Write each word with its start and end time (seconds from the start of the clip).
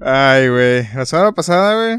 Ay, 0.00 0.48
güey. 0.48 0.86
La 0.94 1.04
semana 1.04 1.32
pasada, 1.32 1.74
güey. 1.74 1.98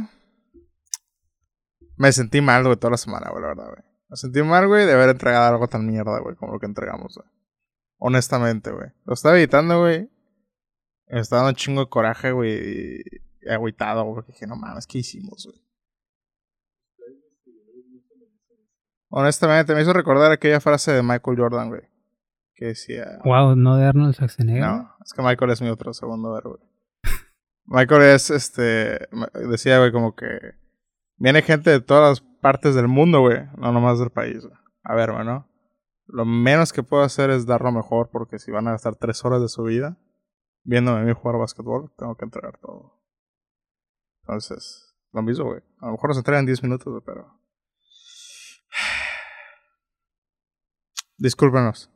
Me 1.98 2.12
sentí 2.12 2.42
mal, 2.42 2.64
güey, 2.64 2.76
toda 2.78 2.92
la 2.92 2.98
semana, 2.98 3.30
güey, 3.30 3.44
la 3.44 3.50
verdad, 3.50 3.68
güey. 3.68 3.84
Me 4.10 4.18
sentí 4.18 4.42
mal, 4.42 4.68
güey, 4.68 4.88
de 4.88 4.94
haber 4.94 5.10
entregado 5.10 5.54
algo 5.54 5.68
tan 5.68 5.86
mierda, 5.86 6.20
güey, 6.20 6.36
como 6.36 6.54
lo 6.54 6.60
que 6.60 6.66
entregamos, 6.66 7.16
güey. 7.16 7.30
Honestamente, 8.00 8.72
güey. 8.72 8.90
Lo 9.06 9.14
estaba 9.14 9.38
editando, 9.38 9.80
güey. 9.82 10.10
Me 11.08 11.20
estaba 11.20 11.44
dando 11.44 11.52
un 11.52 11.56
chingo 11.56 11.82
de 11.82 11.90
coraje, 11.90 12.32
güey. 12.32 13.04
Y 13.42 13.50
agüitado, 13.50 14.04
güey. 14.04 14.16
Porque 14.16 14.32
dije, 14.32 14.48
no 14.48 14.56
mames, 14.56 14.88
¿qué 14.88 14.98
hicimos, 14.98 15.46
güey? 15.46 15.62
Honestamente, 19.10 19.76
me 19.76 19.82
hizo 19.82 19.94
recordar 19.94 20.32
aquella 20.32 20.60
frase 20.60 20.92
de 20.94 21.04
Michael 21.04 21.38
Jordan, 21.38 21.70
güey. 21.70 21.82
Que 22.56 22.68
decía. 22.68 23.20
Wow, 23.24 23.56
no 23.56 23.76
de 23.76 23.86
Arnold 23.86 24.16
Schwarzenegger. 24.16 24.64
No, 24.64 24.96
es 25.04 25.14
que 25.14 25.22
Michael 25.22 25.52
es 25.52 25.62
mi 25.62 25.70
otro 25.70 25.94
segundo 25.94 26.32
ver, 26.32 26.44
güey. 26.46 26.71
Michael 27.72 28.02
es, 28.02 28.30
este. 28.30 29.08
Decía, 29.50 29.80
güey, 29.80 29.94
como 29.94 30.14
que. 30.14 30.56
Viene 31.16 31.42
gente 31.42 31.70
de 31.70 31.80
todas 31.80 32.20
las 32.20 32.30
partes 32.42 32.76
del 32.76 32.90
mundo, 32.90 33.22
güey. 33.22 33.46
No 33.58 33.72
nomás 33.72 33.98
del 33.98 34.10
país, 34.10 34.46
güey. 34.46 34.60
A 34.84 34.94
ver, 34.94 35.14
güey, 35.14 35.24
¿no? 35.24 35.48
Lo 36.08 36.26
menos 36.26 36.74
que 36.74 36.84
puedo 36.84 37.04
hacer 37.04 37.30
es 37.30 37.46
dar 37.46 37.62
lo 37.62 37.72
mejor, 37.72 38.10
porque 38.12 38.40
si 38.40 38.52
van 38.52 38.68
a 38.68 38.72
gastar 38.72 38.98
tres 38.98 39.24
horas 39.24 39.42
de 39.42 39.48
su 39.48 39.64
vida 39.64 39.98
viéndome 40.64 41.00
a 41.00 41.04
mí 41.04 41.14
jugar 41.14 41.38
básquetbol, 41.38 41.94
tengo 41.98 42.18
que 42.18 42.26
entregar 42.26 42.58
todo. 42.58 43.00
Entonces, 44.24 44.94
lo 45.14 45.22
mismo, 45.22 45.46
güey. 45.46 45.62
A 45.80 45.86
lo 45.86 45.94
mejor 45.94 46.10
nos 46.10 46.18
entregan 46.18 46.46
10 46.46 46.64
minutos, 46.64 46.92
güey, 46.92 47.04
pero. 47.06 47.40
Discúlpenos. 51.18 51.90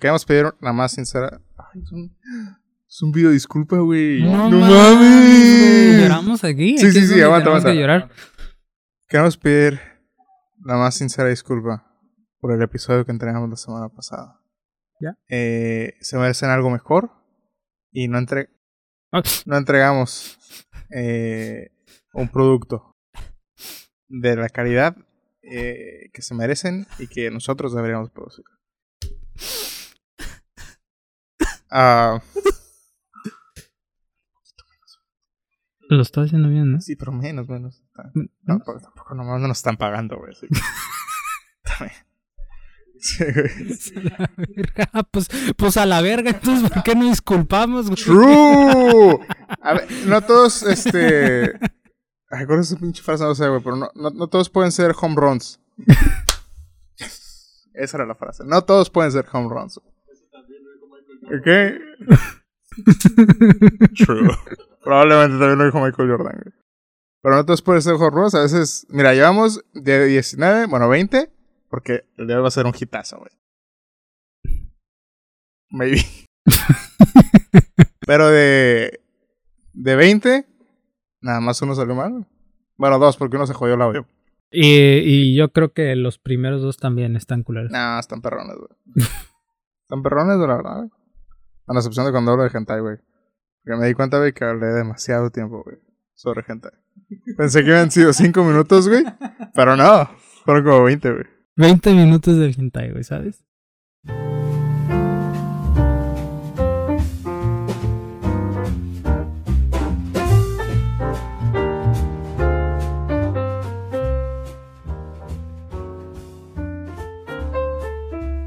Queremos 0.00 0.26
pedir 0.26 0.52
la 0.60 0.72
más 0.72 0.92
sincera. 0.92 1.40
Ay, 1.56 1.82
es 1.82 1.92
un, 1.92 2.16
es 2.90 3.02
un 3.02 3.12
video 3.12 3.30
disculpa, 3.30 3.76
güey. 3.78 4.22
No, 4.22 4.50
mames. 4.50 6.02
Lloramos 6.02 6.42
aquí. 6.44 6.76
Sí, 6.76 6.90
sí, 6.90 7.06
sí, 7.06 7.20
aguanta, 7.20 7.50
aguanta. 7.50 7.70
Que 7.70 7.78
llorar. 7.78 8.10
Queremos 9.08 9.36
pedir 9.36 9.80
la 10.64 10.76
más 10.76 10.96
sincera 10.96 11.28
disculpa 11.28 11.86
por 12.40 12.52
el 12.52 12.60
episodio 12.62 13.04
que 13.04 13.12
entregamos 13.12 13.48
la 13.48 13.56
semana 13.56 13.88
pasada. 13.88 14.40
¿Ya? 15.00 15.16
Eh, 15.28 15.94
se 16.00 16.18
merecen 16.18 16.50
algo 16.50 16.68
mejor 16.68 17.10
y 17.92 18.08
no, 18.08 18.18
entre 18.18 18.50
Ah, 19.12 19.22
no 19.46 19.56
entregamos 19.56 20.38
eh, 20.94 21.70
un 22.12 22.28
producto 22.28 22.96
de 24.08 24.36
la 24.36 24.48
calidad 24.48 24.96
eh, 25.42 26.10
que 26.12 26.22
se 26.22 26.34
merecen 26.34 26.86
y 27.00 27.08
que 27.08 27.28
nosotros 27.30 27.74
deberíamos 27.74 28.10
producir. 28.10 28.44
Ah, 31.70 32.22
Lo 35.90 36.02
está 36.02 36.22
haciendo 36.22 36.48
bien, 36.48 36.72
¿no? 36.72 36.80
sí, 36.80 36.94
pero 36.96 37.10
menos, 37.12 37.48
menos. 37.48 37.82
Mm, 38.14 38.24
No, 38.44 38.60
porque 38.64 38.82
tampoco 38.82 39.14
nomás 39.14 39.40
no 39.40 39.48
nos 39.48 39.58
están 39.58 39.76
pagando, 39.76 40.16
güey. 40.18 40.32
así 40.32 40.46
que- 40.46 40.60
También. 41.78 41.98
Sí, 43.00 43.24
güey. 43.24 44.06
A 44.06 44.18
la 44.18 44.30
verga. 44.36 44.88
Pues, 45.10 45.28
pues 45.56 45.76
a 45.76 45.86
la 45.86 46.00
verga, 46.02 46.30
entonces, 46.30 46.70
¿por 46.70 46.82
qué 46.82 46.94
no 46.94 47.06
disculpamos, 47.08 47.86
güey? 47.86 47.96
True. 47.96 49.18
A 49.62 49.72
ver, 49.74 49.88
no 50.06 50.20
todos, 50.22 50.62
este. 50.62 51.54
Ay, 52.30 52.46
¿cuál 52.46 52.60
es 52.60 52.70
esa 52.70 52.78
pinche 52.78 53.02
frase? 53.02 53.24
No 53.24 53.34
sé, 53.34 53.48
güey, 53.48 53.60
pero 53.62 53.76
no, 53.76 53.90
no, 53.94 54.10
no 54.10 54.26
todos 54.28 54.48
pueden 54.50 54.70
ser 54.70 54.94
home 55.00 55.16
runs. 55.16 55.58
Esa 57.74 57.96
era 57.96 58.06
la 58.06 58.14
frase. 58.14 58.44
No 58.44 58.62
todos 58.62 58.90
pueden 58.90 59.10
ser 59.10 59.26
home 59.32 59.48
runs. 59.48 59.78
¿Ok? 59.78 61.48
True. 63.96 64.30
Probablemente 64.82 65.38
también 65.38 65.58
lo 65.58 65.64
dijo 65.64 65.80
Michael 65.80 66.10
Jordan, 66.10 66.40
güey. 66.42 66.54
Pero 67.22 67.36
no 67.36 67.44
todos 67.44 67.62
pueden 67.62 67.82
ser 67.82 67.94
home 67.94 68.10
runs. 68.10 68.34
A 68.34 68.42
veces, 68.42 68.86
mira, 68.88 69.12
llevamos 69.14 69.62
de 69.74 70.06
19, 70.06 70.66
bueno, 70.66 70.88
20, 70.88 71.30
porque 71.68 72.04
el 72.16 72.30
hoy 72.30 72.40
va 72.42 72.48
a 72.48 72.52
ser 72.52 72.66
un 72.66 72.72
hitazo, 72.78 73.18
güey. 73.18 73.30
Maybe. 75.70 76.00
Pero 78.06 78.28
de. 78.28 79.00
De 79.72 79.96
20, 79.96 80.46
nada 81.20 81.40
más 81.40 81.60
uno 81.62 81.74
salió 81.74 81.94
mal. 81.94 82.26
Bueno, 82.76 82.98
dos, 82.98 83.16
porque 83.16 83.36
uno 83.36 83.46
se 83.46 83.54
jodió 83.54 83.74
el 83.74 83.82
audio. 83.82 84.06
Y, 84.50 84.98
y 84.98 85.36
yo 85.36 85.52
creo 85.52 85.72
que 85.72 85.94
los 85.94 86.18
primeros 86.18 86.60
dos 86.60 86.76
también 86.76 87.14
están 87.14 87.44
culeros. 87.44 87.70
No, 87.70 87.98
están 87.98 88.20
perrones, 88.20 88.56
güey. 88.56 89.06
están 89.82 90.02
perrones, 90.02 90.38
la 90.38 90.56
verdad, 90.56 90.76
güey. 90.78 90.90
A 91.66 91.72
la 91.72 91.78
excepción 91.78 92.04
de 92.04 92.12
cuando 92.12 92.32
hablo 92.32 92.42
de 92.42 92.50
hentai, 92.52 92.80
güey. 92.80 92.96
Porque 93.62 93.78
me 93.78 93.86
di 93.88 93.94
cuenta, 93.94 94.16
güey, 94.16 94.32
que 94.32 94.42
hablé 94.42 94.68
demasiado 94.68 95.28
tiempo, 95.28 95.62
güey, 95.62 95.76
sobre 96.14 96.42
hentai. 96.48 96.72
Pensé 97.36 97.62
que 97.62 97.70
habían 97.70 97.90
sido 97.90 98.10
5 98.12 98.42
minutos, 98.42 98.88
güey. 98.88 99.04
Pero 99.54 99.76
no, 99.76 100.08
fueron 100.46 100.64
como 100.64 100.84
20, 100.84 101.12
güey. 101.12 101.24
20 101.56 101.92
minutos 101.92 102.38
del 102.38 102.54
hentai, 102.58 102.90
güey, 102.92 103.04
¿sabes? 103.04 103.44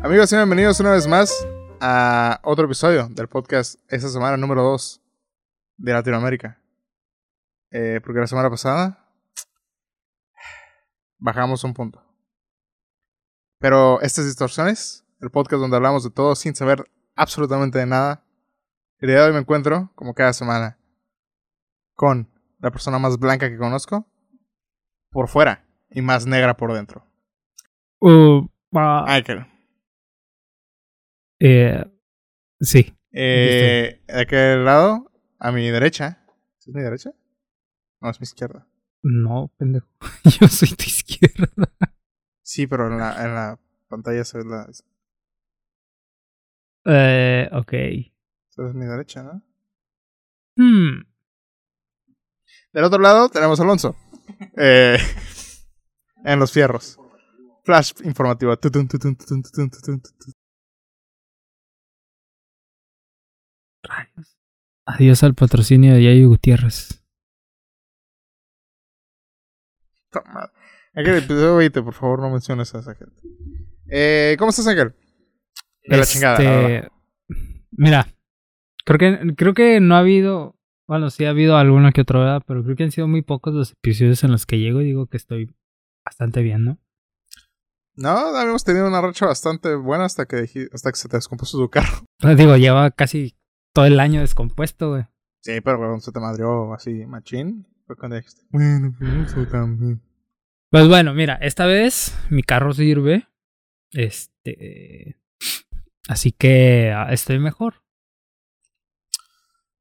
Amigos, 0.01 0.31
y 0.33 0.35
bienvenidos 0.35 0.79
una 0.79 0.91
vez 0.91 1.07
más 1.07 1.47
a 1.79 2.39
otro 2.43 2.65
episodio 2.65 3.07
del 3.09 3.27
podcast 3.27 3.79
esta 3.89 4.09
semana 4.09 4.37
número 4.37 4.63
2 4.63 5.02
de 5.77 5.93
Latinoamérica. 5.93 6.59
Eh, 7.71 7.99
porque 8.03 8.19
la 8.19 8.27
semana 8.27 8.49
pasada 8.49 9.03
bajamos 11.17 11.63
un 11.63 11.73
punto. 11.73 12.03
Pero 13.59 14.01
estas 14.01 14.25
distorsiones, 14.25 15.05
el 15.21 15.31
podcast 15.31 15.61
donde 15.61 15.77
hablamos 15.77 16.03
de 16.03 16.11
todo 16.11 16.35
sin 16.35 16.53
saber 16.53 16.85
absolutamente 17.15 17.79
de 17.79 17.85
nada, 17.85 18.23
el 18.99 19.07
día 19.07 19.19
de 19.19 19.27
hoy 19.27 19.33
me 19.33 19.39
encuentro, 19.39 19.91
como 19.95 20.13
cada 20.13 20.33
semana, 20.33 20.77
con 21.95 22.29
la 22.59 22.71
persona 22.71 22.99
más 22.99 23.17
blanca 23.17 23.49
que 23.49 23.57
conozco 23.57 24.05
por 25.11 25.27
fuera 25.27 25.65
y 25.89 26.01
más 26.01 26.25
negra 26.25 26.57
por 26.57 26.73
dentro. 26.73 27.05
Uh, 27.99 28.47
ah, 28.75 29.05
Michael. 29.07 29.45
eh, 31.39 31.85
sí. 32.59 32.93
Eh, 33.11 34.01
de 34.07 34.21
aquel 34.21 34.65
lado, 34.65 35.11
a 35.39 35.51
mi 35.51 35.69
derecha. 35.69 36.25
¿Es 36.59 36.67
mi 36.67 36.81
derecha? 36.81 37.11
No, 38.01 38.09
es 38.09 38.19
mi 38.19 38.23
izquierda. 38.25 38.67
No, 39.01 39.51
pendejo. 39.57 39.87
Yo 40.39 40.47
soy 40.47 40.69
tu 40.69 40.83
izquierda. 40.85 41.49
Sí, 42.41 42.67
pero 42.67 42.87
en 42.87 42.97
la, 42.97 43.23
en 43.25 43.33
la 43.35 43.59
pantalla 43.89 44.23
se 44.23 44.37
ve 44.37 44.45
la. 44.45 44.67
esa 44.69 44.83
Eh, 46.85 47.49
ok. 47.53 47.73
es 47.73 48.73
mi 48.73 48.85
derecha, 48.85 49.23
¿no? 49.23 49.41
Hmm. 50.55 51.03
Del 52.73 52.83
otro 52.83 52.99
lado 52.99 53.29
tenemos 53.29 53.59
a 53.59 53.63
Alonso. 53.63 53.95
Eh, 54.57 54.97
en 56.23 56.39
los 56.39 56.51
fierros. 56.51 56.97
Flash 57.65 57.91
informativo. 58.03 58.55
Rayos. 63.83 64.32
Adiós 64.85 65.23
al 65.23 65.33
patrocinio 65.33 65.93
de 65.93 66.03
Yayo 66.03 66.27
Gutiérrez. 66.27 67.01
Toma. 70.11 70.51
Ángel, 70.93 71.17
episodio 71.17 71.55
20, 71.55 71.81
por 71.81 71.93
favor, 71.93 72.19
no 72.19 72.29
menciones 72.29 72.75
a 72.75 72.79
esa 72.79 72.93
gente. 72.93 73.15
Eh, 73.89 74.35
¿Cómo 74.37 74.49
estás, 74.49 74.67
Ángel? 74.67 74.93
De 75.85 75.97
la 75.97 76.05
chingada. 76.05 76.35
Este, 76.37 76.89
Mira, 77.71 78.07
creo 78.85 78.99
que, 78.99 79.35
creo 79.35 79.53
que 79.53 79.79
no 79.79 79.95
ha 79.95 79.99
habido. 79.99 80.55
Bueno, 80.85 81.09
sí 81.09 81.25
ha 81.25 81.29
habido 81.29 81.57
alguna 81.57 81.91
que 81.93 82.01
otra, 82.01 82.19
¿verdad? 82.19 82.43
pero 82.45 82.63
creo 82.63 82.75
que 82.75 82.83
han 82.83 82.91
sido 82.91 83.07
muy 83.07 83.21
pocos 83.21 83.53
los 83.53 83.71
episodios 83.71 84.23
en 84.23 84.31
los 84.31 84.45
que 84.45 84.59
llego 84.59 84.81
y 84.81 84.85
digo 84.85 85.07
que 85.07 85.17
estoy 85.17 85.55
bastante 86.05 86.41
bien, 86.41 86.65
¿no? 86.65 86.77
No, 87.95 88.09
habíamos 88.09 88.63
tenido 88.63 88.87
una 88.87 89.01
racha 89.01 89.25
bastante 89.25 89.75
buena 89.75 90.05
hasta 90.05 90.25
que, 90.25 90.45
hasta 90.73 90.91
que 90.91 90.97
se 90.97 91.07
te 91.07 91.17
descompuso 91.17 91.57
tu 91.57 91.69
carro. 91.69 92.05
Digo, 92.37 92.57
lleva 92.57 92.91
casi 92.91 93.37
todo 93.73 93.85
el 93.85 93.99
año 93.99 94.21
descompuesto, 94.21 94.91
güey. 94.91 95.03
Sí, 95.41 95.59
pero 95.61 95.77
cuando 95.77 95.99
se 95.99 96.11
te 96.11 96.19
madrió 96.19 96.73
así, 96.73 97.05
machín, 97.05 97.67
fue 97.85 97.97
cuando 97.97 98.15
dijiste, 98.15 98.43
bueno, 98.49 98.95
pues 98.97 99.31
eso 99.31 99.45
también. 99.47 100.01
Pues 100.69 100.87
bueno, 100.87 101.13
mira, 101.13 101.35
esta 101.35 101.65
vez 101.65 102.17
mi 102.29 102.43
carro 102.43 102.73
sirve. 102.73 103.27
Este. 103.91 105.19
Así 106.07 106.31
que 106.31 106.91
ah, 106.95 107.11
estoy 107.11 107.39
mejor. 107.39 107.83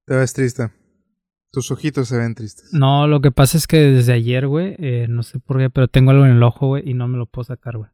Te 0.07 0.17
ves 0.17 0.33
triste. 0.33 0.71
Tus 1.51 1.71
ojitos 1.71 2.09
se 2.09 2.19
ven 2.19 2.35
tristes. 2.35 2.71
No, 2.73 3.07
lo 3.07 3.21
que 3.21 3.31
pasa 3.31 3.57
es 3.57 3.67
que 3.67 3.79
desde 3.79 4.15
ayer, 4.15 4.47
güey, 4.47 4.75
eh, 4.79 5.07
no 5.09 5.23
sé 5.23 5.39
por 5.39 5.59
qué, 5.59 5.71
pero 5.71 5.87
tengo 5.87 6.11
algo 6.11 6.25
en 6.25 6.33
el 6.33 6.43
ojo, 6.43 6.69
güey, 6.69 6.83
y 6.89 6.95
no 6.95 7.09
me 7.09 7.19
lo 7.19 7.27
puedo 7.27 7.45
sacar, 7.45 7.77
güey. 7.77 7.91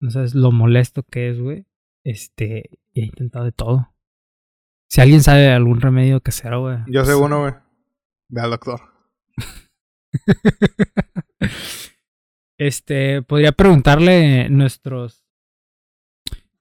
No 0.00 0.10
sabes 0.10 0.34
lo 0.34 0.52
molesto 0.52 1.02
que 1.02 1.30
es, 1.30 1.40
güey. 1.40 1.66
Este, 2.04 2.70
y 2.92 3.02
he 3.02 3.04
intentado 3.06 3.44
de 3.44 3.52
todo. 3.52 3.94
Si 4.92 5.00
alguien 5.00 5.22
sabe 5.22 5.50
algún 5.50 5.80
remedio 5.80 6.20
casero, 6.20 6.60
güey. 6.60 6.76
Yo 6.86 7.06
sé 7.06 7.12
pues, 7.12 7.24
uno, 7.24 7.40
güey. 7.40 7.54
Ve 8.28 8.42
al 8.42 8.50
doctor. 8.50 8.82
este, 12.58 13.22
podría 13.22 13.52
preguntarle 13.52 14.50
nuestros 14.50 15.24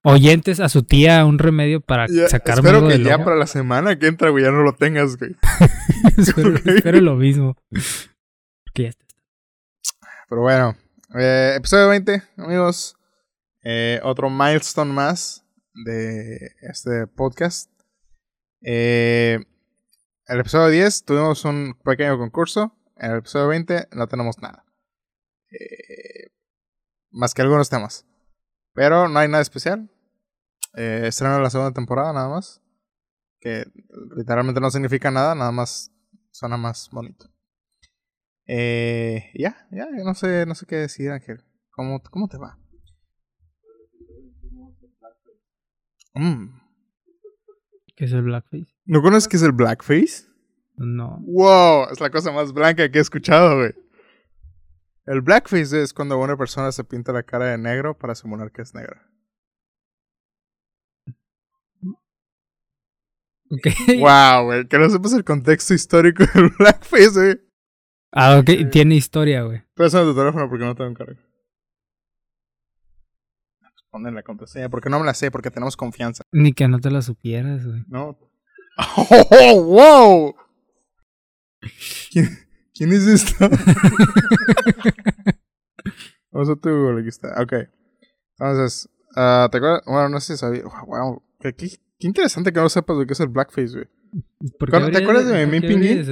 oyentes 0.03 0.61
a 0.61 0.69
su 0.69 0.83
tía 0.83 1.25
un 1.25 1.39
remedio 1.39 1.81
para 1.81 2.07
Ya, 2.07 2.29
sacarme 2.29 2.69
espero 2.69 2.87
que 2.87 2.93
del 2.93 3.03
ya 3.03 3.21
para 3.21 3.35
la 3.35 3.47
semana 3.47 3.99
que 3.99 4.07
entra, 4.07 4.29
güey, 4.29 4.45
ya 4.45 4.51
no 4.51 4.61
lo 4.61 4.75
tengas, 4.75 5.17
güey. 5.17 5.35
espero, 6.17 6.55
espero 6.65 7.01
lo 7.01 7.17
mismo. 7.17 7.57
Porque 8.63 8.83
ya 8.83 8.89
está. 8.91 9.05
Pero 10.29 10.41
bueno, 10.41 10.77
eh, 11.15 11.55
episodio 11.57 11.89
20, 11.89 12.23
amigos. 12.37 12.95
Eh, 13.61 13.99
otro 14.03 14.29
milestone 14.29 14.93
más 14.93 15.43
de 15.73 16.55
este 16.61 17.07
podcast. 17.07 17.69
Eh, 18.61 19.39
el 20.27 20.39
episodio 20.39 20.67
10 20.69 21.05
tuvimos 21.05 21.43
un 21.45 21.75
pequeño 21.83 22.17
concurso. 22.17 22.77
En 22.97 23.11
el 23.11 23.17
episodio 23.17 23.47
20 23.47 23.89
no 23.93 24.07
tenemos 24.07 24.39
nada. 24.39 24.65
Eh, 25.51 26.31
más 27.09 27.33
que 27.33 27.41
algunos 27.41 27.69
temas. 27.69 28.05
Pero 28.73 29.09
no 29.09 29.19
hay 29.19 29.27
nada 29.27 29.41
especial. 29.41 29.89
Eh, 30.75 31.03
estreno 31.07 31.39
la 31.39 31.49
segunda 31.49 31.73
temporada 31.73 32.13
nada 32.13 32.29
más. 32.29 32.61
Que 33.39 33.65
literalmente 34.15 34.61
no 34.61 34.69
significa 34.69 35.11
nada, 35.11 35.35
nada 35.35 35.51
más 35.51 35.91
suena 36.31 36.57
más 36.57 36.89
bonito. 36.91 37.25
Eh, 38.45 39.31
ya, 39.33 39.67
ya, 39.71 39.87
no 40.03 40.13
sé, 40.13 40.45
no 40.45 40.55
sé 40.55 40.65
qué 40.65 40.75
decir, 40.75 41.09
Ángel. 41.11 41.43
¿Cómo, 41.71 42.01
cómo 42.03 42.27
te 42.27 42.37
va? 42.37 42.57
Mm. 46.13 46.60
¿Qué 48.01 48.06
es 48.06 48.13
el 48.13 48.24
blackface? 48.24 48.65
¿No 48.86 49.03
conoces 49.03 49.27
qué 49.27 49.38
es 49.38 49.44
el 49.44 49.51
blackface? 49.51 50.25
No. 50.75 51.19
Wow, 51.21 51.89
es 51.92 52.00
la 52.00 52.09
cosa 52.09 52.31
más 52.31 52.51
blanca 52.51 52.89
que 52.89 52.98
he 52.98 53.01
escuchado, 53.01 53.57
güey. 53.57 53.75
El 55.06 55.21
blackface 55.21 55.83
es 55.83 55.94
cuando 55.94 56.18
una 56.18 56.36
persona 56.36 56.71
se 56.71 56.83
pinta 56.83 57.13
la 57.13 57.21
cara 57.21 57.45
de 57.45 57.59
negro 57.59 57.95
para 57.95 58.15
simular 58.15 58.51
que 58.51 58.63
es 58.63 58.74
negra. 58.74 59.07
Ok. 63.51 63.68
Wow, 64.00 64.45
güey, 64.45 64.68
que 64.68 64.80
no 64.80 64.89
sepas 64.89 65.13
el 65.13 65.24
contexto 65.24 65.75
histórico 65.75 66.24
del 66.33 66.50
blackface, 66.57 67.12
güey. 67.12 67.39
Ah, 68.12 68.39
ok. 68.39 68.71
Tiene 68.71 68.95
historia, 68.95 69.44
güey. 69.44 69.62
Pásame 69.75 70.06
tu 70.06 70.15
teléfono 70.15 70.50
porque 70.50 70.65
no 70.65 70.74
tengo 70.74 70.89
un 70.89 70.95
cargo. 70.95 71.21
Ponen 73.91 74.15
la 74.15 74.23
contraseña, 74.23 74.69
porque 74.69 74.89
no 74.89 74.99
me 74.99 75.05
la 75.05 75.13
sé, 75.13 75.29
porque 75.31 75.51
tenemos 75.51 75.75
confianza. 75.75 76.23
Ni 76.31 76.53
que 76.53 76.67
no 76.67 76.79
te 76.79 76.89
la 76.89 77.01
supieras, 77.01 77.65
güey. 77.65 77.83
No. 77.89 78.17
¡Oh, 78.97 79.63
wow! 79.63 80.35
¿Quién, 82.11 82.29
quién 82.73 82.93
es 82.93 83.05
esto? 83.05 83.49
Vamos 86.31 86.49
a 86.49 86.55
tu 86.55 86.69
Google, 86.69 87.01
aquí 87.01 87.09
está. 87.09 87.41
Ok. 87.41 87.53
Entonces, 88.39 88.89
ah, 89.15 89.49
¿te 89.51 89.57
acuerdas? 89.57 89.81
Bueno, 89.85 90.09
no 90.09 90.19
sé 90.21 90.33
si 90.33 90.39
sabía. 90.39 90.63
Wow, 90.88 91.21
qué, 91.39 91.53
qué, 91.53 91.67
qué 91.99 92.07
interesante 92.07 92.53
que 92.53 92.59
no 92.61 92.69
sepas 92.69 92.95
lo 92.97 93.05
que 93.05 93.13
es 93.13 93.19
el 93.19 93.27
blackface, 93.27 93.73
güey. 93.73 93.85
¿Por 94.57 94.69
qué 94.69 94.77
¿Te 94.77 94.83
habría 94.83 94.99
acuerdas 94.99 95.25
de 95.27 95.43
habría 95.43 95.61
Pinguín? 95.61 96.05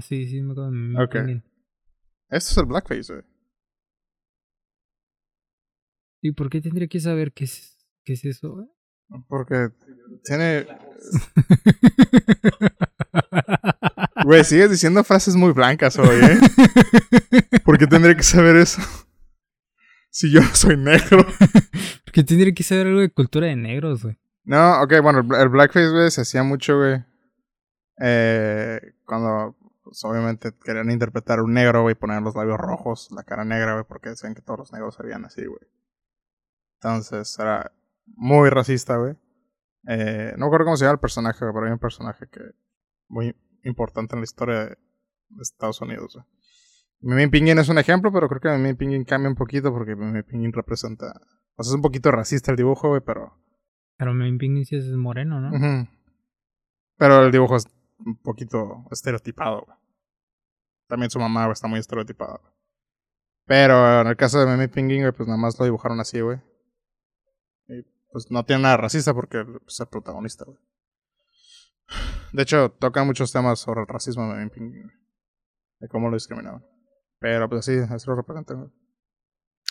sí, 0.00 0.26
sí, 0.26 0.40
me 0.40 0.52
acuerdo 0.52 0.70
de 0.70 0.76
Memín 0.78 1.00
Ok. 1.00 1.12
Pinguín. 1.12 1.44
Esto 2.30 2.50
es 2.52 2.56
el 2.56 2.66
blackface, 2.66 3.12
güey. 3.12 3.24
¿Y 6.22 6.32
por 6.32 6.50
qué 6.50 6.60
tendría 6.60 6.88
que 6.88 7.00
saber 7.00 7.32
qué 7.32 7.44
es, 7.44 7.76
qué 8.04 8.12
es 8.14 8.24
eso, 8.24 8.52
güey? 8.52 8.66
Porque 9.28 9.70
tiene. 10.24 10.66
Güey, 14.24 14.44
sigues 14.44 14.70
diciendo 14.70 15.02
frases 15.02 15.34
muy 15.34 15.52
blancas 15.52 15.98
hoy, 15.98 16.08
¿eh? 16.22 16.38
¿Por 17.64 17.78
qué 17.78 17.86
tendría 17.86 18.14
que 18.14 18.22
saber 18.22 18.56
eso? 18.56 18.82
Si 20.10 20.30
yo 20.30 20.42
soy 20.52 20.76
negro. 20.76 21.24
¿Por 22.04 22.12
qué 22.12 22.22
tendría 22.22 22.52
que 22.52 22.62
saber 22.62 22.88
algo 22.88 23.00
de 23.00 23.10
cultura 23.10 23.46
de 23.46 23.56
negros, 23.56 24.02
güey? 24.02 24.18
No, 24.44 24.82
ok, 24.82 24.94
bueno, 25.02 25.20
el 25.20 25.24
bla- 25.26 25.42
el 25.42 25.48
blackface, 25.48 25.90
güey, 25.90 26.10
se 26.10 26.20
hacía 26.22 26.42
mucho, 26.42 26.76
güey. 26.78 27.02
Eh, 28.02 28.80
cuando, 29.06 29.56
pues, 29.82 30.04
obviamente, 30.04 30.52
querían 30.64 30.90
interpretar 30.90 31.38
a 31.38 31.42
un 31.42 31.54
negro, 31.54 31.82
güey, 31.82 31.94
poner 31.94 32.20
los 32.22 32.34
labios 32.34 32.58
rojos, 32.58 33.08
la 33.14 33.22
cara 33.22 33.44
negra, 33.44 33.72
güey, 33.74 33.84
porque 33.88 34.10
decían 34.10 34.34
que 34.34 34.42
todos 34.42 34.58
los 34.58 34.72
negros 34.72 34.94
se 34.96 35.02
veían 35.02 35.24
así, 35.24 35.44
güey. 35.46 35.60
Entonces, 36.82 37.38
era 37.38 37.72
muy 38.06 38.48
racista, 38.48 38.96
güey. 38.96 39.14
Eh, 39.86 40.32
no 40.36 40.44
me 40.44 40.46
acuerdo 40.46 40.64
cómo 40.64 40.76
se 40.76 40.84
llama 40.84 40.94
el 40.94 41.00
personaje, 41.00 41.38
güey, 41.40 41.52
pero 41.52 41.66
hay 41.66 41.72
un 41.72 41.78
personaje 41.78 42.26
que 42.28 42.40
muy 43.08 43.36
importante 43.64 44.14
en 44.14 44.20
la 44.20 44.24
historia 44.24 44.66
de, 44.66 44.78
Estados 45.40 45.80
Unidos, 45.80 46.14
güey. 46.14 46.26
Mimi 47.02 47.30
Pinguín 47.30 47.58
es 47.58 47.68
un 47.68 47.78
ejemplo, 47.78 48.12
pero 48.12 48.28
creo 48.28 48.40
que 48.40 48.58
Mimi 48.58 48.74
Pinguín 48.74 49.04
cambia 49.04 49.30
un 49.30 49.36
poquito 49.36 49.72
porque 49.72 49.94
Mimi 49.94 50.22
Pinguín 50.22 50.52
representa... 50.52 51.12
O 51.56 51.62
sea, 51.62 51.70
es 51.70 51.74
un 51.74 51.82
poquito 51.82 52.10
racista 52.10 52.50
el 52.50 52.56
dibujo, 52.56 52.88
güey, 52.88 53.00
pero... 53.04 53.38
Pero 53.96 54.14
Memín 54.14 54.38
Pinguín 54.38 54.64
sí 54.64 54.76
es 54.76 54.86
moreno, 54.86 55.40
¿no? 55.40 55.86
Pero 56.96 57.24
el 57.24 57.30
dibujo 57.30 57.56
es 57.56 57.66
un 57.98 58.16
poquito 58.16 58.86
estereotipado, 58.90 59.62
güey. 59.66 59.78
También 60.88 61.10
su 61.10 61.18
mamá 61.18 61.44
güey, 61.44 61.52
está 61.52 61.68
muy 61.68 61.78
estereotipada, 61.78 62.38
güey. 62.42 62.52
Pero 63.46 64.00
en 64.00 64.06
el 64.06 64.16
caso 64.16 64.40
de 64.40 64.46
Mimi 64.46 64.68
Pinguín, 64.68 65.02
güey, 65.02 65.12
pues 65.12 65.28
nada 65.28 65.38
más 65.38 65.58
lo 65.58 65.64
dibujaron 65.64 66.00
así, 66.00 66.20
güey. 66.20 66.40
Pues 68.12 68.30
no 68.30 68.44
tiene 68.44 68.62
nada 68.62 68.76
racista 68.76 69.14
porque 69.14 69.44
pues, 69.44 69.74
es 69.74 69.80
el 69.80 69.86
protagonista, 69.86 70.44
güey. 70.44 70.58
De 72.32 72.42
hecho, 72.42 72.70
tocan 72.70 73.06
muchos 73.06 73.32
temas 73.32 73.58
sobre 73.60 73.80
el 73.80 73.86
racismo 73.86 74.32
de 74.34 75.88
cómo 75.88 76.08
lo 76.08 76.16
discriminaban. 76.16 76.64
Pero 77.18 77.48
pues 77.48 77.68
así, 77.68 77.78
así 77.78 78.06
lo 78.06 78.16
representan, 78.16 78.58
güey. 78.58 78.70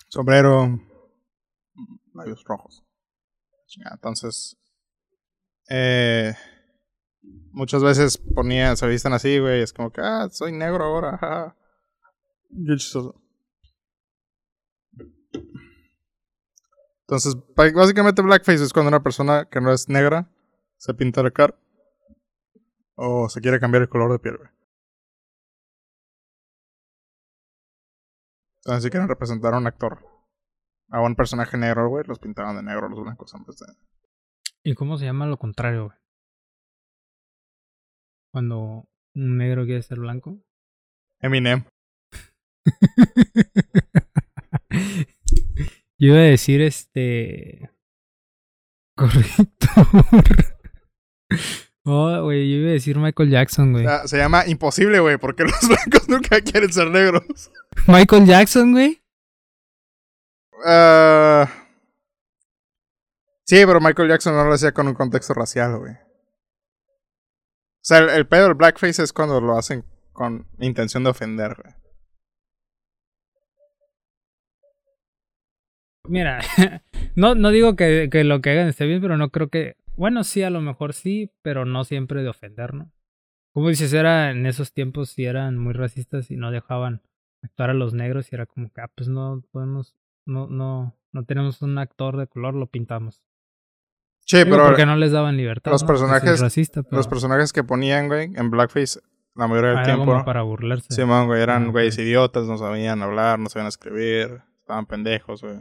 Sombrero, 0.09 0.79
labios 2.13 2.43
rojos. 2.43 2.83
Entonces, 3.91 4.57
eh, 5.69 6.33
muchas 7.51 7.83
veces 7.83 8.17
ponían, 8.17 8.75
se 8.75 8.87
visten 8.87 9.13
así, 9.13 9.39
güey. 9.39 9.61
Es 9.61 9.73
como 9.73 9.91
que, 9.91 10.01
ah, 10.01 10.27
soy 10.31 10.51
negro 10.51 10.83
ahora. 10.83 11.55
Qué. 12.49 13.13
Entonces, 17.09 17.35
básicamente 17.55 18.21
blackface 18.21 18.63
es 18.63 18.71
cuando 18.71 18.89
una 18.89 19.01
persona 19.01 19.45
que 19.49 19.59
no 19.59 19.73
es 19.73 19.89
negra 19.89 20.29
se 20.77 20.93
pinta 20.93 21.23
la 21.23 21.31
cara 21.31 21.59
o 22.93 23.27
se 23.29 23.41
quiere 23.41 23.59
cambiar 23.59 23.81
el 23.81 23.89
color 23.89 24.11
de 24.11 24.19
piel, 24.19 24.37
güey. 24.37 24.49
Entonces, 28.57 28.83
si 28.83 28.89
quieren 28.91 29.09
representar 29.09 29.55
a 29.55 29.57
un 29.57 29.65
actor, 29.65 30.05
a 30.89 31.01
un 31.01 31.15
personaje 31.15 31.57
negro, 31.57 31.89
güey, 31.89 32.03
los 32.05 32.19
pintaban 32.19 32.55
de 32.57 32.61
negro 32.61 32.87
los 32.87 33.01
blancos 33.01 33.33
en 33.33 33.43
vez 33.43 33.57
de... 33.57 33.65
¿Y 34.61 34.75
cómo 34.75 34.99
se 34.99 35.05
llama 35.05 35.25
lo 35.25 35.37
contrario, 35.37 35.85
güey? 35.85 35.97
Cuando 38.31 38.87
un 39.15 39.37
negro 39.37 39.65
quiere 39.65 39.81
ser 39.81 39.97
blanco. 39.97 40.37
Eminem. 41.21 41.65
Yo 45.99 46.13
iba 46.13 46.19
a 46.19 46.21
decir 46.21 46.61
este. 46.61 47.69
Correcto. 48.95 49.67
oh, 51.85 52.23
güey, 52.23 52.49
yo 52.49 52.57
iba 52.59 52.69
a 52.69 52.73
decir 52.73 52.97
Michael 52.97 53.29
Jackson, 53.29 53.73
güey. 53.73 53.85
Ah, 53.85 54.07
se 54.07 54.17
llama 54.17 54.47
imposible, 54.47 55.01
güey, 55.01 55.17
porque 55.17 55.43
los 55.43 55.59
blancos 55.67 56.07
nunca 56.07 56.39
quieren 56.39 56.71
ser 56.71 56.89
negros. 56.89 57.51
Michael 57.85 58.25
Jackson, 58.25 58.71
güey. 58.71 59.03
Ah, 60.65 61.49
sí, 63.45 63.57
pero 63.65 63.81
Michael 63.81 64.09
Jackson 64.09 64.35
no 64.35 64.45
lo 64.45 64.53
hacía 64.53 64.71
con 64.71 64.87
un 64.87 64.93
contexto 64.93 65.33
racial, 65.33 65.79
güey. 65.79 65.93
O 65.93 65.97
sea, 67.81 67.97
el, 67.97 68.09
el 68.09 68.27
pedo 68.27 68.43
del 68.43 68.53
blackface 68.53 69.03
es 69.03 69.11
cuando 69.11 69.41
lo 69.41 69.57
hacen 69.57 69.83
con 70.13 70.47
intención 70.59 71.03
de 71.03 71.09
ofender, 71.09 71.57
güey. 71.61 71.75
Mira, 76.09 76.39
no, 77.15 77.35
no 77.35 77.49
digo 77.49 77.75
que, 77.75 78.09
que 78.11 78.23
lo 78.23 78.41
que 78.41 78.51
hagan 78.51 78.67
esté 78.67 78.85
bien, 78.85 79.01
pero 79.01 79.17
no 79.17 79.29
creo 79.29 79.49
que. 79.49 79.75
Bueno, 79.95 80.23
sí, 80.23 80.43
a 80.43 80.49
lo 80.49 80.61
mejor 80.61 80.93
sí, 80.93 81.31
pero 81.41 81.65
no 81.65 81.83
siempre 81.83 82.23
de 82.23 82.29
ofender, 82.29 82.73
¿no? 82.73 82.91
Como 83.53 83.69
dices, 83.69 83.91
era 83.93 84.31
en 84.31 84.45
esos 84.45 84.71
tiempos 84.73 85.09
sí 85.09 85.25
eran 85.25 85.57
muy 85.57 85.73
racistas 85.73 86.31
y 86.31 86.37
no 86.37 86.51
dejaban 86.51 87.01
actuar 87.41 87.69
a 87.71 87.73
los 87.73 87.93
negros 87.93 88.31
y 88.31 88.35
era 88.35 88.45
como 88.45 88.71
que, 88.71 88.81
ah, 88.81 88.89
pues 88.95 89.09
no 89.09 89.41
podemos, 89.51 89.95
no, 90.25 90.47
no, 90.47 90.95
no 91.11 91.23
tenemos 91.25 91.61
un 91.61 91.77
actor 91.77 92.15
de 92.17 92.27
color, 92.27 92.53
lo 92.53 92.67
pintamos. 92.67 93.21
Sí, 94.25 94.37
Digo, 94.37 94.51
pero 94.51 94.65
porque 94.67 94.85
no 94.85 94.95
les 94.95 95.11
daban 95.11 95.35
libertad. 95.37 95.71
los 95.71 95.81
¿no? 95.81 95.87
Sí 95.87 95.91
personajes- 95.93 96.31
es 96.33 96.39
racista, 96.39 96.83
pero 96.83 96.97
los 96.97 97.07
personajes 97.07 97.51
que 97.51 97.63
ponían, 97.63 98.07
güey, 98.07 98.31
en 98.35 98.51
blackface, 98.51 98.99
la 99.35 99.47
mayoría 99.47 99.69
del 99.71 99.77
era 99.79 99.85
tiempo, 99.85 100.05
como 100.05 100.23
para 100.25 100.43
burlarse. 100.43 100.93
Simón, 100.93 101.25
güey, 101.27 101.41
eran 101.41 101.67
Ah, 101.67 101.71
güeyes 101.71 101.97
idiotas, 101.97 102.45
no 102.45 102.57
sabían 102.57 103.01
hablar, 103.01 103.39
no 103.39 103.49
sabían 103.49 103.67
escribir, 103.67 104.41
estaban 104.59 104.85
pendejos, 104.85 105.41
güey. 105.41 105.57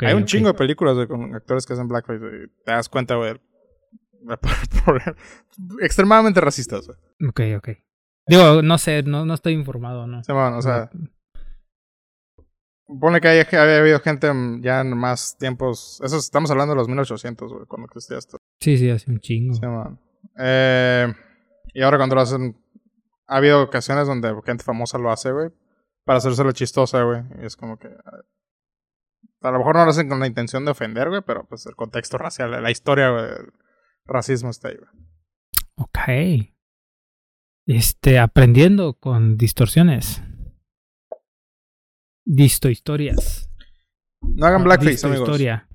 Hay 0.00 0.14
un 0.14 0.24
chingo 0.24 0.48
de 0.48 0.54
películas 0.54 1.06
con 1.06 1.34
actores 1.34 1.66
que 1.66 1.72
hacen 1.72 1.88
blackface, 1.88 2.18
güey. 2.18 2.46
Te 2.64 2.72
das 2.72 2.88
cuenta, 2.88 3.14
güey. 3.16 3.40
Extremadamente 5.80 6.40
racistas, 6.40 6.86
güey. 6.86 6.98
Ok, 7.28 7.40
ok. 7.58 7.78
Digo, 8.26 8.62
no 8.62 8.78
sé, 8.78 9.02
no, 9.02 9.24
no 9.24 9.34
estoy 9.34 9.54
informado, 9.54 10.06
¿no? 10.06 10.22
Sí, 10.22 10.32
bueno, 10.32 10.58
o 10.58 10.62
sea. 10.62 10.90
Pone 13.00 13.20
que 13.20 13.28
haya, 13.28 13.46
había 13.60 13.78
habido 13.78 14.00
gente 14.00 14.32
mm, 14.32 14.62
ya 14.62 14.80
en 14.80 14.96
más 14.96 15.36
tiempos. 15.38 16.00
Eso 16.04 16.18
estamos 16.18 16.50
hablando 16.50 16.74
de 16.74 16.78
los 16.78 16.88
1800, 16.88 17.52
güey, 17.52 17.66
cuando 17.66 17.86
existía 17.86 18.18
esto. 18.18 18.38
Sí, 18.60 18.76
sí, 18.76 18.90
hace 18.90 19.10
un 19.10 19.18
chingo. 19.18 19.54
Sí, 19.54 19.62
man. 19.62 19.98
Eh, 20.38 21.12
y 21.72 21.82
ahora 21.82 21.96
cuando 21.96 22.14
lo 22.14 22.20
hacen. 22.20 22.56
Ha 23.28 23.36
habido 23.36 23.62
ocasiones 23.62 24.06
donde 24.06 24.34
gente 24.44 24.62
famosa 24.62 24.98
lo 24.98 25.10
hace, 25.10 25.32
güey. 25.32 25.48
Para 26.04 26.18
hacerse 26.18 26.44
lo 26.44 26.52
chistosa, 26.52 27.02
güey. 27.02 27.22
Y 27.40 27.46
es 27.46 27.56
como 27.56 27.78
que. 27.78 27.88
A 29.40 29.50
lo 29.50 29.58
mejor 29.58 29.74
no 29.76 29.84
lo 29.84 29.90
hacen 29.90 30.08
con 30.08 30.20
la 30.20 30.26
intención 30.26 30.64
de 30.64 30.70
ofender, 30.70 31.08
güey, 31.08 31.22
pero 31.26 31.44
pues 31.46 31.66
el 31.66 31.74
contexto 31.74 32.16
racial, 32.18 32.50
la 32.62 32.70
historia, 32.70 33.10
güey, 33.10 33.24
el 33.24 33.52
racismo 34.04 34.50
está 34.50 34.68
ahí, 34.68 34.76
güey. 34.76 34.90
Ok. 35.76 36.52
Este, 37.66 38.18
aprendiendo 38.18 38.94
con 38.94 39.36
distorsiones. 39.36 40.22
Disto 42.24 42.68
historias. 42.68 43.48
No 44.20 44.46
hagan 44.46 44.62
blackface, 44.62 44.90
Disto 44.92 45.06
amigos. 45.08 45.28
historia. 45.28 45.68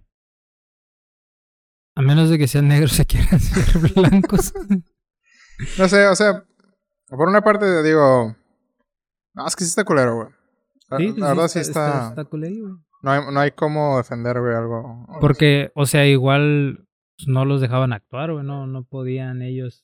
A 1.95 2.01
menos 2.01 2.29
de 2.29 2.37
que 2.37 2.47
sean 2.47 2.67
negros 2.67 2.91
se 2.93 3.05
quieran 3.05 3.39
ser 3.39 3.91
blancos. 3.93 4.53
No 5.77 5.87
sé, 5.89 6.05
o 6.07 6.15
sea, 6.15 6.45
por 7.07 7.27
una 7.27 7.41
parte 7.41 7.83
digo, 7.83 8.35
no, 9.33 9.47
es 9.47 9.55
que 9.55 9.63
sí 9.63 9.69
está 9.69 9.83
culero, 9.83 10.15
güey. 10.15 10.27
La, 10.89 10.97
Sí, 10.97 11.07
la 11.07 11.13
sí, 11.13 11.21
verdad 11.21 11.47
sí 11.49 11.59
está, 11.59 12.09
está 12.09 12.23
culero, 12.25 12.55
güey. 12.61 12.86
No, 13.01 13.11
hay, 13.11 13.21
no 13.31 13.39
hay 13.39 13.51
cómo 13.51 13.97
defender, 13.97 14.39
güey, 14.39 14.55
algo. 14.55 15.05
Porque, 15.21 15.71
o 15.75 15.85
sea, 15.85 16.05
igual 16.07 16.87
pues, 17.17 17.27
no 17.27 17.45
los 17.45 17.61
dejaban 17.61 17.93
actuar, 17.93 18.31
güey. 18.33 18.45
No, 18.45 18.67
no 18.67 18.83
podían 18.83 19.41
ellos 19.41 19.83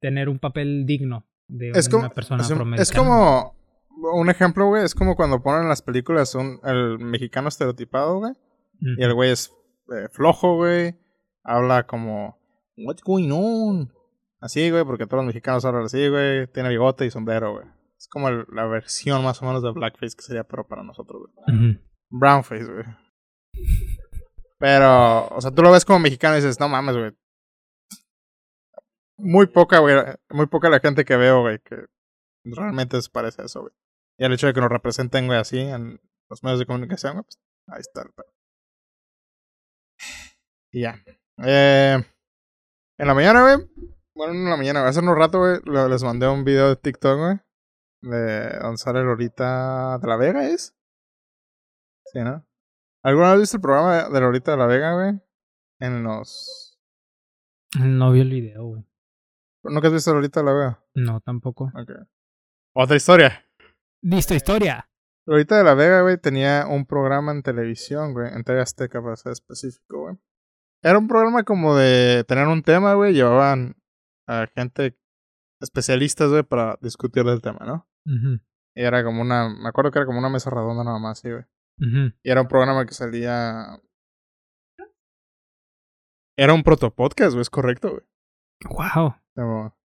tener 0.00 0.28
un 0.28 0.38
papel 0.38 0.84
digno 0.86 1.26
de 1.48 1.70
es 1.70 1.88
una 1.88 2.02
como, 2.02 2.14
persona 2.14 2.42
es, 2.42 2.50
un- 2.50 2.74
es 2.74 2.92
como 2.92 3.56
un 4.14 4.30
ejemplo, 4.30 4.66
güey, 4.66 4.84
es 4.84 4.94
como 4.94 5.16
cuando 5.16 5.42
ponen 5.42 5.62
en 5.62 5.68
las 5.68 5.82
películas 5.82 6.34
un, 6.34 6.60
el 6.64 6.98
mexicano 6.98 7.48
estereotipado, 7.48 8.18
güey, 8.18 8.32
y 8.80 9.02
el 9.02 9.12
güey 9.14 9.30
es 9.30 9.52
eh, 9.94 10.08
flojo, 10.12 10.56
güey, 10.56 10.96
habla 11.44 11.86
como, 11.86 12.38
what's 12.78 13.02
going 13.02 13.30
on? 13.32 13.92
Así, 14.40 14.70
güey, 14.70 14.84
porque 14.84 15.06
todos 15.06 15.18
los 15.24 15.26
mexicanos 15.26 15.64
hablan 15.64 15.84
así, 15.84 16.08
güey, 16.08 16.46
tiene 16.48 16.68
bigote 16.68 17.06
y 17.06 17.10
sombrero, 17.10 17.52
güey. 17.54 17.66
Es 17.98 18.08
como 18.08 18.28
el- 18.28 18.46
la 18.52 18.66
versión 18.66 19.22
más 19.22 19.40
o 19.42 19.46
menos 19.46 19.62
de 19.62 19.70
blackface 19.72 20.16
que 20.16 20.22
sería, 20.22 20.44
pero 20.44 20.66
para 20.66 20.82
nosotros, 20.82 21.22
güey. 21.46 21.78
Brownface, 22.12 22.64
güey. 22.72 22.84
Pero, 24.58 25.26
o 25.28 25.40
sea, 25.40 25.50
tú 25.50 25.62
lo 25.62 25.72
ves 25.72 25.84
como 25.84 25.98
mexicano 25.98 26.34
y 26.36 26.40
dices, 26.40 26.60
no 26.60 26.68
mames, 26.68 26.96
güey. 26.96 27.16
Muy 29.18 29.46
poca, 29.46 29.78
güey. 29.78 29.96
Muy 30.30 30.46
poca 30.46 30.68
la 30.70 30.80
gente 30.80 31.04
que 31.04 31.16
veo, 31.16 31.40
güey, 31.42 31.58
que 31.60 31.86
realmente 32.44 33.00
se 33.00 33.10
parece 33.10 33.42
a 33.42 33.44
eso, 33.46 33.60
güey. 33.62 33.72
Y 34.18 34.24
el 34.24 34.32
hecho 34.32 34.46
de 34.46 34.52
que 34.54 34.60
nos 34.60 34.70
representen, 34.70 35.26
güey, 35.26 35.38
así 35.38 35.58
en 35.58 36.00
los 36.30 36.42
medios 36.42 36.58
de 36.60 36.66
comunicación, 36.66 37.14
güey, 37.14 37.24
pues 37.24 37.38
ahí 37.68 37.80
está 37.80 38.02
el 38.02 38.12
pedo. 38.12 38.32
Y 40.72 40.82
ya. 40.82 40.94
Eh, 41.44 42.02
en 42.98 43.06
la 43.06 43.14
mañana, 43.14 43.42
güey. 43.42 43.68
Bueno, 44.14 44.34
no 44.34 44.40
en 44.40 44.50
la 44.50 44.56
mañana, 44.56 44.86
hace 44.86 45.00
unos 45.00 45.16
rato, 45.16 45.38
güey, 45.38 45.60
le- 45.64 45.88
les 45.88 46.02
mandé 46.02 46.28
un 46.28 46.44
video 46.44 46.68
de 46.68 46.76
TikTok, 46.76 47.18
güey. 47.18 47.36
De 48.02 48.58
donde 48.60 48.76
sale 48.78 49.02
Lolita 49.02 49.98
de 49.98 50.06
la 50.08 50.16
Vega, 50.16 50.48
¿es? 50.48 50.74
Sí, 52.12 52.20
¿no? 52.20 52.46
¿Alguna 53.04 53.32
vez 53.32 53.40
viste 53.40 53.56
el 53.56 53.62
programa 53.62 54.08
de 54.08 54.20
Lolita 54.20 54.52
de 54.52 54.56
la 54.58 54.66
Vega, 54.66 54.94
güey? 54.94 55.20
En 55.80 56.02
los... 56.02 56.78
No 57.78 58.12
vi 58.12 58.20
el 58.20 58.30
video, 58.30 58.64
güey. 58.64 58.84
¿Nunca 59.64 59.88
has 59.88 59.94
visto 59.94 60.12
Lolita 60.12 60.40
de 60.40 60.46
la 60.46 60.52
Vega? 60.52 60.84
No, 60.94 61.20
tampoco. 61.20 61.72
Ok. 61.74 61.90
Otra 62.74 62.96
historia. 62.96 63.46
Disto 64.02 64.34
historia. 64.34 64.88
Lolita 65.26 65.56
de 65.56 65.64
la 65.64 65.74
Vega, 65.74 66.02
güey, 66.02 66.18
tenía 66.18 66.66
un 66.68 66.84
programa 66.84 67.32
en 67.32 67.42
televisión, 67.42 68.12
güey, 68.12 68.32
en 68.32 68.44
TV 68.44 68.60
Azteca, 68.60 69.00
para 69.02 69.16
ser 69.16 69.32
específico, 69.32 70.00
güey. 70.00 70.16
Era 70.82 70.98
un 70.98 71.06
programa 71.06 71.44
como 71.44 71.76
de 71.76 72.24
tener 72.24 72.48
un 72.48 72.62
tema, 72.62 72.94
güey, 72.94 73.14
llevaban 73.14 73.76
a 74.26 74.48
gente 74.54 74.98
especialistas, 75.60 76.28
güey, 76.30 76.42
para 76.42 76.76
discutir 76.82 77.24
del 77.24 77.40
tema, 77.40 77.64
¿no? 77.64 77.88
Y 78.74 78.82
era 78.82 79.04
como 79.04 79.22
una, 79.22 79.48
me 79.48 79.68
acuerdo 79.68 79.92
que 79.92 80.00
era 80.00 80.06
como 80.06 80.18
una 80.18 80.28
mesa 80.28 80.50
redonda 80.50 80.82
nada 80.82 80.98
más, 80.98 81.20
sí, 81.20 81.30
güey. 81.30 81.44
Y 82.22 82.30
era 82.30 82.42
un 82.42 82.48
programa 82.48 82.86
que 82.86 82.94
salía... 82.94 83.80
Era 86.36 86.54
un 86.54 86.62
protopodcast, 86.62 87.32
güey, 87.32 87.42
es 87.42 87.50
correcto, 87.50 87.90
güey. 87.90 88.02
Wow. 88.70 89.16
Como, 89.34 89.76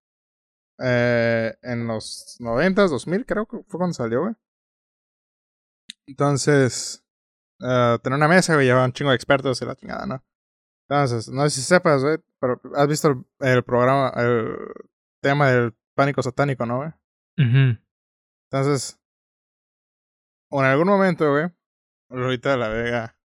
eh, 0.80 1.58
en 1.62 1.88
los 1.88 2.38
90, 2.40 2.88
2000, 2.88 3.26
creo 3.26 3.46
que 3.48 3.64
fue 3.68 3.80
cuando 3.80 3.94
salió, 3.94 4.22
güey. 4.22 4.36
Entonces, 6.06 7.04
eh, 7.60 7.98
tenía 8.04 8.18
una 8.18 8.28
mesa, 8.28 8.54
güey, 8.54 8.68
llevaba 8.68 8.86
un 8.86 8.94
chingo 8.94 9.10
de 9.10 9.16
expertos 9.16 9.62
y 9.62 9.66
la 9.66 9.76
chingada, 9.76 10.06
¿no? 10.06 10.24
Entonces, 10.88 11.30
no 11.30 11.44
sé 11.44 11.50
si 11.50 11.62
sepas, 11.62 12.04
güey, 12.04 12.18
pero 12.40 12.62
has 12.76 12.88
visto 12.88 13.10
el, 13.10 13.26
el 13.40 13.64
programa, 13.64 14.14
el 14.16 14.56
tema 15.22 15.50
del 15.50 15.76
pánico 15.96 16.22
satánico, 16.22 16.66
¿no, 16.66 16.78
güey? 16.78 16.92
Entonces, 18.50 19.00
o 20.50 20.62
en 20.62 20.68
algún 20.68 20.88
momento, 20.88 21.30
güey, 21.30 21.50
Lolita 22.10 22.52
de 22.52 22.58
la 22.58 22.70
Vega 22.70 23.18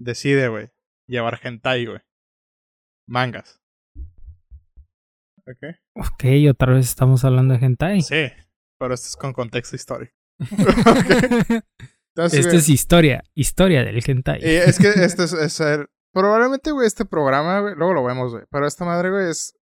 decide, 0.00 0.48
güey, 0.48 0.70
llevar 1.06 1.38
hentai, 1.42 1.86
güey. 1.86 2.00
Mangas. 3.08 3.60
¿Ok? 5.46 5.76
Ok, 5.96 6.24
otra 6.50 6.72
vez 6.74 6.88
estamos 6.88 7.24
hablando 7.24 7.54
de 7.56 7.64
hentai. 7.64 8.00
Sí, 8.02 8.30
pero 8.78 8.94
esto 8.94 9.08
es 9.08 9.16
con 9.16 9.32
contexto 9.32 9.76
histórico. 9.76 10.14
Ok. 10.40 11.62
Entonces, 12.14 12.40
Esto 12.44 12.56
es 12.58 12.68
historia, 12.68 13.24
historia 13.34 13.82
del 13.84 14.02
hentai. 14.06 14.40
y 14.42 14.48
es 14.56 14.78
que 14.78 14.88
este 15.02 15.24
es, 15.24 15.32
es 15.32 15.60
el- 15.60 15.86
probablemente, 16.12 16.70
güey, 16.70 16.86
este 16.86 17.06
programa, 17.06 17.60
güey, 17.60 17.74
luego 17.74 17.94
lo 17.94 18.04
vemos, 18.04 18.32
güey, 18.32 18.44
pero 18.50 18.66
esta 18.66 18.84
madre, 18.84 19.10
güey, 19.10 19.30
es 19.30 19.56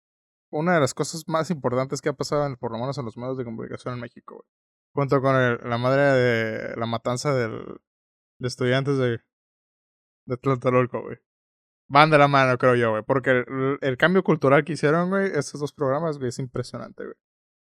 una 0.50 0.72
de 0.72 0.80
las 0.80 0.94
cosas 0.94 1.24
más 1.28 1.50
importantes 1.50 2.00
que 2.00 2.08
ha 2.08 2.14
pasado, 2.14 2.46
en, 2.46 2.56
por 2.56 2.72
lo 2.72 2.78
menos 2.78 2.96
en 2.96 3.04
los 3.04 3.18
medios 3.18 3.36
de 3.36 3.44
comunicación 3.44 3.92
en 3.94 4.00
México, 4.00 4.36
güey. 4.36 4.48
Junto 4.94 5.20
con 5.20 5.36
el- 5.36 5.58
la 5.62 5.76
madre 5.76 6.00
de 6.00 6.76
la 6.76 6.86
matanza 6.86 7.34
del, 7.34 7.60
de 8.38 8.48
estudiantes 8.48 8.98
de, 8.98 9.20
de 10.26 10.36
Tlatelolco, 10.36 11.02
güey. 11.02 11.18
Van 11.88 12.10
de 12.10 12.18
la 12.18 12.28
mano, 12.28 12.58
creo 12.58 12.74
yo, 12.74 12.90
güey, 12.90 13.02
porque 13.02 13.44
el, 13.80 13.96
cambio 13.96 14.22
cultural 14.22 14.64
que 14.64 14.74
hicieron, 14.74 15.08
güey, 15.08 15.30
estos 15.34 15.60
dos 15.60 15.72
programas, 15.72 16.18
güey, 16.18 16.28
es 16.28 16.38
impresionante, 16.38 17.04
güey. 17.04 17.16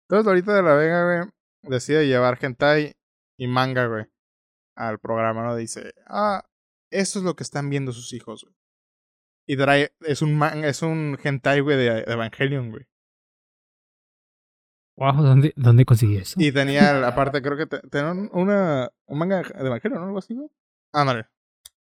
Entonces, 0.07 0.27
ahorita 0.27 0.55
de 0.55 0.63
la 0.63 0.75
Vega, 0.75 1.03
güey, 1.05 1.31
decide 1.63 2.07
llevar 2.07 2.37
hentai 2.39 2.93
y 3.37 3.47
manga, 3.47 3.87
güey, 3.87 4.05
al 4.75 4.99
programa, 4.99 5.43
¿no? 5.43 5.55
Dice, 5.55 5.93
ah, 6.05 6.45
esto 6.91 7.19
es 7.19 7.25
lo 7.25 7.35
que 7.35 7.43
están 7.43 7.69
viendo 7.69 7.91
sus 7.93 8.13
hijos, 8.13 8.43
güey. 8.43 8.55
Y 9.47 9.57
trae, 9.57 9.91
es 10.01 10.21
un 10.21 10.37
manga, 10.37 10.67
es 10.67 10.83
un 10.83 11.17
hentai, 11.21 11.61
güey, 11.61 11.77
de 11.77 12.03
Evangelion, 12.07 12.69
güey. 12.69 12.85
Wow, 15.01 15.23
¿dónde, 15.23 15.53
¿dónde 15.55 15.83
conseguí 15.85 16.17
eso? 16.17 16.35
Y 16.39 16.51
tenía, 16.51 17.07
aparte, 17.07 17.41
creo 17.41 17.57
que 17.57 17.65
te- 17.65 17.79
tenía 17.89 18.11
un- 18.11 18.29
una, 18.33 18.91
un 19.07 19.17
manga 19.17 19.41
de 19.41 19.65
Evangelion, 19.67 19.99
¿no? 19.99 20.05
Algo 20.07 20.19
así, 20.19 20.35
güey. 20.35 20.47
Ándale. 20.93 21.25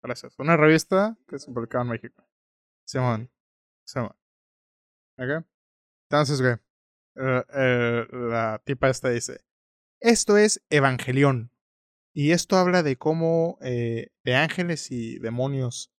Gracias. 0.01 0.35
Una 0.39 0.55
revista 0.55 1.17
que 1.27 1.37
se 1.37 1.51
publicaba 1.51 1.83
en 1.83 1.89
México. 1.89 2.23
Simón. 2.85 3.29
Simón. 3.85 4.15
¿Ok? 5.17 5.45
Entonces, 6.09 6.41
güey. 6.41 6.53
eh, 7.15 7.43
eh, 7.53 8.07
la 8.11 8.61
tipa 8.65 8.89
esta 8.89 9.09
dice: 9.09 9.41
Esto 9.99 10.37
es 10.37 10.63
Evangelión. 10.69 11.51
Y 12.13 12.31
esto 12.31 12.57
habla 12.57 12.83
de 12.83 12.95
cómo. 12.97 13.57
eh, 13.61 14.11
de 14.23 14.35
ángeles 14.35 14.91
y 14.91 15.19
demonios. 15.19 15.91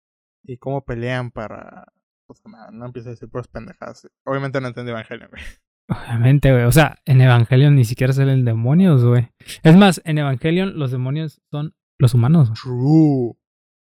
Y 0.43 0.57
cómo 0.57 0.83
pelean 0.85 1.31
para. 1.31 1.91
pues, 2.27 2.41
no, 2.71 2.85
empieza 2.85 3.09
a 3.09 3.11
decir 3.11 3.29
puras 3.29 3.47
pendejadas. 3.47 4.07
Obviamente 4.25 4.59
no 4.61 4.67
entendí 4.69 4.91
Evangelion, 4.91 5.29
güey. 5.29 5.43
Obviamente, 5.87 6.51
güey. 6.51 6.63
O 6.63 6.71
sea, 6.71 6.99
en 7.05 7.21
Evangelion 7.21 7.75
ni 7.75 7.85
siquiera 7.85 8.13
salen 8.13 8.45
demonios, 8.45 9.03
güey. 9.03 9.29
Es 9.63 9.75
más, 9.75 10.01
en 10.05 10.17
Evangelion 10.17 10.77
los 10.77 10.91
demonios 10.91 11.41
son 11.51 11.75
los 11.99 12.13
humanos. 12.13 12.51
True. 12.61 13.33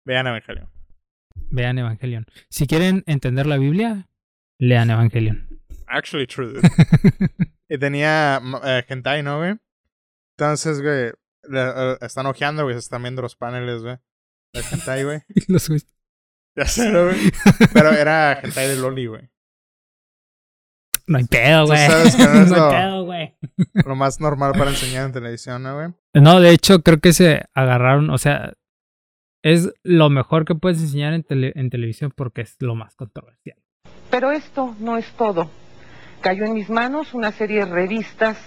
Vean 0.06 0.28
Evangelion. 0.28 0.70
Vean 1.50 1.78
Evangelion. 1.78 2.26
Si 2.50 2.68
quieren 2.68 3.04
entender 3.06 3.46
la 3.46 3.58
Biblia, 3.58 4.10
lean 4.60 4.90
Evangelion. 4.90 5.60
Actually 5.88 6.28
true. 6.28 6.60
Y 7.70 7.78
tenía 7.80 8.40
hentai, 8.88 9.24
¿no, 9.24 9.40
güey? 9.40 9.56
Entonces, 10.38 10.80
güey, 10.80 11.12
eh, 11.52 11.98
están 12.02 12.28
ojeando, 12.28 12.64
güey, 12.64 12.76
se 12.76 12.80
están 12.80 13.02
viendo 13.02 13.24
los 13.24 13.36
paneles, 13.36 13.82
güey. 13.82 13.98
De 14.54 14.62
hentai, 14.62 15.04
güey. 15.06 15.22
Los 15.48 15.72
Ya 16.56 16.66
sé, 16.66 16.92
¿no, 16.92 17.06
güey. 17.06 17.18
Pero 17.74 17.92
era 17.92 18.40
hentai 18.40 18.68
de 18.68 18.76
Loli, 18.76 19.08
güey. 19.08 19.33
No 21.08 21.18
hay 21.18 21.26
pedo, 21.26 21.66
güey. 21.68 21.80
sabes 21.88 22.16
que 22.16 22.24
no 22.28 22.34
es 22.42 22.50
no 22.50 22.56
lo- 22.58 22.70
hay 22.70 22.76
pedo, 22.82 23.04
güey. 23.06 23.36
Lo 23.86 23.96
más 23.96 24.20
normal 24.20 24.54
para 24.58 24.70
enseñar 24.72 25.06
en 25.08 25.12
televisión, 25.14 25.64
¿no, 25.64 25.76
güey? 25.76 25.88
No, 26.14 26.40
de 26.40 26.52
hecho, 26.52 26.82
creo 26.82 27.00
que 27.00 27.14
se 27.14 27.44
agarraron, 27.54 28.10
o 28.10 28.18
sea, 28.18 28.54
es 29.44 29.74
lo 29.84 30.10
mejor 30.10 30.46
que 30.46 30.56
puedes 30.56 30.80
enseñar 30.80 31.14
en, 31.14 31.24
tele- 31.24 31.52
en 31.56 31.70
televisión 31.70 32.12
porque 32.16 32.42
es 32.42 32.56
lo 32.60 32.76
más 32.76 32.96
controversial. 32.96 33.58
Pero 34.10 34.32
esto 34.32 34.76
no 34.80 34.98
es 34.98 35.12
todo. 35.14 35.50
Cayó 36.22 36.46
en 36.46 36.54
mis 36.54 36.70
manos 36.70 37.14
una 37.14 37.32
serie 37.32 37.66
de 37.66 37.72
revistas 37.72 38.38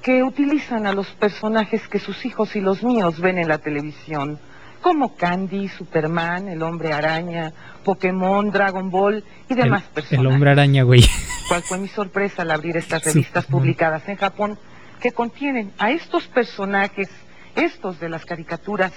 que 0.00 0.22
utilizan 0.22 0.86
a 0.86 0.92
los 0.94 1.08
personajes 1.08 1.86
que 1.88 1.98
sus 1.98 2.24
hijos 2.24 2.56
y 2.56 2.60
los 2.60 2.82
míos 2.82 3.20
ven 3.20 3.38
en 3.38 3.48
la 3.48 3.58
televisión, 3.58 4.38
como 4.82 5.14
Candy, 5.16 5.68
Superman, 5.68 6.48
el 6.48 6.62
hombre 6.62 6.92
araña, 6.92 7.52
Pokémon, 7.84 8.50
Dragon 8.50 8.90
Ball 8.90 9.24
y 9.48 9.54
demás 9.54 9.84
El, 9.84 9.94
personajes. 9.94 10.18
el 10.18 10.26
hombre 10.26 10.50
araña, 10.50 10.82
güey. 10.82 11.02
¿Cuál 11.48 11.62
fue 11.62 11.78
mi 11.78 11.88
sorpresa 11.88 12.42
al 12.42 12.50
abrir 12.50 12.76
estas 12.76 13.04
revistas 13.04 13.44
Superman. 13.44 13.60
publicadas 13.60 14.08
en 14.08 14.16
Japón 14.16 14.58
que 15.00 15.12
contienen 15.12 15.72
a 15.78 15.90
estos 15.90 16.26
personajes, 16.26 17.08
estos 17.54 17.98
de 18.00 18.08
las 18.08 18.24
caricaturas, 18.24 18.92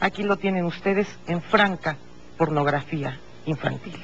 aquí 0.00 0.22
lo 0.22 0.36
tienen 0.36 0.64
ustedes 0.64 1.08
en 1.26 1.40
franca 1.40 1.96
pornografía 2.36 3.18
infantil, 3.46 3.98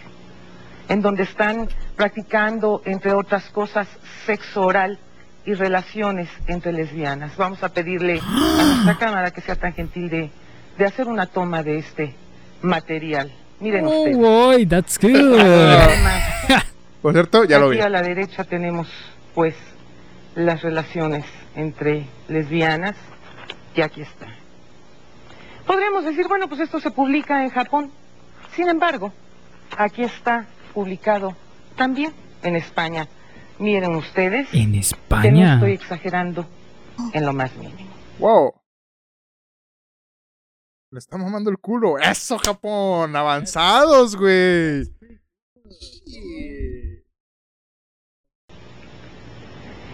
en 0.89 1.03
donde 1.03 1.25
están 1.25 1.69
practicando, 1.97 2.83
entre 2.85 3.13
otras 3.13 3.45
cosas, 3.51 3.89
sexo 4.27 4.63
oral 4.63 4.99
y 5.45 5.55
relaciones 5.55 6.29
entre 6.47 6.73
lesbianas. 6.73 7.37
Vamos 7.37 7.63
a 7.63 7.71
pedirle 7.71 8.21
a 8.21 8.65
nuestra 8.65 8.99
cámara 9.07 9.31
que 9.31 9.41
sea 9.41 9.57
tan 9.57 9.73
gentil 9.73 10.11
de, 10.11 10.31
de 10.79 10.85
hacer 10.87 11.09
una 11.09 11.27
toma 11.27 11.63
de 11.63 11.79
este 11.79 12.15
material. 12.63 13.33
Miren 13.61 13.85
Oh, 13.87 13.91
ustedes. 14.05 14.17
boy, 14.17 14.67
that's 14.67 14.99
good. 15.03 15.39
Además, 15.41 16.23
Por 17.03 17.13
cierto, 17.13 17.45
ya 17.45 17.59
lo 17.59 17.67
Aquí 17.69 17.77
vi. 17.79 17.83
a 17.83 17.89
la 17.89 18.03
derecha 18.03 18.45
tenemos, 18.45 18.89
pues, 19.35 19.55
las 20.35 20.63
relaciones 20.63 21.25
entre 21.57 22.07
lesbianas, 22.29 22.95
y 23.75 23.81
aquí 23.83 24.01
está. 24.03 24.27
Podríamos 25.67 26.05
decir, 26.05 26.27
bueno, 26.29 26.49
pues 26.49 26.61
esto 26.61 26.81
se 26.81 26.91
publica 26.91 27.43
en 27.45 27.51
Japón. 27.51 27.91
Sin 28.57 28.69
embargo, 28.69 29.13
aquí 29.77 30.03
está 30.03 30.47
publicado 30.75 31.37
también 31.77 32.13
en 32.43 32.57
España. 32.57 33.07
Miren 33.59 33.95
ustedes 33.97 34.49
En 34.55 34.71
que 34.73 34.77
no 34.77 34.81
España. 34.81 35.55
estoy 35.55 35.73
exagerando 35.73 36.47
en 37.13 37.27
lo 37.27 37.33
más 37.33 37.55
mínimo. 37.57 37.91
Wow. 38.19 38.55
Le 40.91 41.01
estamos 41.01 41.27
mamando 41.27 41.51
el 41.51 41.59
culo. 41.59 41.99
¡Eso, 41.99 42.39
Japón! 42.39 43.15
¡Avanzados, 43.15 44.17
güey! 44.17 44.89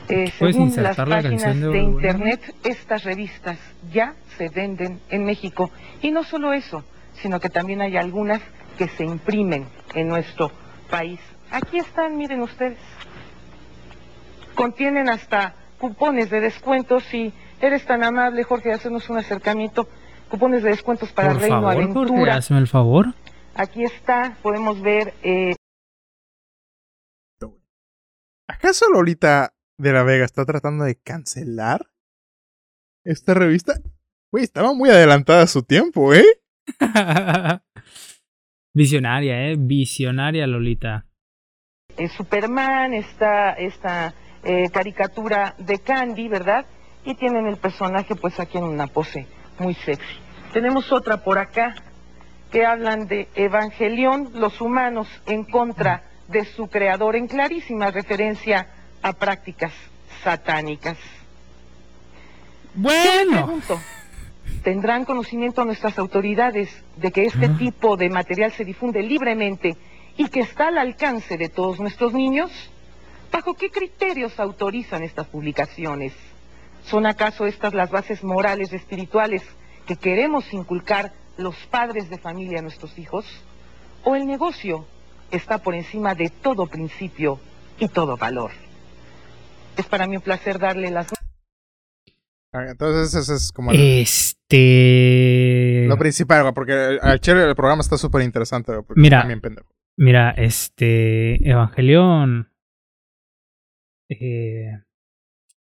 Eh, 0.08 0.32
¿Puedes 0.38 0.54
según 0.54 0.68
las 0.68 0.78
insertar 0.78 1.08
la 1.08 1.16
páginas 1.16 1.42
canción 1.42 1.72
de 1.72 1.78
de, 1.78 1.84
internet, 1.84 2.54
estas 2.62 3.02
revistas 3.02 3.58
ya 3.92 4.14
se 4.38 4.48
venden 4.50 5.00
en 5.08 5.24
México. 5.24 5.72
Y 6.00 6.12
no 6.12 6.22
solo 6.22 6.52
eso, 6.52 6.84
sino 7.20 7.40
que 7.40 7.48
también 7.48 7.80
hay 7.80 7.96
algunas 7.96 8.40
que 8.78 8.86
se 8.86 9.04
imprimen 9.04 9.66
en 9.94 10.06
nuestro 10.06 10.52
país. 10.90 11.18
Aquí 11.50 11.78
están, 11.78 12.16
miren 12.16 12.40
ustedes. 12.40 12.78
Contienen 14.54 15.08
hasta 15.08 15.56
cupones 15.78 16.30
de 16.30 16.38
descuentos. 16.38 17.02
Si 17.10 17.32
eres 17.60 17.84
tan 17.84 18.04
amable, 18.04 18.44
Jorge, 18.44 18.68
de 18.68 18.76
hacernos 18.76 19.10
un 19.10 19.18
acercamiento. 19.18 19.88
Cupones 20.28 20.62
de 20.62 20.70
descuentos 20.70 21.12
para 21.12 21.32
Por 21.32 21.40
Reino 21.40 21.56
favor, 21.60 21.72
Aventura. 21.74 22.36
hazme 22.36 22.58
el 22.58 22.66
favor. 22.66 23.14
Aquí 23.54 23.84
está, 23.84 24.36
podemos 24.42 24.80
ver 24.82 25.14
eh, 25.22 25.54
¿Acaso 28.48 28.86
Lolita 28.90 29.54
de 29.78 29.92
la 29.92 30.02
Vega 30.02 30.24
está 30.24 30.44
tratando 30.44 30.84
de 30.84 30.96
cancelar 30.96 31.86
esta 33.04 33.32
revista? 33.34 33.74
Güey, 34.32 34.44
estaba 34.44 34.74
muy 34.74 34.90
adelantada 34.90 35.42
a 35.42 35.46
su 35.46 35.62
tiempo, 35.62 36.12
¿eh? 36.12 36.24
Visionaria, 38.74 39.48
eh. 39.50 39.56
Visionaria, 39.58 40.46
Lolita. 40.46 41.06
eh, 41.96 42.08
Superman, 42.08 42.92
está 42.92 43.52
esta 43.52 44.14
eh, 44.42 44.68
caricatura 44.70 45.54
de 45.58 45.78
Candy, 45.78 46.28
¿verdad? 46.28 46.66
Y 47.04 47.14
tienen 47.14 47.46
el 47.46 47.56
personaje 47.56 48.14
pues 48.16 48.38
aquí 48.40 48.58
en 48.58 48.64
una 48.64 48.86
pose 48.88 49.26
muy 49.58 49.75
sexy. 49.75 50.16
Tenemos 50.52 50.92
otra 50.92 51.18
por 51.18 51.38
acá 51.38 51.74
que 52.50 52.64
hablan 52.64 53.07
de 53.07 53.28
Evangelión, 53.35 54.31
los 54.35 54.61
humanos 54.61 55.09
en 55.26 55.44
contra 55.44 56.05
de 56.28 56.44
su 56.44 56.68
creador, 56.68 57.16
en 57.16 57.26
clarísima 57.26 57.90
referencia 57.90 58.68
a 59.02 59.12
prácticas 59.12 59.72
satánicas. 60.22 60.96
Bueno. 62.74 63.44
Pregunto, 63.44 63.81
¿tendrán 64.62 65.05
conocimiento 65.05 65.64
nuestras 65.64 65.98
autoridades 65.98 66.70
de 66.96 67.12
que 67.12 67.24
este 67.26 67.46
Ah. 67.46 67.57
tipo 67.59 67.96
de 67.96 68.09
material 68.11 68.52
se 68.52 68.64
difunde 68.64 69.02
libremente 69.02 69.76
y 70.16 70.28
que 70.28 70.40
está 70.40 70.68
al 70.68 70.78
alcance 70.78 71.37
de 71.37 71.48
todos 71.48 71.81
nuestros 71.81 72.12
niños? 72.12 72.50
¿Bajo 73.33 73.55
qué 73.55 73.70
criterios 73.70 74.38
autorizan 74.38 75.02
estas 75.02 75.26
publicaciones? 75.26 76.12
¿Son 76.85 77.07
acaso 77.07 77.47
estas 77.47 77.75
las 77.75 77.90
bases 77.90 78.23
morales 78.23 78.73
y 78.73 78.77
espirituales 78.77 79.42
que 79.87 79.97
queremos 79.97 80.53
inculcar 80.53 81.12
los 81.37 81.57
padres 81.70 82.09
de 82.11 82.18
familia 82.18 82.61
a 82.61 82.62
nuestros 82.62 82.97
hijos? 82.99 83.25
¿O 84.05 84.14
el 84.14 84.27
negocio 84.27 84.87
está 85.31 85.59
por 85.59 85.75
encima 85.75 86.14
de 86.14 86.29
todo 86.31 86.66
principio 86.66 87.40
y 87.79 87.88
todo 87.88 88.16
valor? 88.16 88.53
Es 89.77 89.87
para 89.87 90.07
mí 90.07 90.16
un 90.16 90.23
placer 90.23 90.59
darle 90.59 90.90
las 90.90 91.09
Ah, 92.53 92.66
Entonces, 92.70 93.12
ese 93.20 93.35
es 93.35 93.51
como 93.51 93.73
el- 93.73 93.81
Este. 93.81 95.87
lo 95.88 95.99
principal, 95.99 96.55
porque 96.55 96.99
al 97.03 97.18
chile 97.18 97.42
el 97.42 97.57
programa 97.57 97.81
está 97.81 97.99
súper 97.99 98.23
interesante, 98.23 98.70
Mira. 98.94 99.27
Mira, 99.97 100.31
este. 100.37 101.51
Evangelion. 101.51 102.49
eh, 104.09 104.70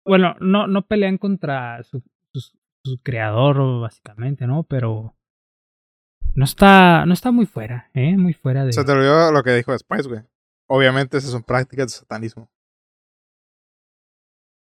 bueno, 0.06 0.36
no, 0.40 0.68
no 0.68 0.86
pelean 0.86 1.18
contra 1.18 1.82
su, 1.84 2.04
su, 2.34 2.58
su 2.84 3.02
creador, 3.02 3.82
básicamente, 3.82 4.48
¿no? 4.48 4.64
Pero. 4.64 5.16
No 6.36 6.46
está. 6.46 7.06
No 7.06 7.14
está 7.14 7.32
muy 7.32 7.46
fuera, 7.46 7.90
¿eh? 7.94 8.18
Muy 8.18 8.34
fuera 8.34 8.66
de. 8.66 8.74
Se 8.74 8.84
te 8.84 8.92
olvidó 8.92 9.32
lo 9.32 9.44
que 9.44 9.54
dijo 9.54 9.72
después, 9.72 10.08
güey. 10.08 10.22
Obviamente, 10.68 11.18
esas 11.18 11.32
son 11.32 11.44
prácticas 11.44 11.88
de 11.88 12.00
satanismo. 12.00 12.50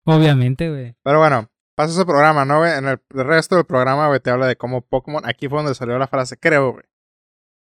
Obviamente, 0.06 0.70
güey. 0.70 0.96
Pero 1.04 1.20
bueno, 1.20 1.50
pasa 1.76 1.94
ese 1.94 2.06
programa, 2.06 2.46
¿no, 2.46 2.60
güey? 2.60 2.78
En 2.78 2.88
el, 2.88 3.02
el 3.10 3.26
resto 3.26 3.56
del 3.56 3.66
programa, 3.66 4.08
güey, 4.08 4.20
te 4.20 4.30
habla 4.30 4.48
de 4.48 4.56
cómo 4.56 4.82
Pokémon. 4.82 5.26
Aquí 5.26 5.48
fue 5.48 5.60
donde 5.60 5.74
salió 5.74 5.98
la 5.98 6.08
frase, 6.08 6.38
creo, 6.38 6.74
güey. 6.74 6.86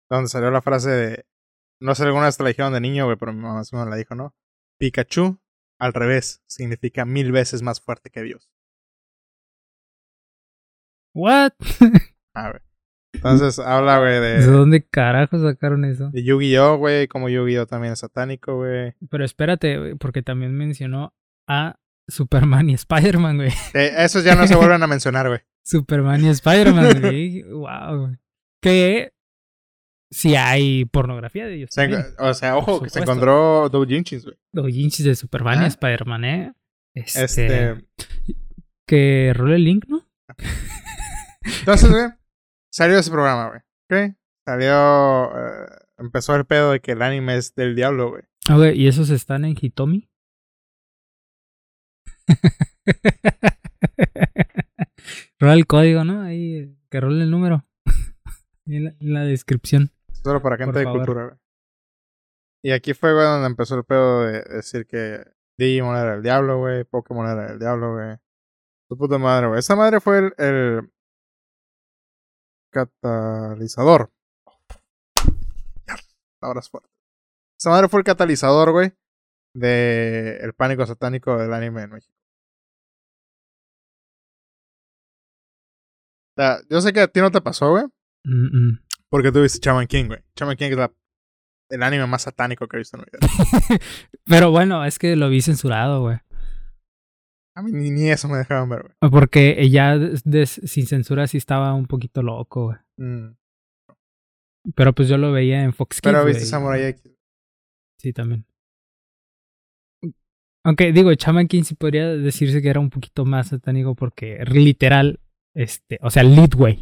Donde 0.09 0.29
salió 0.29 0.49
la 0.49 0.61
frase 0.61 0.89
de. 0.89 1.25
No 1.79 1.95
sé, 1.95 2.03
alguna 2.03 2.25
vez 2.25 2.37
te 2.37 2.43
la 2.43 2.49
dijeron 2.49 2.73
de 2.73 2.79
niño, 2.79 3.05
güey, 3.05 3.17
pero 3.17 3.33
mi 3.33 3.41
mamá 3.41 3.63
sí 3.63 3.75
me 3.75 3.85
la 3.85 3.95
dijo, 3.95 4.15
¿no? 4.15 4.33
Pikachu, 4.79 5.39
al 5.79 5.93
revés, 5.93 6.41
significa 6.47 7.05
mil 7.05 7.31
veces 7.31 7.61
más 7.61 7.81
fuerte 7.81 8.09
que 8.09 8.21
Dios. 8.23 8.49
¿What? 11.15 11.51
Ah, 12.35 12.49
güey. 12.49 12.61
Entonces 13.13 13.59
habla, 13.59 13.99
güey, 13.99 14.13
¿De 14.13 14.39
de, 14.39 14.45
dónde 14.47 14.83
carajo 14.87 15.37
sacaron 15.39 15.85
eso? 15.85 16.09
de 16.09 16.23
Yu-Gi-Oh, 16.23 16.77
güey, 16.77 17.07
como 17.07 17.29
Yu-Gi-Oh 17.29 17.67
también 17.67 17.93
es 17.93 17.99
satánico, 17.99 18.55
güey. 18.57 18.95
Pero 19.09 19.23
espérate, 19.23 19.77
güey, 19.77 19.95
porque 19.95 20.23
también 20.23 20.55
mencionó 20.55 21.13
a 21.47 21.79
Superman 22.07 22.69
y 22.69 22.73
Spider-Man, 22.73 23.37
güey. 23.37 23.51
Eh, 23.75 23.93
esos 23.97 24.23
ya 24.23 24.35
no 24.35 24.47
se 24.47 24.55
vuelven 24.55 24.81
a 24.81 24.87
mencionar, 24.87 25.27
güey. 25.27 25.41
Superman 25.63 26.25
y 26.25 26.29
Spider-Man, 26.29 27.01
güey. 27.01 27.43
wow, 27.43 27.97
güey. 27.99 28.17
Que 28.61 29.13
si 30.13 30.35
hay 30.35 30.85
pornografía 30.85 31.45
de 31.45 31.55
ellos. 31.55 31.69
Se 31.71 31.87
o 32.19 32.33
sea, 32.33 32.55
ojo, 32.57 32.81
que 32.81 32.89
se 32.89 32.99
encontró 33.01 33.67
doujinshis, 33.69 34.23
güey. 34.25 34.37
Doujinshis 34.53 35.05
de 35.05 35.15
Superman 35.15 35.61
y 35.61 35.65
Ah. 35.65 35.67
Spider-Man, 35.67 36.25
¿eh? 36.25 36.53
Este, 36.95 37.23
Este, 37.23 37.85
Que 38.87 39.33
role 39.35 39.55
el 39.55 39.63
link, 39.63 39.85
¿no? 39.87 40.07
entonces, 41.59 41.89
güey, 41.89 42.03
salió 42.71 42.97
ese 42.99 43.11
programa, 43.11 43.49
güey. 43.49 43.61
¿Ok? 44.09 44.15
Salió, 44.45 45.31
eh, 45.35 45.65
empezó 45.97 46.35
el 46.35 46.45
pedo 46.45 46.71
de 46.71 46.79
que 46.79 46.91
el 46.93 47.01
anime 47.01 47.37
es 47.37 47.55
del 47.55 47.75
diablo, 47.75 48.09
güey. 48.11 48.23
Ah, 48.49 48.55
güey, 48.57 48.79
¿y 48.79 48.87
esos 48.87 49.09
están 49.09 49.45
en 49.45 49.55
Hitomi? 49.59 50.09
rola 55.39 55.53
el 55.53 55.65
código, 55.65 56.03
¿no? 56.03 56.21
Ahí, 56.21 56.75
que 56.89 56.99
role 56.99 57.23
el 57.23 57.31
número. 57.31 57.65
Ahí 57.85 58.75
en, 58.77 58.83
la, 58.85 58.95
en 58.99 59.13
la 59.13 59.21
descripción. 59.21 59.91
Solo 60.23 60.41
para 60.41 60.57
gente 60.57 60.79
de 60.79 60.85
cultura, 60.85 61.25
güey. 61.25 61.37
Y 62.65 62.71
aquí 62.71 62.93
fue, 62.93 63.13
güey, 63.13 63.25
donde 63.25 63.47
empezó 63.47 63.75
el 63.75 63.83
pedo 63.83 64.21
de 64.21 64.41
decir 64.43 64.87
que 64.87 65.23
Digimon 65.57 65.97
era 65.97 66.15
el 66.15 66.23
diablo, 66.23 66.59
güey. 66.59 66.85
Pokémon 66.85 67.27
era 67.27 67.51
el 67.51 67.59
diablo, 67.59 67.93
güey. 67.93 68.17
Su 68.89 68.97
puta 68.97 69.17
madre, 69.17 69.47
güey. 69.47 69.59
Esa 69.59 69.75
madre 69.75 69.99
fue 69.99 70.19
el, 70.19 70.33
el 70.37 70.91
catalizador. 72.71 74.11
Ahora 76.41 76.59
es 76.59 76.69
fuerte. 76.69 76.89
Esa 77.59 77.69
madre 77.69 77.87
fue 77.89 77.99
el 77.99 78.05
catalizador, 78.05 78.71
güey, 78.71 78.93
de 79.55 80.37
el 80.41 80.53
pánico 80.53 80.85
satánico 80.85 81.37
del 81.37 81.53
anime 81.53 81.83
en 81.83 81.91
México. 81.91 82.13
O 86.35 86.41
sea, 86.41 86.61
yo 86.69 86.81
sé 86.81 86.91
que 86.93 87.01
a 87.01 87.07
ti 87.07 87.21
no 87.21 87.31
te 87.31 87.41
pasó, 87.41 87.71
güey. 87.71 87.85
Mm, 88.25 88.71
mm. 88.71 88.82
Porque 89.13 89.31
tú 89.31 89.43
viste 89.43 89.59
Shaman 89.63 89.85
King, 89.85 90.05
güey. 90.07 90.19
Shaman 90.35 90.55
King 90.57 90.71
es 90.71 90.77
la- 90.77 90.91
el 91.69 91.83
anime 91.83 92.07
más 92.07 92.23
satánico 92.23 92.67
que 92.67 92.77
he 92.77 92.79
visto 92.79 92.97
en 92.97 93.03
mi 93.03 93.05
vida. 93.11 93.19
Pero 94.25 94.49
bueno, 94.49 94.83
es 94.85 94.97
que 94.97 95.15
lo 95.15 95.29
vi 95.29 95.39
censurado, 95.43 96.01
güey. 96.01 96.17
A 97.55 97.61
mí 97.61 97.71
ni, 97.71 97.91
ni 97.91 98.09
eso 98.09 98.27
me 98.27 98.39
dejaban 98.39 98.69
ver, 98.69 98.81
güey. 98.81 99.11
Porque 99.11 99.57
ella 99.59 99.99
sin 100.43 100.87
censura 100.87 101.27
sí 101.27 101.37
estaba 101.37 101.75
un 101.75 101.85
poquito 101.85 102.23
loco, 102.23 102.65
güey. 102.65 102.77
Mm. 102.97 103.35
Pero 104.73 104.93
pues 104.93 105.07
yo 105.09 105.19
lo 105.19 105.31
veía 105.31 105.61
en 105.61 105.73
Fox 105.73 106.01
Kids. 106.01 106.11
Pero 106.11 106.25
viste. 106.25 106.45
Samurai 106.45 106.81
X. 106.83 107.15
Sí, 107.99 108.13
también. 108.13 108.47
Aunque 110.65 110.91
digo, 110.91 111.13
Shaman 111.13 111.47
King 111.47 111.61
sí 111.65 111.75
podría 111.75 112.07
decirse 112.07 112.63
que 112.63 112.69
era 112.69 112.79
un 112.79 112.89
poquito 112.89 113.25
más 113.25 113.49
satánico 113.49 113.93
porque 113.93 114.43
literal, 114.45 115.19
este, 115.53 115.99
o 116.01 116.09
sea, 116.09 116.23
lead, 116.23 116.55
güey. 116.55 116.81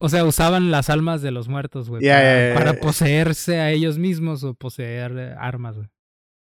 O 0.00 0.08
sea, 0.08 0.24
usaban 0.24 0.70
las 0.70 0.90
almas 0.90 1.22
de 1.22 1.32
los 1.32 1.48
muertos, 1.48 1.88
güey, 1.88 2.04
Ya, 2.04 2.14
para, 2.14 2.48
ya, 2.48 2.54
para 2.54 2.80
poseerse 2.80 3.58
a 3.58 3.70
ellos 3.70 3.98
mismos 3.98 4.44
o 4.44 4.54
poseer 4.54 5.18
eh, 5.18 5.34
armas, 5.38 5.76
güey. 5.76 5.88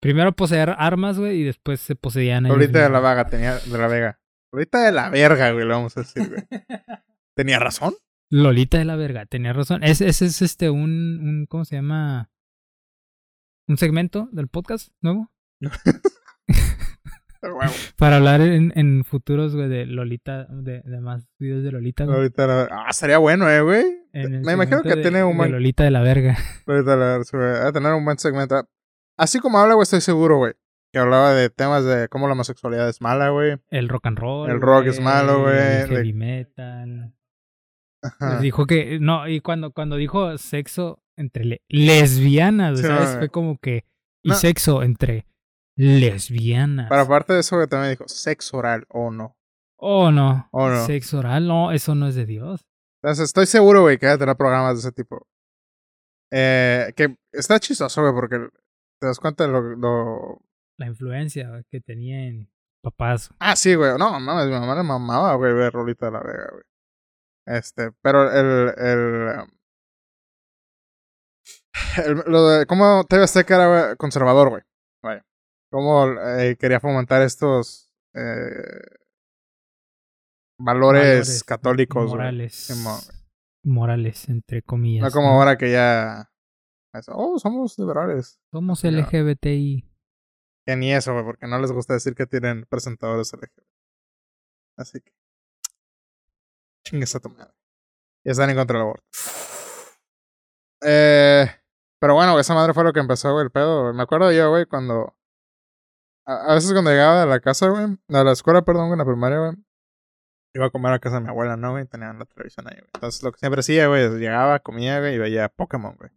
Primero 0.02 0.34
poseer 0.34 0.76
armas, 0.78 1.20
güey, 1.20 1.42
y 1.42 1.44
después 1.44 1.80
se 1.80 1.96
poseían 1.96 2.46
a 2.46 2.50
ellos 2.50 2.60
Lolita 2.60 2.84
de 2.84 2.90
la. 2.90 3.00
Vaga 3.00 3.28
tenía, 3.28 3.58
de 3.58 3.78
la 3.78 3.88
Vega. 3.88 4.20
Lolita 4.52 4.84
de 4.84 4.92
la 4.92 5.10
verga, 5.10 5.52
güey, 5.52 5.66
lo 5.66 5.76
vamos 5.76 5.96
a 5.98 6.02
decir, 6.02 6.28
güey. 6.28 6.44
¿Tenía 7.36 7.60
razón? 7.60 7.94
Lolita 8.30 8.78
de 8.78 8.86
la 8.86 8.96
verga, 8.96 9.26
tenía 9.26 9.54
razón. 9.54 9.84
Ese, 9.84 10.08
ese 10.08 10.26
es 10.26 10.42
este 10.42 10.70
un, 10.70 10.92
un, 11.22 11.46
¿cómo 11.48 11.66
se 11.66 11.76
llama? 11.76 12.30
Un 13.68 13.78
segmento 13.78 14.30
del 14.32 14.48
podcast 14.48 14.90
nuevo. 15.02 15.32
Para 17.98 18.18
hablar 18.18 18.42
en, 18.42 18.72
en 18.76 19.04
futuros, 19.06 19.56
güey, 19.56 19.70
de 19.70 19.86
Lolita, 19.86 20.46
de, 20.50 20.82
de 20.84 21.00
más 21.02 21.28
videos 21.40 21.64
de 21.64 21.72
Lolita, 21.72 22.06
güey. 22.06 22.18
Lolita 22.18 22.48
la 22.48 22.56
Verga. 22.56 22.76
Ah, 22.86 22.90
estaría 22.90 23.18
bueno, 23.18 23.50
eh, 23.50 23.62
güey. 23.62 23.86
Me 24.14 24.54
imagino 24.54 24.82
que 24.82 24.96
de- 24.96 25.02
tiene 25.02 25.24
un 25.24 25.38
buen... 25.38 25.52
Lolita 25.52 25.84
de 25.84 25.92
la 25.92 26.02
verga. 26.02 26.38
Lolita 26.66 26.92
de 26.92 26.98
la 26.98 27.18
Verga, 27.18 27.68
a 27.68 27.72
tener 27.72 27.94
un 27.94 28.04
buen 28.06 28.18
segmento. 28.18 28.68
Así 29.18 29.40
como 29.40 29.60
habla, 29.60 29.76
güey, 29.76 29.84
estoy 29.84 30.02
seguro, 30.02 30.38
güey. 30.38 30.54
Que 30.92 30.98
hablaba 31.00 31.34
de 31.34 31.50
temas 31.52 31.86
de 31.86 32.08
cómo 32.10 32.28
la 32.28 32.34
homosexualidad 32.34 32.90
es 32.90 33.00
mala, 33.02 33.30
güey. 33.30 33.58
El 33.70 33.88
rock 33.90 34.08
and 34.08 34.18
roll. 34.18 34.50
El 34.50 34.60
rock 34.60 34.88
es 34.88 35.00
malo, 35.00 35.44
güey. 35.44 35.56
El 35.84 35.90
De- 35.90 35.96
heavy 35.98 36.14
metal. 36.14 37.14
Ajá. 38.02 38.40
Dijo 38.40 38.66
que. 38.66 38.98
No, 39.00 39.28
y 39.28 39.40
cuando, 39.42 39.72
cuando 39.72 39.98
dijo 39.98 40.36
sexo 40.40 41.04
entre 41.16 41.46
le- 41.46 41.62
lesbianas, 41.68 42.80
Sí, 42.80 42.86
¿sabes? 42.88 43.12
no, 43.14 43.18
Fue 43.20 43.30
como 43.30 43.58
que. 43.60 43.86
Y 44.24 44.30
No. 44.30 44.36
sexo 44.36 44.82
entre 44.84 45.28
lesbianas. 45.80 46.88
Pero 46.90 47.02
aparte 47.02 47.34
de 47.34 47.40
eso, 47.40 47.56
güey, 47.56 47.68
también 47.68 47.92
dijo 47.94 48.08
sexo 48.08 48.58
oral 48.58 48.86
o 48.90 49.12
no. 49.12 49.36
Oh, 49.78 50.12
no. 50.12 50.50
Oh, 50.52 50.68
no. 50.70 50.86
Sexo 50.86 51.20
oral, 51.20 51.48
no, 51.48 51.72
eso 51.72 51.96
no 51.96 52.08
es 52.08 52.16
de 52.16 52.26
Dios. 52.26 52.66
Entonces, 53.02 53.26
estoy 53.26 53.46
seguro, 53.46 53.82
güey, 53.84 53.98
que 53.98 54.08
va 54.08 54.14
a 54.14 54.18
tener 54.18 54.36
programas 54.36 54.74
de 54.76 54.80
ese 54.80 54.92
tipo. 54.92 55.26
Eh, 56.32 56.92
que 56.96 57.16
está 57.32 57.60
chistoso, 57.60 58.02
güey, 58.02 58.14
porque 58.14 58.38
te 59.00 59.08
das 59.08 59.20
cuenta 59.20 59.46
de 59.46 59.52
lo, 59.52 59.62
lo- 59.62 60.42
La 60.78 60.88
influencia 60.88 61.64
que 61.72 61.80
tenía 61.80 62.28
en 62.28 62.52
papás. 62.84 63.30
Ah, 63.40 63.56
sí, 63.56 63.74
güey. 63.76 63.98
No, 63.98 64.20
mames, 64.20 64.48
mi 64.48 64.52
mamá 64.60 64.76
le 64.76 64.84
mamaba, 64.84 65.36
güey, 65.36 65.54
ver 65.54 65.72
Rolita 65.74 66.08
de 66.08 66.12
la 66.12 66.20
Vega, 66.20 66.50
güey. 66.52 66.64
Este, 67.48 67.92
pero 68.02 68.30
el... 68.32 68.74
el, 68.78 69.40
um, 69.40 69.50
el- 72.06 72.24
lo 72.32 72.48
de 72.50 72.66
cómo 72.66 73.06
TV 73.08 73.24
Azteca 73.24 73.56
era 73.56 73.96
conservador, 73.96 74.50
güey. 74.50 74.64
Vaya. 75.02 75.26
Cómo 75.72 76.08
eh, 76.20 76.58
quería 76.58 76.80
fomentar 76.80 77.22
estos 77.22 77.92
eh, 78.14 78.22
valores, 80.58 81.04
Valores 81.04 81.44
católicos. 81.44 82.10
Morales. 82.10 82.86
Morales, 83.64 84.30
entre 84.30 84.62
comillas. 84.64 85.04
No 85.04 85.12
como 85.12 85.30
ahora 85.30 85.58
que 85.58 85.72
ya... 85.72 86.32
Oh, 87.10 87.38
somos 87.38 87.78
liberales. 87.78 88.42
Somos. 88.52 88.84
LGBTI. 88.84 89.86
Que 90.66 90.76
ni 90.76 90.92
eso, 90.92 91.14
güey, 91.14 91.24
porque 91.24 91.48
no 91.48 91.60
les 91.60 91.72
gusta 91.72 91.94
decir 91.94 92.16
que 92.16 92.26
tienen 92.26 92.66
presentadores 92.66 93.32
LGBT. 93.32 93.64
Así 94.78 95.00
que. 95.02 95.12
Chingues 96.86 97.16
a 97.16 97.20
tu 97.20 97.30
madre. 97.30 97.54
Ya 98.26 98.32
están 98.32 98.50
en 98.50 98.56
contra 98.56 98.78
del 98.78 98.84
aborto. 98.88 99.06
Eh, 100.82 101.46
pero 102.00 102.16
bueno, 102.16 102.40
esa 102.40 102.54
madre 102.56 102.74
fue 102.74 102.84
lo 102.84 102.94
que 102.94 103.00
empezó, 103.00 103.34
güey, 103.34 103.46
el 103.46 103.52
pedo. 103.52 103.94
Me 103.94 104.04
acuerdo 104.04 104.32
yo, 104.32 104.50
güey, 104.50 104.66
cuando. 104.66 105.16
A, 106.30 106.52
a 106.52 106.54
veces 106.54 106.72
cuando 106.72 106.92
llegaba 106.92 107.22
de 107.22 107.26
la 107.26 107.40
casa, 107.40 107.70
güey, 107.70 107.88
de 108.08 108.24
la 108.24 108.32
escuela, 108.32 108.62
perdón, 108.64 108.90
güey, 108.90 108.94
en 108.94 109.00
la 109.00 109.06
primaria, 109.06 109.40
güey. 109.40 109.54
Iba 110.54 110.68
a 110.68 110.70
comer 110.70 110.94
a 110.94 111.00
casa 111.00 111.16
de 111.16 111.22
mi 111.24 111.30
abuela, 111.30 111.58
¿no, 111.58 111.72
güey? 111.72 111.86
Tenían 111.86 112.20
la 112.20 112.26
televisión 112.26 112.68
ahí, 112.68 112.76
güey. 112.76 112.90
Entonces, 112.94 113.24
lo 113.24 113.32
que 113.32 113.40
siempre 113.40 113.62
hacía, 113.62 113.88
güey, 113.88 114.10
llegaba, 114.20 114.60
comía, 114.60 115.00
güey, 115.00 115.16
y 115.16 115.18
veía 115.18 115.50
Pokémon, 115.50 115.96
güey. 115.98 116.12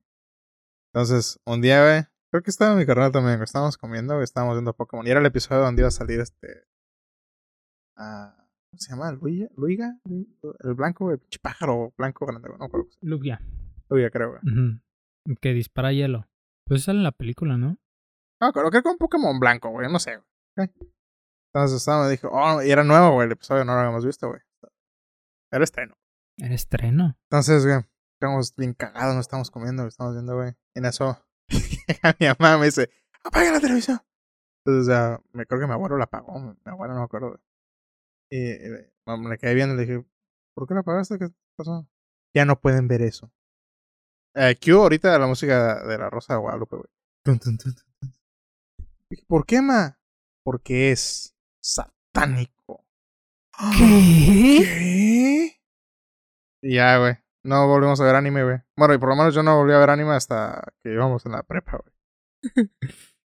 Entonces, 0.93 1.41
un 1.47 1.63
día, 1.63 1.83
güey, 1.83 2.03
creo 2.31 2.43
que 2.43 2.51
estaba 2.51 2.73
en 2.73 2.79
mi 2.79 2.87
carnal 2.87 3.11
también, 3.11 3.37
güey. 3.37 3.45
Estábamos 3.45 3.79
comiendo, 3.79 4.15
güey, 4.15 4.25
estábamos 4.25 4.57
viendo 4.57 4.75
Pokémon. 4.75 5.07
Y 5.07 5.11
era 5.11 5.21
el 5.21 5.27
episodio 5.27 5.63
donde 5.63 5.81
iba 5.81 5.89
a 5.89 5.93
salir 5.93 6.21
este. 6.21 6.65
ah, 7.97 8.35
¿Cómo 8.71 8.81
se 8.81 8.91
llama? 8.91 9.13
¿Luiga? 9.13 9.49
¿Luiga? 9.57 9.99
El 10.05 10.75
blanco, 10.75 11.07
güey, 11.07 11.19
pinche 11.19 11.39
pájaro 11.41 11.95
blanco 11.97 12.27
grande, 12.27 12.49
güey. 12.49 12.59
No, 12.59 12.69
pero. 12.71 12.87
Lugia. 13.01 13.41
Luiga, 13.89 14.11
creo, 14.11 14.31
güey. 14.31 15.39
Que 15.41 15.53
dispara 15.53 15.93
hielo. 15.93 16.27
Pues 16.67 16.85
sale 16.85 16.99
en 16.99 17.05
la 17.05 17.13
película, 17.13 17.57
¿no? 17.57 17.79
No, 18.43 18.53
creo 18.53 18.73
que 18.73 18.83
con 18.83 18.99
Pokémon 18.99 19.39
blanco, 19.39 19.71
güey, 19.71 19.89
no 19.89 20.01
sé, 20.01 20.17
güey. 20.57 20.69
Entonces 21.55 21.79
estábamos, 21.79 22.11
dijo, 22.11 22.29
oh, 22.33 22.61
y 22.61 22.73
era 22.73 22.83
nuevo, 22.83 23.13
güey, 23.13 23.27
el 23.27 23.33
episodio 23.33 23.65
no 23.65 23.73
lo 23.73 23.79
habíamos 23.79 24.05
visto, 24.05 24.27
güey. 24.27 24.41
Era 25.53 25.63
estreno. 25.63 25.95
Era 26.39 26.53
estreno. 26.53 27.17
Entonces, 27.31 27.65
güey, 27.65 27.79
estamos 28.15 28.57
bien 28.57 28.75
cagados, 28.75 29.15
no 29.15 29.21
estamos 29.21 29.49
comiendo, 29.49 29.87
estamos 29.87 30.15
viendo, 30.15 30.35
güey. 30.35 30.55
Y 30.75 30.81
en 30.81 30.87
eso, 30.87 31.25
mi 32.19 32.27
mamá 32.27 32.59
me 32.59 32.65
dice, 32.65 32.91
apaga 33.23 33.53
la 33.53 33.61
televisión. 33.61 34.01
Entonces, 34.65 34.93
sea, 34.93 35.21
me 35.33 35.47
creo 35.47 35.61
que 35.61 35.69
mi 35.69 35.75
abuelo 35.75 35.97
la 35.97 36.05
apagó, 36.05 36.41
mi 36.41 36.57
abuelo 36.65 36.95
no 36.95 37.01
me 37.01 37.05
acuerdo, 37.05 37.29
güey. 37.29 37.41
Y, 38.29 38.55
y, 38.55 39.19
me 39.19 39.39
quedé 39.39 39.55
viendo 39.55 39.75
y 39.75 39.77
le 39.77 39.87
dije, 39.87 40.05
¿por 40.57 40.67
qué 40.67 40.75
la 40.75 40.81
apagaste? 40.81 41.17
¿Qué 41.17 41.29
pasó? 41.57 41.87
Ya 42.35 42.45
no 42.45 42.61
pueden 42.61 42.89
ver 42.89 43.03
eso. 43.03 43.31
Eh, 44.35 44.57
Q 44.57 44.73
ahorita 44.73 45.17
la 45.17 45.29
música 45.29 45.85
de 45.85 45.97
la 45.97 46.11
Rosa 46.11 46.35
de 46.35 46.41
Guadalupe, 46.41 46.75
güey. 46.75 46.89
Dije, 49.13 49.27
¿Por 49.29 49.45
qué, 49.45 49.61
ma? 49.61 50.01
Porque 50.43 50.91
es 50.91 51.37
satánico. 51.63 52.87
¿Qué? 53.77 54.63
¿Qué? 54.65 55.61
Y 56.63 56.77
ya, 56.77 56.97
güey. 56.97 57.17
No 57.45 57.67
volvimos 57.67 58.01
a 58.01 58.05
ver 58.05 58.15
anime, 58.15 58.43
güey. 58.43 58.59
Bueno, 58.75 58.95
y 58.95 58.99
por 58.99 59.11
lo 59.11 59.17
menos 59.17 59.35
yo 59.35 59.43
no 59.43 59.55
volví 59.59 59.75
a 59.75 59.79
ver 59.79 59.91
anime 59.91 60.13
hasta 60.13 60.73
que 60.83 60.95
íbamos 60.95 61.27
en 61.27 61.33
la 61.33 61.43
prepa, 61.43 61.79
güey. 61.79 61.93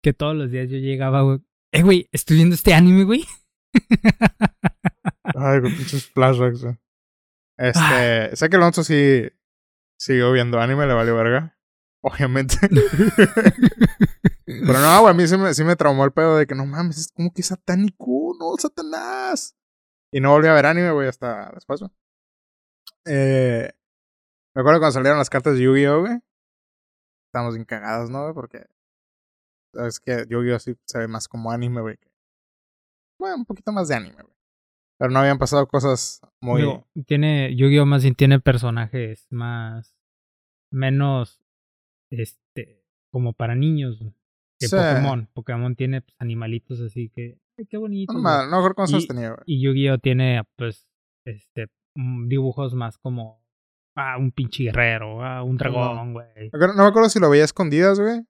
Que 0.03 0.13
todos 0.13 0.35
los 0.35 0.49
días 0.49 0.69
yo 0.69 0.77
llegaba, 0.77 1.21
güey. 1.21 1.45
Eh, 1.71 1.83
güey, 1.83 2.09
estoy 2.11 2.37
viendo 2.37 2.55
este 2.55 2.73
anime, 2.73 3.03
güey. 3.03 3.25
Ay, 5.35 5.61
con 5.61 5.75
pinches 5.75 6.07
flashbacks, 6.07 6.63
güey. 6.63 6.77
Este, 7.57 8.35
sé 8.35 8.49
que 8.49 8.55
Alonso 8.55 8.83
sí 8.83 9.27
siguió 9.99 10.31
viendo 10.31 10.59
anime, 10.59 10.87
le 10.87 10.93
valió 10.93 11.15
verga. 11.15 11.56
Obviamente. 12.01 12.55
Pero 14.45 14.79
no, 14.79 15.01
güey, 15.01 15.11
a 15.11 15.13
mí 15.13 15.27
sí 15.27 15.37
me, 15.37 15.53
sí 15.53 15.63
me 15.63 15.75
traumó 15.75 16.05
el 16.05 16.11
pedo 16.11 16.37
de 16.37 16.47
que 16.47 16.55
no 16.55 16.65
mames, 16.65 16.97
es 16.97 17.11
como 17.11 17.33
que 17.33 17.43
satánico, 17.43 18.35
no, 18.39 18.55
Satanás. 18.57 19.55
Y 20.11 20.21
no 20.21 20.31
volví 20.31 20.47
a 20.47 20.53
ver 20.53 20.65
anime, 20.65 20.91
güey, 20.91 21.07
hasta 21.07 21.51
después, 21.53 21.81
güey. 21.81 21.91
Eh, 23.05 23.71
me 24.55 24.61
acuerdo 24.61 24.79
cuando 24.79 24.93
salieron 24.93 25.17
las 25.17 25.29
cartas 25.29 25.55
de 25.55 25.63
Yu-Gi-Oh, 25.63 26.01
güey. 26.01 26.19
Estábamos 27.27 27.55
bien 27.55 27.67
¿no, 28.11 28.23
güey? 28.23 28.33
Porque. 28.33 28.65
Sabes 29.73 29.99
que 29.99 30.25
Yu-Gi-Oh 30.29 30.59
sí 30.59 30.75
se 30.85 30.99
ve 30.99 31.07
más 31.07 31.27
como 31.27 31.51
anime, 31.51 31.81
güey. 31.81 31.97
Bueno, 33.19 33.35
un 33.37 33.45
poquito 33.45 33.71
más 33.71 33.87
de 33.87 33.95
anime, 33.95 34.21
güey. 34.21 34.35
Pero 34.97 35.11
no 35.11 35.19
habían 35.19 35.37
pasado 35.37 35.67
cosas 35.67 36.21
muy. 36.41 36.63
Tiene, 37.05 37.55
Yu-Gi-Oh! 37.55 37.85
más 37.85 38.01
bien 38.01 38.15
tiene 38.15 38.39
personajes 38.39 39.27
más, 39.29 39.95
menos, 40.71 41.39
este, 42.11 42.83
como 43.11 43.33
para 43.33 43.55
niños, 43.55 43.99
que 44.59 44.67
Sí. 44.67 44.75
Pokémon. 44.75 45.29
Pokémon 45.33 45.75
tiene 45.75 46.01
pues, 46.01 46.15
animalitos 46.19 46.79
así 46.81 47.09
que, 47.09 47.39
ay, 47.57 47.65
qué 47.67 47.77
bonito. 47.77 48.13
No, 48.13 48.19
ma- 48.19 48.45
no 48.45 48.51
me 48.51 48.57
acuerdo 48.57 48.75
cuántos 48.75 49.03
Y- 49.03 49.07
tenía, 49.07 49.29
güey. 49.29 49.43
Y 49.45 49.61
Yu-Gi-Oh! 49.63 49.97
tiene, 49.99 50.41
pues, 50.57 50.87
este, 51.25 51.67
mm, 51.95 52.27
dibujos 52.27 52.73
más 52.73 52.97
como, 52.97 53.43
ah, 53.95 54.17
un 54.17 54.31
pinche 54.31 54.63
guerrero, 54.63 55.23
ah, 55.23 55.43
un 55.43 55.57
dragón, 55.57 56.13
güey. 56.13 56.49
No 56.53 56.73
me 56.75 56.83
acuerdo 56.83 57.09
si 57.09 57.19
lo 57.19 57.29
veía 57.29 57.43
escondidas, 57.43 57.99
güey. 57.99 58.21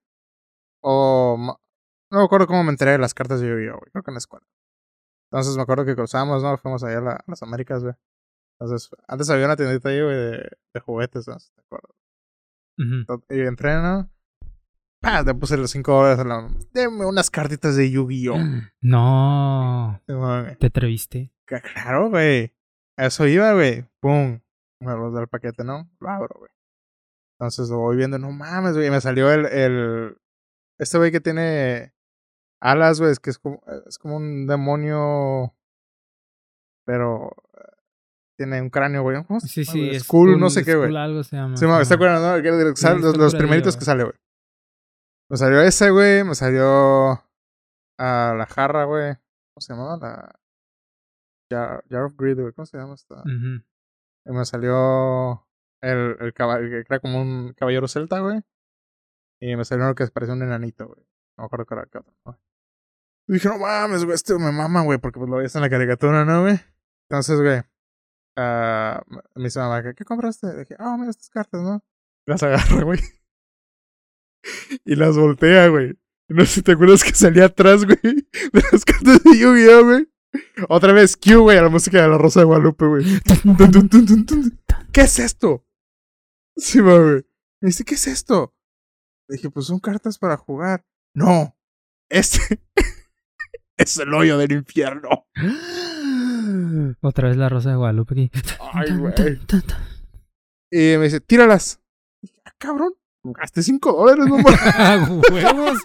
O. 0.82 1.36
No 2.10 2.18
me 2.20 2.24
acuerdo 2.24 2.46
cómo 2.46 2.64
me 2.64 2.70
enteré 2.70 2.92
de 2.92 2.98
las 2.98 3.12
cartas 3.12 3.40
de 3.40 3.48
Yu-Gi-Oh, 3.48 3.78
güey. 3.78 3.90
Creo 3.92 4.02
que 4.02 4.10
en 4.10 4.14
la 4.14 4.18
escuela. 4.18 4.46
Entonces 5.30 5.56
me 5.56 5.62
acuerdo 5.62 5.84
que 5.84 5.94
cruzamos, 5.94 6.42
¿no? 6.42 6.56
Fuimos 6.56 6.82
allá 6.84 6.98
a, 6.98 7.00
la- 7.02 7.12
a 7.16 7.24
las 7.26 7.42
Américas, 7.42 7.82
güey. 7.82 7.94
Entonces, 8.58 8.90
antes 9.06 9.28
había 9.30 9.44
una 9.44 9.56
tiendita 9.56 9.90
ahí, 9.90 10.00
güey, 10.00 10.16
de, 10.16 10.50
de 10.74 10.80
juguetes, 10.80 11.28
¿no? 11.28 11.36
¿Te 11.36 11.60
acuerdas? 11.60 11.90
Ujú. 12.78 13.22
Y 13.30 13.40
entré, 13.40 13.74
¿no? 13.82 14.10
¡Pah! 15.00 15.24
Te 15.24 15.34
puse 15.34 15.56
los 15.56 15.70
5 15.70 15.92
dólares. 15.92 16.18
en 16.20 16.28
la- 16.28 16.48
Deme 16.72 17.06
unas 17.06 17.30
cartitas 17.30 17.76
de 17.76 17.90
Yu-Gi-Oh! 17.90 18.36
No, 18.82 20.00
te 20.58 20.66
atreviste. 20.66 21.32
Claro, 21.46 22.10
güey. 22.10 22.54
Eso 22.96 23.26
iba, 23.26 23.52
güey. 23.52 23.86
Pum. 24.00 24.40
Me 24.80 24.92
los 24.94 25.12
da 25.14 25.20
el 25.22 25.28
paquete, 25.28 25.64
¿no? 25.64 25.88
Lo 26.00 26.08
abro, 26.08 26.34
güey. 26.38 26.50
Entonces 27.40 27.68
lo 27.70 27.78
voy 27.78 27.96
viendo, 27.96 28.18
no 28.18 28.30
mames, 28.32 28.74
güey. 28.74 28.90
Me 28.90 29.00
salió 29.00 29.30
el, 29.32 29.46
el. 29.46 30.16
Este 30.80 30.98
güey 30.98 31.10
que 31.12 31.20
tiene. 31.20 31.92
alas, 32.60 32.98
güey, 33.00 33.12
es 33.12 33.20
que 33.20 33.30
es 33.30 33.38
como, 33.38 33.62
es 33.86 33.98
como 33.98 34.16
un 34.16 34.46
demonio, 34.48 35.54
pero 36.84 37.30
tiene 38.38 38.62
un 38.62 38.70
cráneo, 38.70 39.02
güey. 39.02 39.22
¿Cómo 39.24 39.40
se 39.40 39.48
Sí, 39.48 39.64
llama, 39.64 39.72
sí, 39.72 39.86
güey? 39.86 40.00
Skull, 40.00 40.40
no 40.40 40.48
sé 40.48 40.64
qué, 40.64 40.76
güey. 40.76 40.88
Skull 40.88 40.96
algo 40.96 41.24
se 41.24 41.36
llama. 41.36 41.56
Sí, 41.56 41.66
me 41.66 41.82
está 41.82 41.96
¿no? 41.96 42.74
Sí, 42.76 42.86
los, 43.00 43.16
los 43.16 43.34
primeritos 43.34 43.76
que 43.76 43.84
sale, 43.84 44.04
güey. 44.04 44.14
Me 45.28 45.36
salió 45.36 45.60
ese, 45.60 45.90
güey. 45.90 46.22
Me 46.22 46.34
salió 46.36 47.20
a 47.98 48.34
la 48.38 48.46
jarra, 48.46 48.84
güey. 48.84 49.14
¿Cómo 49.14 49.60
se 49.60 49.72
llamaba? 49.74 49.96
La 49.98 50.40
Jar, 51.50 51.84
Jar 51.90 52.02
of 52.04 52.14
Greed, 52.16 52.40
güey. 52.40 52.52
¿Cómo 52.52 52.64
se 52.64 52.78
llama 52.78 52.94
esta? 52.94 53.22
Y 53.26 54.32
me 54.32 54.44
salió 54.44 55.44
el, 55.82 56.16
el 56.20 56.32
caballo, 56.32 56.68
que 56.68 56.78
era 56.80 57.00
como 57.00 57.20
un 57.20 57.54
caballero 57.54 57.88
celta, 57.88 58.20
güey. 58.20 58.40
Y 59.40 59.56
me 59.56 59.64
salió 59.64 59.84
uno 59.84 59.94
que 59.94 60.06
parecía 60.08 60.34
un 60.34 60.42
enanito, 60.42 60.86
güey. 60.86 61.00
No 61.36 61.42
me 61.42 61.46
acuerdo 61.46 61.66
qué 61.66 61.74
era 61.74 61.86
qué 61.86 61.98
otro, 61.98 62.14
güey. 62.24 62.36
Y 63.28 63.32
dije, 63.34 63.48
no 63.48 63.58
mames, 63.58 64.04
güey, 64.04 64.14
este 64.14 64.34
me 64.38 64.52
mama, 64.52 64.82
güey, 64.84 64.98
porque 64.98 65.18
pues 65.18 65.28
lo 65.28 65.36
veías 65.36 65.54
en 65.56 65.62
la 65.62 65.68
caricatura, 65.70 66.24
¿no, 66.24 66.42
güey? 66.42 66.58
Entonces, 67.10 67.40
güey, 67.40 67.62
ah, 68.38 69.02
me 69.34 69.44
dice 69.44 69.58
mamá, 69.58 69.82
¿qué, 69.94 70.04
compraste? 70.04 70.56
dije, 70.56 70.76
ah, 70.78 70.96
mira 70.96 71.10
estas 71.10 71.28
cartas, 71.30 71.60
¿no? 71.62 71.84
Las 72.26 72.42
agarra, 72.42 72.82
güey. 72.84 73.00
Y 74.84 74.94
las 74.94 75.16
voltea, 75.16 75.66
güey. 75.68 75.98
No 76.28 76.46
sé 76.46 76.54
si 76.54 76.62
te 76.62 76.72
acuerdas 76.72 77.02
que 77.02 77.12
salía 77.12 77.46
atrás, 77.46 77.84
güey, 77.84 77.98
de 78.52 78.62
las 78.72 78.84
cartas 78.84 79.22
de 79.24 79.38
Yu-Gi-Oh, 79.38 79.84
güey. 79.84 80.08
Otra 80.68 80.92
vez 80.92 81.16
Q, 81.16 81.40
güey, 81.40 81.58
a 81.58 81.62
la 81.62 81.68
música 81.68 82.00
de 82.00 82.08
la 82.08 82.18
Rosa 82.18 82.40
de 82.40 82.46
Guadalupe, 82.46 82.86
güey. 82.86 83.04
¿Qué 84.92 85.00
es 85.00 85.18
esto? 85.18 85.66
Sí, 86.56 86.80
güey. 86.80 87.26
Me 87.60 87.68
dice, 87.68 87.84
¿qué 87.84 87.94
es 87.94 88.06
esto? 88.06 88.54
Le 89.28 89.36
dije, 89.36 89.50
pues 89.50 89.66
son 89.66 89.80
cartas 89.80 90.18
para 90.18 90.36
jugar. 90.36 90.86
No, 91.14 91.58
este 92.08 92.60
es 93.76 93.98
el 93.98 94.12
hoyo 94.14 94.38
del 94.38 94.52
infierno. 94.52 95.26
Otra 97.00 97.28
vez 97.28 97.36
la 97.36 97.48
rosa 97.48 97.70
de 97.70 97.76
Guadalupe 97.76 98.14
aquí. 98.14 98.30
Ay, 98.72 98.96
güey. 98.96 99.14
Y 100.70 100.96
me 100.98 101.04
dice, 101.04 101.20
tíralas. 101.20 101.80
Dije, 102.22 102.40
ah, 102.44 102.52
cabrón, 102.58 102.94
gasté 103.24 103.62
5 103.62 103.92
dólares, 103.92 104.26
no 104.26 104.38
mames. 104.38 105.30
¡Huevos! 105.32 105.78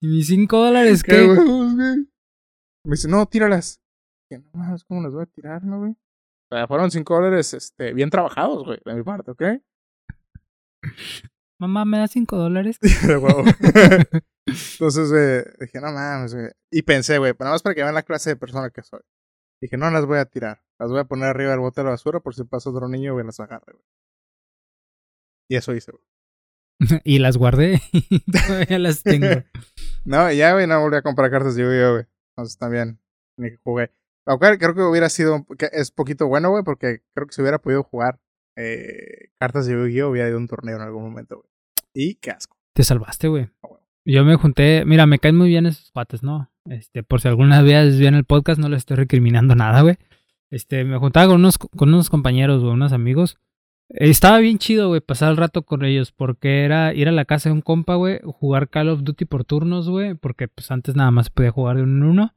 ¿Y 0.00 0.08
mis 0.08 0.26
5 0.26 0.56
dólares 0.56 1.02
¿Qué 1.02 1.12
qué? 1.12 1.26
huevos, 1.26 1.74
güey? 1.74 1.96
Me 2.84 2.92
dice, 2.92 3.08
no, 3.08 3.26
tíralas. 3.26 3.80
Dije, 4.30 4.42
no 4.42 4.60
mames, 4.60 4.84
¿cómo 4.84 5.02
las 5.02 5.12
voy 5.12 5.22
a 5.22 5.26
tirar, 5.26 5.64
no, 5.64 5.78
güey? 5.80 5.92
O 5.92 6.56
sea, 6.56 6.66
fueron 6.66 6.90
5 6.90 7.14
dólares, 7.14 7.54
este, 7.54 7.92
bien 7.92 8.10
trabajados, 8.10 8.64
güey, 8.64 8.78
de 8.84 8.94
mi 8.94 9.02
parte, 9.02 9.30
¿ok? 9.30 9.42
Mamá, 11.60 11.84
¿me 11.84 11.98
da 11.98 12.08
5 12.08 12.36
dólares? 12.36 12.78
De 13.06 13.16
huevo. 13.16 13.44
Entonces, 14.46 15.58
dije, 15.58 15.80
no 15.80 15.92
mames, 15.92 16.34
güey. 16.34 16.50
Y 16.70 16.82
pensé, 16.82 17.18
güey, 17.18 17.32
nada 17.38 17.52
más 17.52 17.62
para 17.62 17.74
que 17.74 17.82
vean 17.82 17.94
la 17.94 18.02
clase 18.02 18.30
de 18.30 18.36
persona 18.36 18.70
que 18.70 18.82
soy. 18.82 19.00
Dije, 19.64 19.78
no 19.78 19.90
las 19.90 20.04
voy 20.04 20.18
a 20.18 20.26
tirar. 20.26 20.62
Las 20.78 20.90
voy 20.90 21.00
a 21.00 21.04
poner 21.04 21.28
arriba 21.28 21.52
del 21.52 21.60
bote 21.60 21.80
de 21.80 21.84
la 21.86 21.90
basura 21.92 22.20
por 22.20 22.34
si 22.34 22.44
pasa 22.44 22.68
otro 22.68 22.86
niño, 22.86 23.14
güey, 23.14 23.24
las 23.24 23.40
agarre, 23.40 23.72
güey. 23.72 23.84
Y 25.48 25.56
eso 25.56 25.74
hice, 25.74 25.92
güey. 25.92 26.04
y 27.04 27.18
las 27.18 27.38
guardé 27.38 27.80
y 27.92 28.20
todavía 28.30 28.78
las 28.78 29.02
tengo. 29.02 29.26
No, 30.06 30.30
y 30.30 30.36
ya, 30.36 30.52
güey, 30.52 30.66
no 30.66 30.78
volví 30.82 30.96
a 30.96 31.02
comprar 31.02 31.30
cartas 31.30 31.54
de 31.54 31.62
Yu-Gi-Oh, 31.62 31.92
güey. 31.92 32.04
Entonces 32.36 32.58
también, 32.58 33.00
ni 33.38 33.52
que 33.52 33.56
jugué. 33.64 33.90
Cual 34.26 34.58
creo 34.58 34.74
que 34.74 34.82
hubiera 34.82 35.08
sido, 35.08 35.36
un- 35.36 35.44
que 35.56 35.70
es 35.72 35.90
poquito 35.92 36.26
bueno, 36.26 36.50
güey, 36.50 36.62
porque 36.62 37.02
creo 37.14 37.26
que 37.26 37.32
si 37.32 37.40
hubiera 37.40 37.58
podido 37.58 37.82
jugar 37.84 38.20
eh, 38.58 39.30
cartas 39.40 39.64
de 39.64 39.72
Yu-Gi-Oh, 39.72 40.10
hubiera 40.10 40.28
ido 40.28 40.36
a 40.36 40.40
un 40.40 40.46
torneo 40.48 40.76
en 40.76 40.82
algún 40.82 41.04
momento, 41.04 41.36
güey. 41.36 41.48
Y 41.94 42.14
qué 42.16 42.32
asco. 42.32 42.58
Te 42.74 42.84
salvaste, 42.84 43.28
güey. 43.28 43.44
Ah, 43.62 43.68
bueno. 43.68 43.83
Yo 44.06 44.24
me 44.24 44.36
junté, 44.36 44.84
mira, 44.84 45.06
me 45.06 45.18
caen 45.18 45.36
muy 45.36 45.48
bien 45.48 45.64
esos 45.64 45.90
cuates, 45.90 46.22
¿no? 46.22 46.50
Este, 46.68 47.02
por 47.02 47.22
si 47.22 47.28
alguna 47.28 47.62
vez 47.62 47.98
bien 47.98 48.14
el 48.14 48.24
podcast, 48.24 48.60
no 48.60 48.68
les 48.68 48.78
estoy 48.78 48.96
recriminando 48.96 49.54
nada, 49.54 49.80
güey. 49.80 49.96
Este, 50.50 50.84
me 50.84 50.98
juntaba 50.98 51.28
con 51.28 51.36
unos, 51.36 51.56
con 51.56 51.88
unos 51.88 52.10
compañeros, 52.10 52.60
güey, 52.60 52.74
unos 52.74 52.92
amigos. 52.92 53.38
Estaba 53.88 54.38
bien 54.38 54.58
chido, 54.58 54.88
güey, 54.88 55.00
pasar 55.00 55.30
el 55.30 55.38
rato 55.38 55.62
con 55.62 55.84
ellos, 55.84 56.12
porque 56.12 56.64
era 56.64 56.92
ir 56.92 57.08
a 57.08 57.12
la 57.12 57.24
casa 57.24 57.48
de 57.48 57.54
un 57.54 57.62
compa, 57.62 57.94
güey, 57.94 58.20
jugar 58.24 58.68
Call 58.68 58.90
of 58.90 59.04
Duty 59.04 59.24
por 59.24 59.44
turnos, 59.44 59.88
güey, 59.88 60.14
porque 60.14 60.48
pues 60.48 60.70
antes 60.70 60.96
nada 60.96 61.10
más 61.10 61.30
podía 61.30 61.50
jugar 61.50 61.76
de 61.76 61.82
uno 61.82 62.04
en 62.04 62.10
uno. 62.10 62.34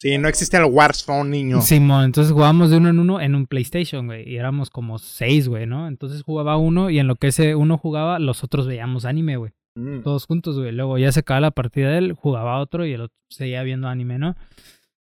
Sí, 0.00 0.16
no 0.18 0.28
existe 0.28 0.56
el 0.56 0.64
Warzone, 0.64 1.30
niño. 1.30 1.60
Simón, 1.60 2.04
entonces 2.04 2.32
jugábamos 2.32 2.70
de 2.70 2.78
uno 2.78 2.88
en 2.88 2.98
uno 2.98 3.20
en 3.20 3.34
un 3.34 3.46
PlayStation, 3.46 4.06
güey, 4.06 4.28
y 4.28 4.36
éramos 4.36 4.70
como 4.70 4.98
seis, 4.98 5.48
güey, 5.48 5.66
¿no? 5.66 5.86
Entonces 5.86 6.22
jugaba 6.22 6.56
uno 6.56 6.90
y 6.90 6.98
en 6.98 7.06
lo 7.06 7.16
que 7.16 7.28
ese 7.28 7.54
uno 7.54 7.76
jugaba, 7.78 8.18
los 8.18 8.42
otros 8.42 8.66
veíamos 8.66 9.04
anime, 9.04 9.36
güey 9.36 9.52
Mm. 9.76 10.02
todos 10.02 10.26
juntos, 10.26 10.58
güey. 10.58 10.72
Luego 10.72 10.98
ya 10.98 11.10
se 11.12 11.20
acaba 11.20 11.40
la 11.40 11.50
partida 11.50 11.90
de 11.90 11.98
él, 11.98 12.12
jugaba 12.12 12.60
otro 12.60 12.86
y 12.86 12.92
el 12.92 13.02
otro 13.02 13.16
seguía 13.28 13.62
viendo 13.62 13.88
anime, 13.88 14.18
¿no? 14.18 14.36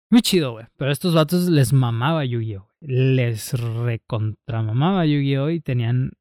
Muy 0.10 0.22
chido, 0.22 0.54
güey. 0.54 0.66
Pero 0.78 0.90
a 0.90 0.94
estos 0.94 1.14
vatos 1.14 1.50
les 1.50 1.74
mamaba 1.74 2.26
Yu-Gi-Oh! 2.26 2.68
Les 2.82 3.54
recontramamaba 3.54 5.06
Yu-Gi-Oh! 5.06 5.50
y 5.50 5.62
tenían 5.62 6.12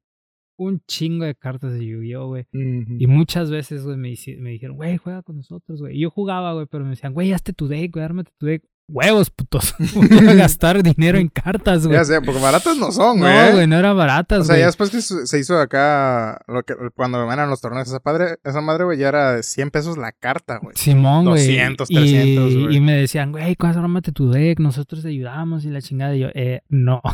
un 0.57 0.81
chingo 0.87 1.25
de 1.25 1.35
cartas 1.35 1.73
de 1.75 1.87
Yu-Gi-Oh! 1.87 2.29
güey. 2.29 2.47
Y 2.53 3.07
muchas 3.07 3.51
veces, 3.51 3.85
güey, 3.85 3.97
me, 3.97 4.15
me 4.39 4.51
dijeron, 4.51 4.77
güey, 4.77 4.97
juega 4.97 5.23
con 5.23 5.37
nosotros, 5.37 5.81
güey. 5.81 5.97
Y 5.97 6.01
yo 6.01 6.11
jugaba, 6.11 6.53
güey, 6.55 6.67
pero 6.67 6.85
me 6.85 6.91
decían, 6.91 7.13
güey, 7.13 7.33
hazte 7.33 7.53
tu 7.53 7.69
deck, 7.69 7.93
güey, 7.93 8.05
ármate 8.05 8.33
tu 8.39 8.47
deck. 8.47 8.65
Huevos, 8.87 9.31
putos. 9.31 9.75
Voy 9.95 10.09
a 10.29 10.35
gastar 10.35 10.83
dinero 10.83 11.19
en 11.19 11.29
cartas, 11.29 11.87
güey. 11.87 11.99
Ya 11.99 12.05
sé, 12.05 12.21
porque 12.21 12.41
baratas 12.41 12.77
no 12.77 12.93
son, 12.93 13.19
güey. 13.19 13.33
No, 13.33 13.53
güey, 13.53 13.67
no 13.67 13.77
eran 13.77 13.97
baratas, 13.97 14.41
O 14.41 14.45
sea, 14.45 14.55
güey. 14.55 14.61
ya 14.61 14.67
después 14.67 14.91
que 14.91 15.01
se 15.01 15.39
hizo 15.39 15.59
acá, 15.59 16.41
lo 16.49 16.63
que, 16.65 16.75
cuando 16.95 17.31
eran 17.33 17.49
los 17.49 17.61
torneos, 17.63 17.89
esa, 17.89 18.01
padre, 18.01 18.37
esa 18.45 18.61
madre, 18.61 18.85
güey, 18.85 18.99
ya 18.99 19.09
era 19.09 19.33
de 19.37 19.43
100 19.43 19.71
pesos 19.71 19.97
la 19.97 20.13
carta, 20.13 20.59
güey. 20.63 20.77
Simón, 20.77 21.25
güey. 21.25 21.47
200, 21.47 21.91
Y- 21.91 21.95
300, 21.95 22.55
güey. 22.65 22.77
Y 22.77 22.81
me 22.81 22.93
decían, 22.93 23.33
güey, 23.33 23.57
¿cuál 23.57 23.79
ármate 23.79 24.13
tu 24.13 24.31
deck? 24.31 24.61
Nosotros 24.61 25.03
te 25.03 25.09
ayudamos 25.09 25.65
y 25.65 25.71
la 25.71 25.81
chingada. 25.81 26.15
Y 26.15 26.21
yo, 26.21 26.29
eh, 26.35 26.61
no. 26.69 27.01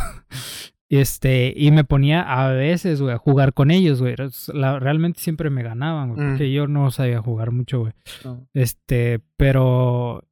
Este, 0.92 1.54
y 1.56 1.70
me 1.70 1.84
ponía 1.84 2.20
a 2.22 2.48
veces, 2.50 3.00
güey, 3.00 3.14
a 3.14 3.18
jugar 3.18 3.54
con 3.54 3.70
ellos, 3.70 4.00
güey. 4.02 4.16
Realmente 4.16 5.20
siempre 5.20 5.48
me 5.48 5.62
ganaban, 5.62 6.08
güey, 6.14 6.20
Mm. 6.26 6.30
porque 6.30 6.52
yo 6.52 6.66
no 6.66 6.90
sabía 6.90 7.22
jugar 7.22 7.52
mucho, 7.52 7.78
güey. 7.78 7.92
No. 8.24 8.44
Este, 8.54 9.20
pero 9.36 10.24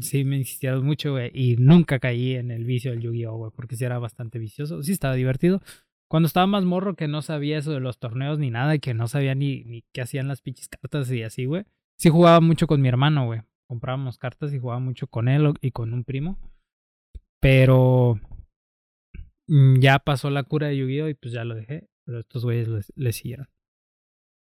sí 0.00 0.24
me 0.24 0.38
insistieron 0.38 0.84
mucho, 0.84 1.12
güey, 1.12 1.30
y 1.34 1.56
nunca 1.56 1.98
caí 1.98 2.34
en 2.34 2.50
el 2.50 2.64
vicio 2.64 2.90
del 2.90 3.00
Yu-Gi-Oh, 3.00 3.36
güey, 3.36 3.52
porque 3.54 3.76
sí 3.76 3.84
era 3.84 3.98
bastante 3.98 4.38
vicioso. 4.38 4.82
Sí 4.82 4.92
estaba 4.92 5.14
divertido. 5.14 5.62
Cuando 6.08 6.26
estaba 6.26 6.46
más 6.46 6.64
morro 6.64 6.94
que 6.94 7.08
no 7.08 7.22
sabía 7.22 7.58
eso 7.58 7.72
de 7.72 7.80
los 7.80 7.98
torneos 7.98 8.38
ni 8.38 8.50
nada, 8.50 8.74
y 8.74 8.80
que 8.80 8.94
no 8.94 9.08
sabía 9.08 9.34
ni, 9.34 9.84
qué 9.92 10.02
hacían 10.02 10.28
las 10.28 10.42
pinches 10.42 10.68
cartas 10.68 11.10
y 11.10 11.22
así, 11.22 11.44
güey. 11.46 11.64
Sí 11.98 12.10
jugaba 12.10 12.40
mucho 12.40 12.66
con 12.66 12.80
mi 12.80 12.88
hermano, 12.88 13.26
güey. 13.26 13.42
Comprábamos 13.66 14.18
cartas 14.18 14.52
y 14.52 14.58
jugaba 14.58 14.80
mucho 14.80 15.06
con 15.06 15.28
él 15.28 15.54
y 15.60 15.70
con 15.70 15.92
un 15.92 16.04
primo. 16.04 16.38
Pero 17.40 18.20
mm, 19.48 19.80
ya 19.80 19.98
pasó 19.98 20.30
la 20.30 20.42
cura 20.44 20.68
de 20.68 20.76
Yu-Gi-Oh 20.78 21.08
y 21.08 21.14
pues 21.14 21.32
ya 21.32 21.44
lo 21.44 21.54
dejé. 21.54 21.88
Pero 22.04 22.20
estos 22.20 22.44
güeyes 22.44 22.68
le, 22.68 22.80
le 22.96 23.12
siguieron. 23.12 23.48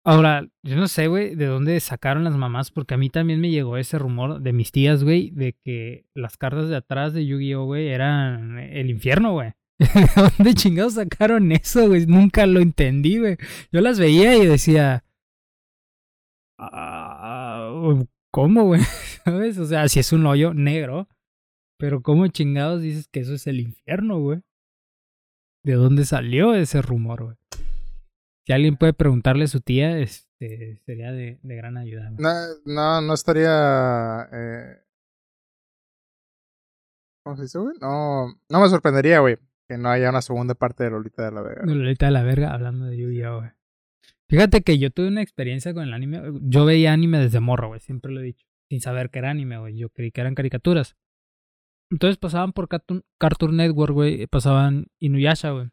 Ahora, 0.06 0.46
yo 0.63 0.76
no 0.76 0.88
sé, 0.89 1.08
güey, 1.08 1.36
de 1.36 1.46
dónde 1.46 1.80
sacaron 1.80 2.26
las 2.26 2.36
mamás, 2.36 2.72
porque 2.72 2.94
a 2.94 2.98
mí 2.98 3.10
también 3.10 3.39
me 3.39 3.50
llegó 3.50 3.78
ese 3.78 3.98
rumor 3.98 4.42
de 4.42 4.52
mis 4.52 4.72
tías, 4.74 5.04
güey, 5.04 5.30
de 5.32 5.54
que 5.63 6.06
las 6.13 6.36
cartas 6.38 6.68
de 6.68 6.76
atrás 6.76 7.13
de 7.13 7.26
Yu-Gi-Oh, 7.26 7.63
güey, 7.66 7.88
eran 7.88 8.60
el 8.60 8.89
infierno, 8.89 9.32
güey. 9.32 9.54
¿De 9.80 10.08
dónde 10.38 10.54
chingados 10.56 10.96
sacaron 10.96 11.52
eso, 11.54 11.88
güey? 11.88 12.06
Nunca 12.06 12.46
lo 12.46 12.60
entendí, 12.60 13.18
güey. 13.18 13.38
Yo 13.72 13.80
las 13.80 13.98
veía 13.98 14.36
y 14.36 14.46
decía... 14.46 15.06
"Ah, 16.60 17.70
¿Cómo, 18.32 18.63
güey? 18.66 18.82
¿Sabes? 19.24 19.58
O 19.58 19.66
sea, 19.66 19.88
si 19.88 20.00
es 20.00 20.12
un 20.12 20.26
hoyo 20.26 20.54
negro, 20.54 21.08
pero 21.78 22.02
¿cómo 22.02 22.28
chingados 22.28 22.82
dices 22.82 23.08
que 23.08 23.22
eso 23.22 23.36
es 23.36 23.48
el 23.48 23.60
infierno, 23.62 24.20
güey? 24.20 24.42
¿De 25.63 25.74
dónde 25.74 26.04
salió 26.04 26.56
ese 26.56 26.82
rumor, 26.82 27.24
güey? 27.24 27.36
Si 28.45 28.53
alguien 28.53 28.75
puede 28.75 28.93
preguntarle 28.93 29.45
a 29.45 29.47
su 29.47 29.62
tía, 29.62 29.97
este, 29.99 30.82
sería 30.86 31.12
de, 31.12 31.39
de 31.41 31.56
gran 31.56 31.77
ayuda. 31.77 32.12
No, 32.17 32.29
no, 32.65 33.01
no 33.01 33.13
estaría. 33.13 34.27
Eh... 34.32 34.77
¿Cómo 37.23 37.38
se 37.38 37.43
dice, 37.43 37.60
güey? 37.60 37.75
No, 37.79 38.27
no 38.49 38.62
me 38.62 38.67
sorprendería, 38.67 39.19
güey, 39.19 39.38
que 39.67 39.77
no 39.77 39.89
haya 39.89 40.10
una 40.10 40.21
segunda 40.21 40.56
parte 40.56 40.84
de 40.84 40.89
Lolita 40.89 41.23
de 41.23 41.32
la 41.32 41.41
Vega. 41.41 41.62
De 41.63 41.73
Lolita 41.73 42.08
de 42.08 42.12
la 42.12 42.23
verga 42.23 42.53
hablando 42.53 42.86
de 42.86 42.97
Yu-Gi-Oh, 42.97 43.38
güey. 43.38 43.51
Fíjate 44.27 44.62
que 44.62 44.77
yo 44.77 44.89
tuve 44.89 45.08
una 45.08 45.21
experiencia 45.21 45.73
con 45.73 45.84
el 45.84 45.93
anime. 45.93 46.21
Yo 46.41 46.65
veía 46.65 46.91
anime 46.91 47.19
desde 47.19 47.39
morro, 47.39 47.67
güey. 47.69 47.79
Siempre 47.79 48.12
lo 48.12 48.19
he 48.19 48.23
dicho. 48.23 48.45
Sin 48.69 48.82
saber 48.82 49.10
que 49.10 49.19
era 49.19 49.29
anime, 49.29 49.58
güey. 49.60 49.77
Yo 49.77 49.89
creí 49.89 50.12
que 50.12 50.21
eran 50.21 50.36
caricaturas. 50.36 50.97
Entonces 51.91 52.17
pasaban 52.17 52.51
por 52.51 52.67
Cartoon, 52.67 53.03
Cartoon 53.19 53.56
Network, 53.56 53.93
güey. 53.93 54.25
Pasaban 54.27 54.88
Inuyasha, 54.99 55.51
güey. 55.51 55.69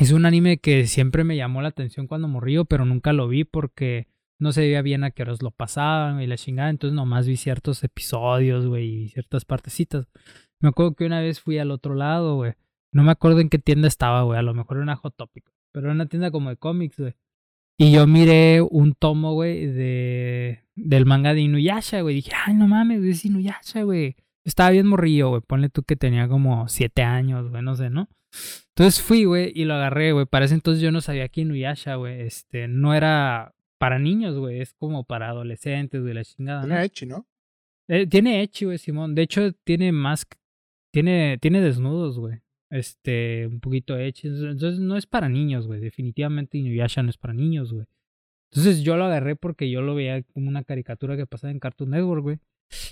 Es 0.00 0.10
un 0.10 0.26
anime 0.26 0.58
que 0.58 0.86
siempre 0.86 1.22
me 1.22 1.36
llamó 1.36 1.62
la 1.62 1.68
atención 1.68 2.06
cuando 2.06 2.26
morrío, 2.26 2.64
pero 2.64 2.84
nunca 2.84 3.12
lo 3.12 3.28
vi 3.28 3.44
porque 3.44 4.08
no 4.40 4.52
se 4.52 4.62
veía 4.62 4.82
bien 4.82 5.04
a 5.04 5.12
qué 5.12 5.22
horas 5.22 5.42
lo 5.42 5.52
pasaban 5.52 6.20
y 6.20 6.26
la 6.26 6.36
chingada. 6.36 6.70
Entonces 6.70 6.94
nomás 6.94 7.28
vi 7.28 7.36
ciertos 7.36 7.84
episodios, 7.84 8.66
güey, 8.66 9.04
y 9.04 9.08
ciertas 9.08 9.44
partecitas. 9.44 10.08
Me 10.60 10.70
acuerdo 10.70 10.94
que 10.94 11.06
una 11.06 11.20
vez 11.20 11.40
fui 11.40 11.58
al 11.58 11.70
otro 11.70 11.94
lado, 11.94 12.36
güey. 12.36 12.54
No 12.90 13.04
me 13.04 13.12
acuerdo 13.12 13.40
en 13.40 13.48
qué 13.48 13.58
tienda 13.58 13.86
estaba, 13.86 14.22
güey. 14.22 14.38
A 14.38 14.42
lo 14.42 14.54
mejor 14.54 14.78
era 14.78 14.84
una 14.84 14.96
Hot 14.96 15.16
Topic. 15.16 15.44
Pero 15.72 15.86
era 15.86 15.94
una 15.94 16.06
tienda 16.06 16.30
como 16.30 16.50
de 16.50 16.56
cómics, 16.56 16.98
güey. 16.98 17.14
Y 17.76 17.92
yo 17.92 18.06
miré 18.06 18.62
un 18.62 18.94
tomo, 18.94 19.32
güey, 19.34 19.66
de, 19.66 20.64
del 20.76 21.06
manga 21.06 21.34
de 21.34 21.40
Inuyasha, 21.40 22.02
güey. 22.02 22.16
Dije, 22.16 22.30
ay, 22.46 22.54
no 22.54 22.68
mames, 22.68 23.02
es 23.02 23.24
Inuyasha, 23.24 23.82
güey. 23.82 24.16
Estaba 24.44 24.70
bien 24.70 24.86
morrillo, 24.86 25.30
güey. 25.30 25.42
Ponle 25.42 25.68
tú 25.70 25.82
que 25.82 25.96
tenía 25.96 26.28
como 26.28 26.68
siete 26.68 27.02
años, 27.02 27.50
güey, 27.50 27.62
no 27.62 27.74
sé, 27.74 27.90
¿no? 27.90 28.08
Entonces 28.76 29.00
fui, 29.00 29.24
güey, 29.24 29.52
y 29.54 29.64
lo 29.66 29.74
agarré, 29.74 30.10
güey. 30.12 30.26
Para 30.26 30.46
ese 30.46 30.54
entonces 30.54 30.82
yo 30.82 30.90
no 30.90 31.00
sabía 31.00 31.28
que 31.28 31.42
Inuyasha, 31.42 31.94
güey, 31.94 32.22
este, 32.22 32.66
no 32.66 32.92
era 32.92 33.54
para 33.78 34.00
niños, 34.00 34.36
güey. 34.36 34.60
Es 34.60 34.74
como 34.74 35.04
para 35.04 35.28
adolescentes, 35.28 36.02
güey, 36.02 36.12
la 36.12 36.24
chingada. 36.24 36.62
¿no? 36.62 36.66
Tiene 36.66 36.84
Echi, 36.84 37.06
¿no? 37.06 37.26
Eh, 37.86 38.06
tiene 38.08 38.42
Echi, 38.42 38.64
güey, 38.64 38.78
Simón. 38.78 39.14
De 39.14 39.22
hecho, 39.22 39.52
tiene 39.64 39.92
más. 39.92 40.26
Tiene, 40.92 41.38
tiene 41.40 41.60
desnudos, 41.60 42.18
güey. 42.18 42.40
Este, 42.68 43.46
un 43.46 43.60
poquito 43.60 43.96
Echi. 43.96 44.26
Entonces, 44.26 44.80
no 44.80 44.96
es 44.96 45.06
para 45.06 45.28
niños, 45.28 45.68
güey. 45.68 45.78
Definitivamente 45.78 46.58
Inuyasha 46.58 47.04
no 47.04 47.10
es 47.10 47.18
para 47.18 47.32
niños, 47.32 47.72
güey. 47.72 47.86
Entonces, 48.50 48.82
yo 48.82 48.96
lo 48.96 49.04
agarré 49.04 49.36
porque 49.36 49.70
yo 49.70 49.82
lo 49.82 49.94
veía 49.94 50.24
como 50.24 50.48
una 50.48 50.64
caricatura 50.64 51.16
que 51.16 51.26
pasaba 51.26 51.52
en 51.52 51.60
Cartoon 51.60 51.90
Network, 51.90 52.22
güey. 52.22 52.38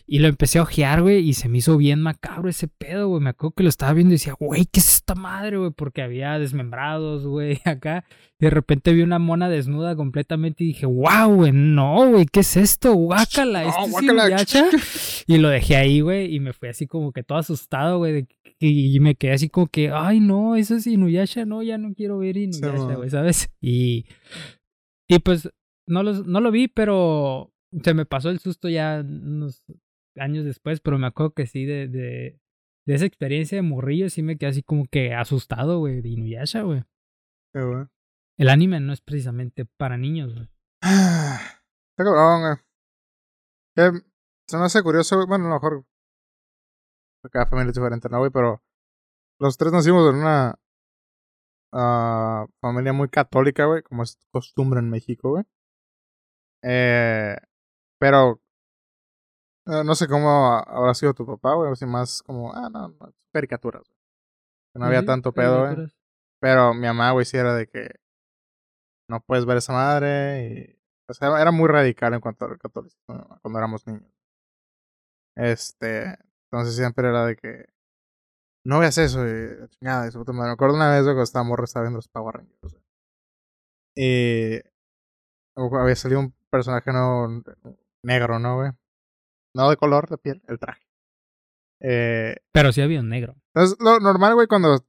Y 0.06 0.18
lo 0.18 0.28
empecé 0.28 0.58
a 0.58 0.62
ojear, 0.62 1.02
güey, 1.02 1.28
y 1.28 1.34
se 1.34 1.48
me 1.48 1.58
hizo 1.58 1.76
bien 1.76 2.00
macabro 2.00 2.48
ese 2.48 2.68
pedo, 2.68 3.08
güey. 3.08 3.22
Me 3.22 3.30
acuerdo 3.30 3.54
que 3.54 3.62
lo 3.62 3.68
estaba 3.68 3.92
viendo 3.92 4.12
y 4.12 4.16
decía, 4.16 4.34
güey, 4.38 4.66
¿qué 4.66 4.80
es 4.80 4.94
esta 4.94 5.14
madre, 5.14 5.56
güey? 5.58 5.70
Porque 5.70 6.02
había 6.02 6.38
desmembrados, 6.38 7.26
güey, 7.26 7.60
acá. 7.64 8.04
Y 8.38 8.44
de 8.46 8.50
repente 8.50 8.92
vi 8.92 9.02
una 9.02 9.18
mona 9.18 9.48
desnuda 9.48 9.96
completamente 9.96 10.64
y 10.64 10.68
dije, 10.68 10.86
wow, 10.86 11.34
güey, 11.34 11.52
no, 11.52 12.10
güey, 12.10 12.26
¿qué 12.26 12.40
es 12.40 12.56
esto? 12.56 12.92
Guácala, 12.94 13.62
No, 13.62 13.68
¿esto 13.68 13.84
es 13.84 13.90
guácala. 13.90 14.26
Inuyasha?". 14.26 14.70
Y 15.26 15.38
lo 15.38 15.48
dejé 15.48 15.76
ahí, 15.76 16.00
güey, 16.00 16.34
y 16.34 16.40
me 16.40 16.52
fui 16.52 16.68
así 16.68 16.86
como 16.86 17.12
que 17.12 17.22
todo 17.22 17.38
asustado, 17.38 17.98
güey. 17.98 18.26
Y 18.58 19.00
me 19.00 19.16
quedé 19.16 19.32
así 19.32 19.48
como 19.48 19.66
que, 19.66 19.90
ay, 19.90 20.20
no, 20.20 20.54
eso 20.54 20.76
es 20.76 20.86
Inuyasha, 20.86 21.44
no, 21.44 21.62
ya 21.62 21.78
no 21.78 21.94
quiero 21.94 22.18
ver 22.18 22.36
Inuyasha, 22.36 22.94
güey, 22.94 23.10
¿sabes? 23.10 23.50
Y, 23.60 24.06
y 25.08 25.18
pues 25.18 25.50
no, 25.86 26.02
los, 26.02 26.26
no 26.26 26.40
lo 26.40 26.50
vi, 26.50 26.68
pero 26.68 27.51
se 27.82 27.94
me 27.94 28.06
pasó 28.06 28.30
el 28.30 28.38
susto 28.38 28.68
ya 28.68 29.00
unos 29.04 29.64
años 30.16 30.44
después, 30.44 30.80
pero 30.80 30.98
me 30.98 31.06
acuerdo 31.06 31.32
que 31.32 31.46
sí, 31.46 31.64
de, 31.64 31.88
de, 31.88 32.40
de 32.86 32.94
esa 32.94 33.06
experiencia 33.06 33.56
de 33.56 33.62
morrillo, 33.62 34.10
sí 34.10 34.22
me 34.22 34.36
quedé 34.36 34.50
así 34.50 34.62
como 34.62 34.86
que 34.86 35.14
asustado, 35.14 35.78
güey, 35.78 36.02
de 36.02 36.10
Inuyasha, 36.10 36.62
güey. 36.62 36.84
Qué 37.54 37.62
güey. 37.62 37.86
El 38.38 38.48
anime 38.48 38.80
no 38.80 38.92
es 38.92 39.00
precisamente 39.00 39.64
para 39.64 39.96
niños, 39.96 40.34
güey. 40.34 40.48
Está 40.82 42.04
cabrón, 42.04 42.40
güey. 42.42 42.56
Que 43.74 44.00
se 44.48 44.58
me 44.58 44.64
hace 44.64 44.82
curioso, 44.82 45.16
güey. 45.16 45.28
Bueno, 45.28 45.46
a 45.46 45.48
lo 45.48 45.54
mejor 45.54 45.86
cada 47.30 47.46
familia 47.46 47.70
es 47.70 47.76
diferente, 47.76 48.08
¿no, 48.08 48.18
güey? 48.18 48.30
Pero 48.30 48.62
los 49.38 49.56
tres 49.56 49.72
nacimos 49.72 50.08
en 50.10 50.20
una 50.20 50.58
ah, 51.72 52.46
familia 52.60 52.92
muy 52.92 53.08
católica, 53.08 53.66
güey, 53.66 53.82
como 53.82 54.02
es 54.02 54.18
costumbre 54.30 54.80
en 54.80 54.90
México, 54.90 55.30
güey. 55.30 55.44
Eh, 56.62 57.36
pero 58.02 58.40
eh, 59.66 59.84
no 59.84 59.94
sé 59.94 60.08
cómo 60.08 60.56
habrá 60.66 60.92
sido 60.92 61.14
tu 61.14 61.24
papá, 61.24 61.54
güey, 61.54 61.70
o 61.70 61.76
si 61.76 61.86
más 61.86 62.20
como, 62.24 62.52
ah, 62.52 62.68
no, 62.68 62.88
no, 62.88 63.14
caricaturas, 63.32 63.84
güey. 63.84 63.98
Que 64.72 64.80
No 64.80 64.86
había 64.86 65.00
Sí, 65.02 65.06
tanto 65.06 65.32
pedo, 65.32 65.72
güey. 65.72 65.86
Pero 66.40 66.74
mi 66.74 66.88
mamá, 66.88 67.12
güey, 67.12 67.24
sí 67.24 67.36
era 67.36 67.54
de 67.54 67.68
que 67.68 67.94
no 69.08 69.20
puedes 69.20 69.46
ver 69.46 69.58
esa 69.58 69.72
madre. 69.72 70.48
Y, 70.48 70.80
o 71.08 71.14
sea, 71.14 71.40
era 71.40 71.52
muy 71.52 71.68
radical 71.68 72.12
en 72.14 72.20
cuanto 72.20 72.46
al 72.46 72.58
catolicismo 72.58 73.38
cuando 73.40 73.58
éramos 73.60 73.86
niños. 73.86 74.12
Este, 75.36 76.18
entonces 76.50 76.74
siempre 76.74 77.08
era 77.08 77.24
de 77.24 77.36
que 77.36 77.66
no 78.64 78.80
veas 78.80 78.98
eso, 78.98 79.24
y 79.28 79.68
chingada, 79.68 80.10
madre. 80.10 80.32
Me 80.32 80.50
acuerdo 80.50 80.74
una 80.74 80.90
vez 80.90 81.04
güey, 81.04 81.14
cuando 81.14 81.22
estaba 81.22 81.44
morro, 81.44 81.62
estaba 81.62 81.84
viendo 81.84 81.98
los 81.98 82.08
Power 82.08 82.34
Rangers. 82.34 82.58
güey. 82.62 82.82
Y 83.94 84.60
había 85.56 85.94
salido 85.94 86.18
un 86.18 86.34
personaje 86.50 86.92
no, 86.92 87.42
negro, 88.02 88.38
¿no, 88.38 88.56
güey? 88.56 88.70
No 89.54 89.70
de 89.70 89.76
color 89.76 90.08
de 90.08 90.18
piel, 90.18 90.42
el 90.48 90.58
traje. 90.58 90.82
Eh, 91.80 92.36
Pero 92.52 92.72
sí 92.72 92.80
había 92.80 93.00
un 93.00 93.08
negro. 93.08 93.34
entonces, 93.54 93.76
lo 93.80 93.98
normal, 94.00 94.34
güey, 94.34 94.46
cuando 94.46 94.84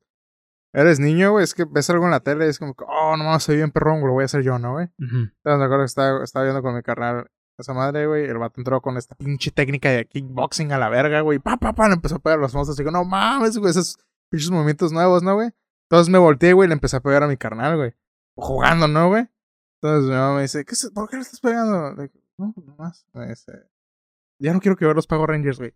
eres 0.73 0.99
niño, 0.99 1.31
güey, 1.31 1.43
es 1.43 1.53
que 1.53 1.65
ves 1.65 1.89
algo 1.89 2.05
en 2.05 2.11
la 2.11 2.19
tele 2.19 2.45
y 2.45 2.49
es 2.49 2.59
como 2.59 2.73
que, 2.75 2.85
oh, 2.87 3.17
no 3.17 3.23
mames, 3.23 3.43
soy 3.43 3.57
bien 3.57 3.71
perrón, 3.71 3.99
güey, 3.99 4.07
lo 4.07 4.13
voy 4.13 4.23
a 4.23 4.25
hacer 4.25 4.41
yo, 4.43 4.57
¿no, 4.59 4.73
güey? 4.73 4.87
Entonces 4.99 5.59
me 5.59 5.65
acuerdo 5.65 5.79
que 5.79 5.85
estaba, 5.85 6.23
estaba 6.23 6.45
viendo 6.45 6.61
con 6.61 6.75
mi 6.75 6.81
carnal 6.81 7.29
esa 7.57 7.73
madre, 7.73 8.07
güey, 8.07 8.25
el 8.25 8.37
vato 8.39 8.59
entró 8.59 8.81
con 8.81 8.97
esta 8.97 9.15
pinche 9.15 9.51
técnica 9.51 9.89
de 9.91 10.05
kickboxing 10.07 10.71
a 10.71 10.77
la 10.79 10.89
verga, 10.89 11.21
güey, 11.21 11.37
pa, 11.39 11.57
pa, 11.57 11.73
pa, 11.73 11.87
le 11.87 11.93
empezó 11.95 12.15
a 12.15 12.19
pegar 12.19 12.39
a 12.39 12.41
los 12.41 12.53
monstruos, 12.53 12.79
y 12.79 12.81
digo, 12.81 12.91
no 12.91 13.05
mames, 13.05 13.57
güey, 13.57 13.69
esos 13.71 13.97
pinches 14.29 14.49
movimientos 14.49 14.91
nuevos, 14.91 15.21
¿no, 15.21 15.35
güey? 15.35 15.51
Entonces 15.89 16.11
me 16.11 16.17
volteé, 16.17 16.53
güey, 16.53 16.65
y 16.67 16.69
le 16.69 16.73
empecé 16.73 16.97
a 16.97 17.01
pegar 17.01 17.21
a 17.23 17.27
mi 17.27 17.37
carnal, 17.37 17.77
güey, 17.77 17.93
jugando, 18.35 18.87
¿no, 18.87 19.09
güey? 19.09 19.27
Entonces 19.81 20.09
mi 20.09 20.15
mamá 20.15 20.35
me 20.37 20.41
dice, 20.43 20.65
¿Qué 20.65 20.73
es- 20.73 20.89
¿por 20.93 21.07
qué 21.09 21.17
le 21.17 21.21
estás 21.23 21.39
pegando? 21.39 21.95
No, 22.39 22.51
pues 22.53 22.65
nomás, 22.65 23.05
dice, 23.13 23.69
ya 24.41 24.53
no 24.53 24.59
quiero 24.59 24.75
que 24.75 24.85
vea 24.85 24.93
los 24.93 25.07
Power 25.07 25.29
Rangers, 25.29 25.59
güey. 25.59 25.73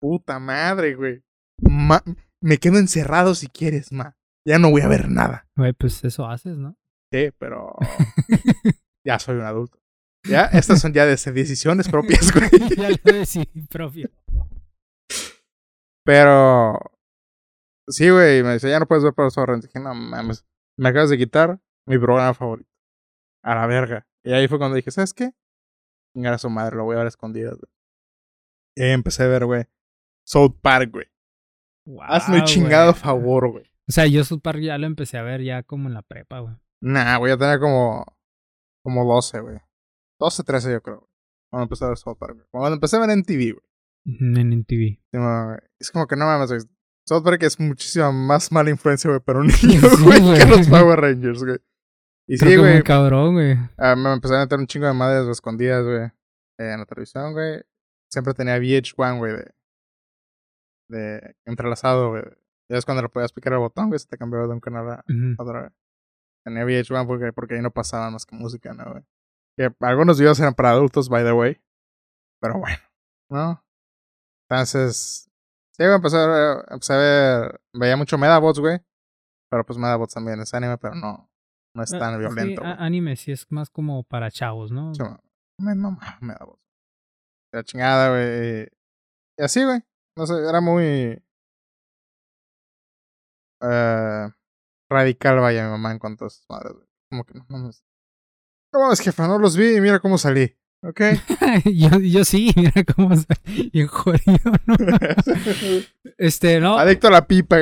Puta 0.00 0.38
madre, 0.38 0.94
güey. 0.94 1.22
Ma- 1.62 2.02
me 2.40 2.58
quedo 2.58 2.78
encerrado 2.78 3.34
si 3.34 3.48
quieres, 3.48 3.92
ma. 3.92 4.16
Ya 4.46 4.58
no 4.58 4.70
voy 4.70 4.80
a 4.80 4.88
ver 4.88 5.08
nada. 5.10 5.46
Güey, 5.56 5.72
pues 5.74 6.02
eso 6.04 6.26
haces, 6.26 6.56
¿no? 6.56 6.76
Sí, 7.12 7.30
pero 7.38 7.74
ya 9.06 9.18
soy 9.18 9.36
un 9.36 9.42
adulto. 9.42 9.78
Ya, 10.26 10.44
estas 10.46 10.80
son 10.80 10.92
ya 10.92 11.04
de 11.06 11.16
decisiones 11.16 11.88
propias, 11.88 12.32
güey. 12.32 12.48
ya 12.76 12.90
lo 12.90 13.12
decidí 13.12 13.62
propio. 13.68 14.10
Pero 16.04 16.78
sí, 17.88 18.08
güey, 18.10 18.42
me 18.42 18.54
dice, 18.54 18.70
ya 18.70 18.78
no 18.80 18.86
puedes 18.86 19.04
ver 19.04 19.12
Power 19.12 19.30
Rangers. 19.36 19.72
Dije, 19.72 19.80
no 19.84 19.94
mames, 19.94 20.46
me 20.78 20.88
acabas 20.88 21.10
de 21.10 21.18
quitar 21.18 21.60
mi 21.86 21.98
programa 21.98 22.32
favorito. 22.32 22.69
A 23.42 23.54
la 23.54 23.66
verga. 23.66 24.06
Y 24.24 24.32
ahí 24.32 24.48
fue 24.48 24.58
cuando 24.58 24.76
dije, 24.76 24.90
¿sabes 24.90 25.14
qué? 25.14 25.32
Chingar 26.14 26.34
a 26.34 26.38
su 26.38 26.50
madre, 26.50 26.76
lo 26.76 26.84
voy 26.84 26.94
a 26.94 26.98
ver 26.98 27.06
a 27.06 27.08
escondidas, 27.08 27.54
güey. 27.56 27.70
Y 28.76 28.82
ahí 28.82 28.90
empecé 28.92 29.22
a 29.24 29.28
ver, 29.28 29.44
güey. 29.46 29.64
South 30.26 30.56
Park, 30.60 30.90
güey. 30.92 31.06
Hazme 32.02 32.36
el 32.36 32.40
Guau, 32.42 32.52
chingado 32.52 32.92
güey. 32.92 33.02
favor, 33.02 33.50
güey. 33.50 33.64
O 33.88 33.92
sea, 33.92 34.06
yo 34.06 34.22
South 34.24 34.40
Park 34.42 34.60
ya 34.60 34.78
lo 34.78 34.86
empecé 34.86 35.18
a 35.18 35.22
ver 35.22 35.42
ya 35.42 35.62
como 35.62 35.88
en 35.88 35.94
la 35.94 36.02
prepa, 36.02 36.40
güey. 36.40 36.54
Nah, 36.82 37.16
güey, 37.18 37.32
ya 37.32 37.38
tenía 37.38 37.58
como, 37.58 38.04
como 38.84 39.04
12, 39.04 39.40
güey. 39.40 39.58
12, 40.20 40.44
13 40.44 40.72
yo 40.72 40.82
creo, 40.82 40.98
güey. 40.98 41.10
Cuando 41.50 41.64
empecé 41.64 41.84
a 41.84 41.88
ver 41.88 41.96
South 41.98 42.16
Park, 42.18 42.34
güey. 42.34 42.46
Cuando 42.50 42.74
empecé 42.74 42.96
a 42.96 43.00
ver 43.00 43.10
en 43.10 43.24
TV, 43.24 43.52
güey. 43.52 43.64
En 44.04 44.64
güey. 44.68 45.58
Es 45.80 45.90
como 45.90 46.06
que 46.06 46.16
no 46.16 46.26
mames, 46.26 46.50
güey. 46.50 46.60
South 47.08 47.24
Park 47.24 47.42
es 47.42 47.58
muchísima 47.58 48.12
más 48.12 48.52
mala 48.52 48.70
influencia, 48.70 49.08
güey, 49.10 49.20
para 49.20 49.40
un 49.40 49.46
niño, 49.62 49.80
Sí, 49.80 50.04
güey, 50.04 50.20
güey. 50.20 50.38
que 50.38 50.46
los 50.46 50.68
Power 50.68 51.00
Rangers, 51.00 51.42
güey. 51.42 51.58
Y 52.32 52.38
Creo 52.38 52.52
sí, 52.52 52.56
güey, 52.58 52.82
cabrón, 52.84 53.34
güey. 53.34 53.56
ah, 53.76 53.96
me 53.96 54.12
empecé 54.12 54.36
a 54.36 54.38
meter 54.38 54.56
un 54.56 54.68
chingo 54.68 54.86
de 54.86 54.92
madres 54.92 55.22
güey, 55.22 55.32
escondidas, 55.32 55.84
güey, 55.84 56.02
eh, 56.04 56.12
en 56.58 56.78
la 56.78 56.86
televisión, 56.86 57.32
güey. 57.32 57.60
Siempre 58.08 58.34
tenía 58.34 58.56
VH1, 58.56 59.18
güey, 59.18 59.32
de, 59.32 59.52
de 60.88 61.36
entrelazado, 61.44 62.10
güey. 62.10 62.22
Ya 62.70 62.76
es 62.76 62.84
cuando 62.84 63.02
le 63.02 63.08
podías 63.08 63.32
picar 63.32 63.54
el 63.54 63.58
botón, 63.58 63.88
güey, 63.88 63.98
se 63.98 64.06
te 64.06 64.16
cambiaba 64.16 64.46
de 64.46 64.52
un 64.52 64.60
canal 64.60 64.88
a 64.90 65.04
otra 65.42 65.62
vez. 65.62 65.72
Tenía 66.44 66.64
VH1 66.64 67.04
porque, 67.08 67.32
porque 67.32 67.56
ahí 67.56 67.62
no 67.62 67.72
pasaban 67.72 68.12
más 68.12 68.24
que 68.24 68.36
música, 68.36 68.72
¿no, 68.74 68.84
güey? 68.92 69.04
Que 69.56 69.74
algunos 69.80 70.20
videos 70.20 70.38
eran 70.38 70.54
para 70.54 70.70
adultos, 70.70 71.08
by 71.08 71.24
the 71.24 71.32
way. 71.32 71.60
Pero 72.40 72.60
bueno, 72.60 72.78
¿no? 73.28 73.64
Entonces, 74.48 75.28
sí, 75.76 75.82
güey, 75.82 75.94
empecé 75.94 76.16
a 76.16 76.96
ver, 76.96 77.60
veía 77.74 77.96
mucho 77.96 78.16
Medabots, 78.18 78.60
güey. 78.60 78.78
Pero 79.50 79.66
pues 79.66 79.78
Medabots 79.80 80.14
también 80.14 80.40
es 80.40 80.54
anime, 80.54 80.78
pero 80.78 80.94
no, 80.94 81.29
no 81.74 81.82
es 81.82 81.90
tan 81.90 82.14
Ah, 82.14 82.18
violento, 82.18 82.62
sí, 82.62 82.68
anime 82.78 83.16
sí 83.16 83.32
es 83.32 83.46
más 83.50 83.70
como 83.70 84.02
para 84.04 84.30
chavos, 84.30 84.72
¿no? 84.72 84.94
Sí, 84.94 85.02
me 85.58 85.74
mamaba 85.74 86.18
Medabots. 86.20 86.60
La 87.52 87.64
chingada, 87.64 88.10
güey. 88.10 88.68
Y 89.38 89.42
así, 89.42 89.64
güey. 89.64 89.80
No 90.16 90.26
sé, 90.26 90.34
era 90.48 90.60
muy... 90.60 91.22
eh, 93.62 94.28
radical, 94.90 95.38
vaya, 95.40 95.64
mi 95.64 95.70
mamá 95.70 95.92
en 95.92 95.98
cuanto 95.98 96.24
a 96.24 96.28
esas 96.28 96.44
madres, 96.48 96.72
güey. 96.74 96.86
Como 97.10 97.24
que 97.24 97.34
no 97.34 97.46
mames. 97.48 97.84
No 98.72 98.80
mames, 98.80 99.00
jefa, 99.00 99.26
no 99.26 99.38
los 99.38 99.56
vi 99.56 99.76
y 99.76 99.80
mira 99.80 99.98
cómo 100.00 100.18
salí. 100.18 100.56
¿Ok? 100.82 101.00
yo, 101.74 101.98
yo 101.98 102.24
sí, 102.24 102.52
mira 102.56 102.84
cómo 102.94 103.14
soy 103.14 103.70
bien 103.72 103.86
jodido, 103.88 104.52
¿no? 104.66 104.74
Este, 106.18 106.60
no. 106.60 106.78
Adicto 106.78 107.08
a 107.08 107.10
la 107.10 107.26
pipa. 107.26 107.58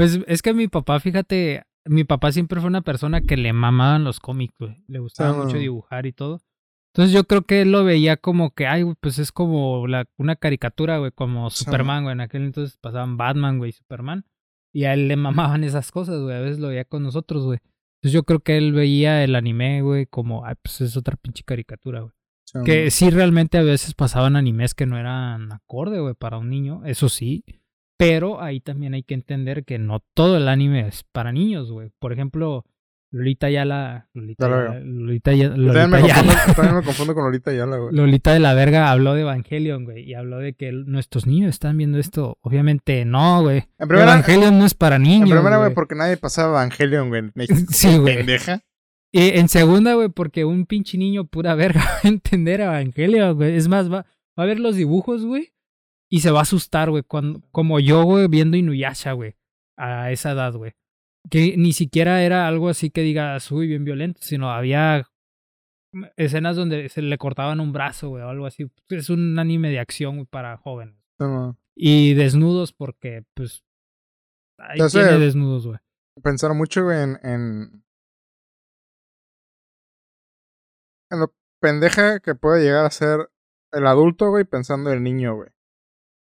Pues 0.00 0.18
es 0.26 0.40
que 0.40 0.54
mi 0.54 0.66
papá, 0.66 0.98
fíjate, 0.98 1.64
mi 1.84 2.04
papá 2.04 2.32
siempre 2.32 2.58
fue 2.60 2.68
una 2.68 2.80
persona 2.80 3.20
que 3.20 3.36
le 3.36 3.52
mamaban 3.52 4.02
los 4.02 4.18
cómics, 4.18 4.54
güey. 4.58 4.82
Le 4.88 4.98
gustaba 4.98 5.30
Ah. 5.38 5.44
mucho 5.44 5.58
dibujar 5.58 6.06
y 6.06 6.12
todo. 6.12 6.40
Entonces 6.94 7.12
yo 7.12 7.24
creo 7.24 7.42
que 7.42 7.60
él 7.60 7.70
lo 7.70 7.84
veía 7.84 8.16
como 8.16 8.50
que, 8.54 8.66
ay, 8.66 8.84
pues 9.00 9.18
es 9.18 9.30
como 9.30 9.86
la, 9.86 10.06
una 10.16 10.36
caricatura, 10.36 10.96
güey, 10.98 11.12
como. 11.12 11.50
Superman, 11.50 12.04
güey. 12.04 12.14
En 12.14 12.20
aquel 12.22 12.44
entonces 12.44 12.78
pasaban 12.78 13.16
Batman, 13.18 13.58
güey, 13.58 13.70
y 13.70 13.72
Superman. 13.74 14.24
Y 14.72 14.84
a 14.84 14.94
él 14.94 15.06
le 15.06 15.16
mamaban 15.16 15.64
esas 15.64 15.90
cosas, 15.92 16.20
güey. 16.22 16.34
A 16.34 16.40
veces 16.40 16.58
lo 16.60 16.68
veía 16.68 16.84
con 16.86 17.02
nosotros, 17.02 17.44
güey. 17.44 17.58
Entonces 17.98 18.14
yo 18.14 18.22
creo 18.22 18.40
que 18.40 18.56
él 18.56 18.72
veía 18.72 19.22
el 19.22 19.34
anime, 19.36 19.82
güey, 19.82 20.06
como, 20.06 20.46
ay, 20.46 20.54
pues 20.62 20.80
es 20.80 20.96
otra 20.96 21.16
pinche 21.16 21.44
caricatura, 21.44 22.00
güey. 22.00 22.12
Que 22.64 22.90
sí 22.90 23.10
realmente 23.10 23.58
a 23.58 23.62
veces 23.62 23.94
pasaban 23.94 24.34
animes 24.34 24.74
que 24.74 24.86
no 24.86 24.96
eran 24.98 25.52
acorde, 25.52 26.00
güey, 26.00 26.14
para 26.14 26.38
un 26.38 26.48
niño. 26.48 26.82
Eso 26.86 27.08
sí. 27.08 27.44
Pero 28.00 28.42
ahí 28.42 28.60
también 28.60 28.94
hay 28.94 29.02
que 29.02 29.14
entender 29.14 29.64
que 29.64 29.78
no 29.78 30.00
todo 30.14 30.36
el 30.36 30.48
anime 30.48 30.88
es 30.88 31.04
para 31.12 31.32
niños, 31.32 31.70
güey. 31.70 31.90
Por 31.98 32.12
ejemplo, 32.12 32.64
Lolita 33.12 33.50
Yala. 33.50 34.08
Lolita 34.14 34.46
Ya 34.48 34.54
lo 34.56 34.64
Yala. 34.64 34.80
Lolita, 34.80 35.30
también, 35.32 35.50
me 35.52 35.56
Lolita 35.58 36.00
Yala. 36.00 36.22
confundo, 36.22 36.54
también 36.56 36.76
me 36.76 36.82
confundo 36.82 37.14
con 37.14 37.24
Lolita 37.24 37.52
Yala, 37.52 37.76
güey. 37.76 37.94
Lolita 37.94 38.32
de 38.32 38.40
la 38.40 38.54
verga 38.54 38.90
habló 38.90 39.14
de 39.14 39.22
Evangelion, 39.22 39.84
güey. 39.84 40.04
Y 40.08 40.14
habló 40.14 40.38
de 40.38 40.54
que 40.54 40.72
nuestros 40.72 41.26
niños 41.26 41.50
están 41.50 41.76
viendo 41.76 41.98
esto. 41.98 42.38
Obviamente 42.40 43.04
no, 43.04 43.42
güey. 43.42 43.64
En 43.78 43.88
primera- 43.88 44.12
Evangelion 44.12 44.58
no 44.58 44.64
es 44.64 44.74
para 44.74 44.96
En 44.96 45.02
niños. 45.02 45.30
primera, 45.30 45.58
güey, 45.58 45.74
porque 45.74 45.94
nadie 45.94 46.16
pasaba 46.16 46.50
Evangelion, 46.62 47.08
güey. 47.08 47.22
Sí, 47.70 47.96
güey. 47.98 48.16
pendeja. 48.18 48.60
Y 49.12 49.38
en 49.38 49.48
segunda, 49.48 49.94
güey, 49.94 50.08
porque 50.08 50.44
un 50.44 50.66
pinche 50.66 50.96
niño 50.96 51.24
pura 51.24 51.54
verga 51.56 51.80
va 51.84 51.98
a 52.04 52.08
entender 52.08 52.60
Evangelion, 52.60 53.34
güey. 53.36 53.56
Es 53.56 53.66
más, 53.66 53.90
va, 53.92 54.06
va 54.38 54.44
a 54.44 54.46
ver 54.46 54.60
los 54.60 54.76
dibujos, 54.76 55.24
güey. 55.26 55.48
Y 56.10 56.20
se 56.20 56.30
va 56.30 56.40
a 56.40 56.42
asustar, 56.42 56.90
güey. 56.90 57.02
cuando- 57.04 57.40
Como 57.52 57.78
yo, 57.80 58.02
güey, 58.04 58.26
viendo 58.28 58.56
Inuyasha, 58.56 59.12
güey. 59.12 59.36
A 59.78 60.10
esa 60.10 60.32
edad, 60.32 60.52
güey. 60.54 60.72
Que 61.30 61.56
ni 61.56 61.72
siquiera 61.72 62.22
era 62.22 62.46
algo 62.48 62.68
así 62.68 62.90
que 62.90 63.02
digas, 63.02 63.50
uy, 63.52 63.66
bien 63.68 63.84
violento, 63.84 64.20
sino 64.22 64.50
había 64.50 65.06
escenas 66.16 66.56
donde 66.56 66.88
se 66.88 67.02
le 67.02 67.18
cortaban 67.18 67.60
un 67.60 67.72
brazo, 67.72 68.08
güey, 68.10 68.22
o 68.24 68.28
algo 68.28 68.46
así. 68.46 68.70
Es 68.88 69.10
un 69.10 69.38
anime 69.38 69.70
de 69.70 69.78
acción 69.80 70.16
güey, 70.16 70.26
para 70.26 70.56
jóvenes. 70.56 70.96
No, 71.18 71.58
Y 71.76 72.14
desnudos 72.14 72.72
porque, 72.72 73.24
pues... 73.34 73.62
Ahí 74.58 74.78
Ya 74.78 74.88
sé. 74.88 75.02
tiene 75.02 75.18
desnudos, 75.18 75.66
güey. 75.66 75.78
Pensar 76.22 76.52
mucho, 76.54 76.84
güey, 76.84 77.02
en, 77.02 77.18
en. 77.22 77.84
En 81.10 81.20
lo 81.20 81.34
pendeja 81.60 82.20
que 82.20 82.34
puede 82.34 82.62
llegar 82.62 82.84
a 82.84 82.90
ser 82.90 83.30
el 83.72 83.86
adulto, 83.86 84.28
güey, 84.30 84.44
pensando 84.44 84.90
en 84.90 84.98
el 84.98 85.02
niño, 85.02 85.34
güey. 85.36 85.48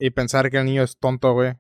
Y 0.00 0.10
pensar 0.10 0.50
que 0.50 0.56
el 0.56 0.64
niño 0.64 0.82
es 0.82 0.96
tonto, 0.96 1.32
güey. 1.34 1.54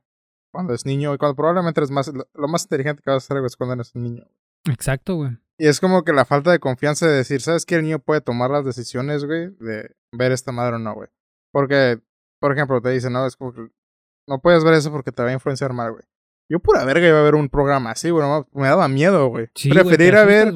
Cuando 0.50 0.74
es 0.74 0.86
niño, 0.86 1.14
y 1.14 1.18
cuando 1.18 1.36
probablemente 1.36 1.82
es 1.82 1.90
más. 1.90 2.10
Lo, 2.12 2.48
más 2.48 2.62
inteligente 2.62 3.02
que 3.04 3.10
vas 3.10 3.22
a 3.22 3.26
hacer, 3.26 3.36
güey, 3.36 3.46
es 3.46 3.56
cuando 3.56 3.74
eres 3.74 3.94
un 3.94 4.02
niño. 4.02 4.24
Exacto, 4.68 5.16
güey. 5.16 5.38
Y 5.58 5.66
es 5.66 5.78
como 5.78 6.02
que 6.02 6.12
la 6.12 6.24
falta 6.24 6.50
de 6.50 6.58
confianza 6.58 7.06
de 7.06 7.12
decir, 7.12 7.42
¿sabes 7.42 7.66
qué? 7.66 7.76
El 7.76 7.82
niño 7.82 7.98
puede 7.98 8.22
tomar 8.22 8.50
las 8.50 8.64
decisiones, 8.64 9.26
güey, 9.26 9.50
de 9.60 9.94
ver 10.10 10.32
esta 10.32 10.52
madre 10.52 10.76
o 10.76 10.78
no, 10.78 10.94
güey. 10.94 11.08
Porque, 11.52 12.00
por 12.40 12.52
ejemplo, 12.52 12.80
te 12.80 12.88
dicen, 12.88 13.12
no, 13.12 13.26
es 13.26 13.36
como 13.36 13.52
que 13.52 13.68
no 14.26 14.40
puedes 14.40 14.64
ver 14.64 14.74
eso 14.74 14.90
porque 14.90 15.12
te 15.12 15.22
va 15.22 15.28
a 15.28 15.34
influenciar 15.34 15.74
mal, 15.74 15.92
güey. 15.92 16.04
Yo 16.50 16.60
pura 16.60 16.84
verga 16.84 17.06
iba 17.06 17.20
a 17.20 17.22
ver 17.22 17.34
un 17.34 17.48
programa 17.48 17.90
así, 17.90 18.10
güey, 18.10 18.26
me 18.52 18.66
daba 18.66 18.88
miedo, 18.88 19.28
güey. 19.28 19.48
Sí, 19.54 19.68
güey, 19.68 19.82
Preferí 19.82 19.98
te 19.98 20.08
ir 20.08 20.16
a 20.16 20.24
ver 20.24 20.52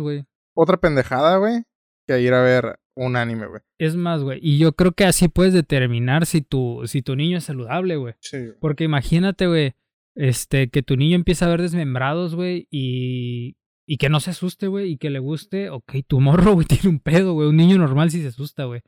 otra 0.57 0.79
pendejada, 0.79 1.37
güey, 1.37 1.65
que 2.07 2.21
ir 2.21 2.33
a 2.33 2.43
ver 2.43 2.81
un 2.97 3.17
anime, 3.17 3.47
güey. 3.47 3.61
Es 3.79 3.97
más, 3.97 4.23
güey. 4.23 4.39
Y 4.43 4.59
yo 4.59 4.73
creo 4.73 4.93
que 4.93 5.05
así 5.05 5.29
puedes 5.29 5.53
determinar 5.53 6.27
si 6.27 6.43
tu, 6.43 6.83
si 6.87 7.03
tu 7.03 7.17
niño 7.17 7.39
es 7.39 7.45
saludable, 7.45 7.97
güey. 7.97 8.15
Sí. 8.21 8.39
Porque 8.61 8.85
imagínate, 8.85 9.47
güey, 9.47 9.75
este, 10.15 10.71
que 10.71 10.83
tu 10.83 10.97
niño 10.97 11.17
empieza 11.17 11.47
a 11.47 11.51
ver 11.51 11.63
desmembrados, 11.63 12.35
güey, 12.35 12.69
y, 12.71 13.57
y 13.87 13.97
que 13.97 14.09
no 14.09 14.21
se 14.21 14.31
asuste, 14.31 14.69
güey, 14.69 14.93
y 14.93 14.97
que 14.97 15.11
le 15.11 15.19
guste. 15.19 15.71
Ok, 15.71 15.95
tu 16.07 16.21
morro, 16.21 16.53
güey, 16.55 16.67
tiene 16.67 16.89
un 16.89 17.01
pedo, 17.01 17.35
güey. 17.35 17.49
Un 17.49 17.57
niño 17.57 17.79
normal 17.79 18.11
sí 18.11 18.23
se 18.23 18.29
asusta, 18.29 18.65
güey. 18.65 18.81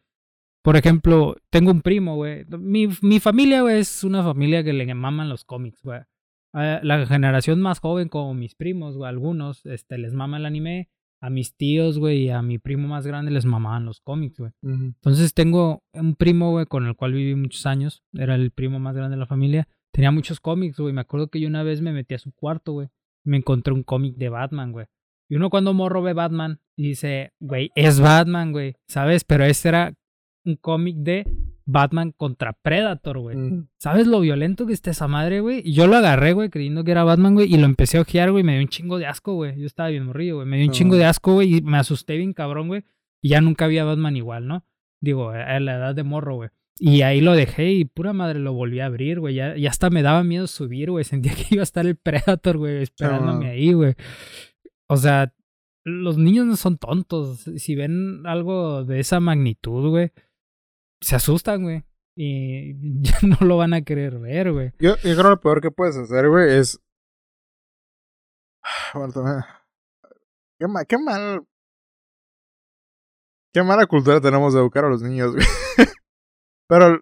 Por 0.63 0.77
ejemplo, 0.77 1.37
tengo 1.51 1.71
un 1.71 1.81
primo, 1.81 2.17
güey. 2.17 2.45
Mi, 2.59 2.89
mi 3.01 3.21
familia, 3.21 3.63
güey, 3.63 3.79
es 3.79 4.03
una 4.03 4.23
familia 4.25 4.65
que 4.65 4.73
le 4.73 4.93
maman 4.95 5.29
los 5.29 5.45
cómics, 5.45 5.83
güey. 5.83 6.01
A 6.53 6.81
La 6.83 7.07
generación 7.07 7.61
más 7.61 7.81
joven, 7.81 8.09
como 8.09 8.35
mis 8.35 8.55
primos, 8.55 8.97
güey, 8.97 9.09
algunos, 9.09 9.65
este, 9.67 9.99
les 9.99 10.13
mama 10.13 10.39
el 10.39 10.47
anime. 10.47 10.91
A 11.21 11.31
mis 11.31 11.57
tíos, 11.57 11.99
güey, 11.99 12.25
y 12.25 12.31
a 12.31 12.43
mi 12.43 12.59
primo 12.59 12.89
más 12.89 13.07
grande 13.07 13.31
les 13.31 13.47
mamaban 13.47 13.85
los 13.87 14.01
cómics, 14.01 14.39
güey. 14.39 14.53
Entonces 14.62 15.33
tengo 15.35 15.83
un 15.95 16.14
primo, 16.14 16.51
güey, 16.51 16.67
con 16.67 16.87
el 16.87 16.95
cual 16.95 17.14
viví 17.14 17.35
muchos 17.35 17.64
años. 17.67 18.03
Era 18.12 18.35
el 18.35 18.51
primo 18.51 18.79
más 18.79 18.95
grande 18.95 19.17
de 19.17 19.21
la 19.21 19.27
familia. 19.27 19.67
Tenía 19.93 20.11
muchos 20.11 20.41
cómics, 20.41 20.79
güey. 20.79 20.93
Me 20.93 21.01
acuerdo 21.01 21.29
que 21.29 21.41
yo 21.41 21.49
una 21.49 21.62
vez 21.62 21.81
me 21.81 21.93
metí 21.93 22.14
a 22.14 22.19
su 22.19 22.33
cuarto, 22.33 22.73
güey. 22.73 22.89
y 23.25 23.31
Me 23.31 23.39
encontré 23.39 23.73
un 23.73 23.83
cómic 23.83 24.17
de 24.17 24.29
Batman, 24.29 24.73
güey. 24.73 24.87
Y 25.29 25.37
uno 25.37 25.51
cuando 25.51 25.75
morro 25.75 26.03
ve 26.03 26.12
Batman 26.12 26.61
y 26.77 26.89
dice, 26.89 27.33
güey, 27.41 27.71
es 27.75 27.99
Batman, 27.99 28.53
güey. 28.53 28.77
¿Sabes? 28.87 29.25
Pero 29.25 29.45
este 29.45 29.71
era 29.71 29.95
un 30.45 30.57
cómic 30.57 30.97
de 30.99 31.27
Batman 31.67 32.12
contra 32.12 32.53
Predator, 32.53 33.19
güey. 33.19 33.37
¿Sabes 33.79 34.07
lo 34.07 34.21
violento 34.21 34.67
que 34.67 34.73
está 34.73 34.93
esa 34.93 35.09
madre, 35.09 35.41
güey? 35.41 35.62
Y 35.64 35.73
yo 35.73 35.87
lo 35.89 35.97
agarré, 35.97 36.33
güey, 36.33 36.49
creyendo 36.49 36.85
que 36.85 36.93
era 36.93 37.05
Batman, 37.05 37.35
güey, 37.35 37.53
y 37.53 37.59
lo 37.59 37.67
empecé 37.67 37.99
a 37.99 38.03
ojear, 38.03 38.31
güey, 38.31 38.43
y 38.43 38.47
me 38.47 38.53
dio 38.53 38.62
un 38.62 38.69
chingo 38.69 38.99
de 38.99 39.07
asco, 39.07 39.35
güey. 39.35 39.59
Yo 39.59 39.67
estaba 39.67 39.89
bien 39.89 40.07
morrido, 40.07 40.37
güey. 40.37 40.49
Me 40.49 40.59
dio 40.59 40.67
un 40.67 40.73
chingo 40.73 40.97
de 40.97 41.05
asco, 41.05 41.35
güey, 41.35 41.57
y 41.57 41.61
me 41.62 41.77
asusté 41.77 42.17
bien 42.17 42.33
cabrón, 42.33 42.69
güey. 42.69 42.85
Y 43.21 43.31
ya 43.31 43.41
nunca 43.41 43.64
había 43.64 43.85
Batman 43.85 44.17
igual, 44.17 44.47
¿no? 44.47 44.64
Digo, 45.01 45.31
a 45.31 45.59
la 45.61 45.75
edad 45.75 45.95
de 45.95 46.05
morro, 46.05 46.37
güey. 46.37 46.51
Y 46.79 47.03
ahí 47.03 47.21
lo 47.21 47.33
dejé 47.33 47.73
y 47.73 47.85
pura 47.85 48.12
madre 48.12 48.39
lo 48.39 48.53
volví 48.53 48.81
a 48.81 48.87
abrir, 48.87 49.19
güey. 49.19 49.35
Ya, 49.35 49.57
ya 49.57 49.71
hasta 49.71 49.91
me 49.91 50.03
daba 50.03 50.23
miedo 50.23 50.47
subir, 50.47 50.91
güey. 50.91 51.05
Sentía 51.05 51.35
que 51.35 51.55
iba 51.55 51.62
a 51.62 51.64
estar 51.64 51.87
el 51.87 51.97
Predator, 51.97 52.59
güey, 52.59 52.83
esperándome 52.83 53.51
ahí, 53.51 53.73
güey. 53.73 53.95
O 54.89 54.97
sea, 54.97 55.35
los 55.85 56.19
niños 56.19 56.47
no 56.47 56.57
son 56.57 56.79
tontos. 56.79 57.41
Si 57.57 57.75
ven 57.75 58.27
algo 58.27 58.85
de 58.85 59.01
esa 59.01 59.21
magnitud, 59.21 59.89
güey, 59.89 60.12
se 61.01 61.16
asustan, 61.16 61.62
güey. 61.62 61.84
Y 62.16 62.74
ya 63.03 63.18
no 63.22 63.47
lo 63.47 63.57
van 63.57 63.74
a 63.74 63.82
querer 63.82 64.18
ver, 64.18 64.53
güey. 64.53 64.72
Yo, 64.78 64.97
yo 64.97 65.01
creo 65.03 65.16
que 65.16 65.22
lo 65.22 65.40
peor 65.40 65.61
que 65.61 65.70
puedes 65.70 65.97
hacer, 65.97 66.28
güey, 66.28 66.59
es. 66.59 66.80
Bueno, 68.94 69.12
Qué, 70.59 70.66
ma- 70.66 70.84
qué 70.84 70.99
mal. 70.99 71.47
Qué 73.53 73.62
mala 73.62 73.86
cultura 73.86 74.20
tenemos 74.20 74.53
de 74.55 74.61
educar 74.61 74.84
a 74.84 74.88
los 74.88 75.03
niños, 75.03 75.32
güey. 75.32 75.47
Pero 76.68 77.01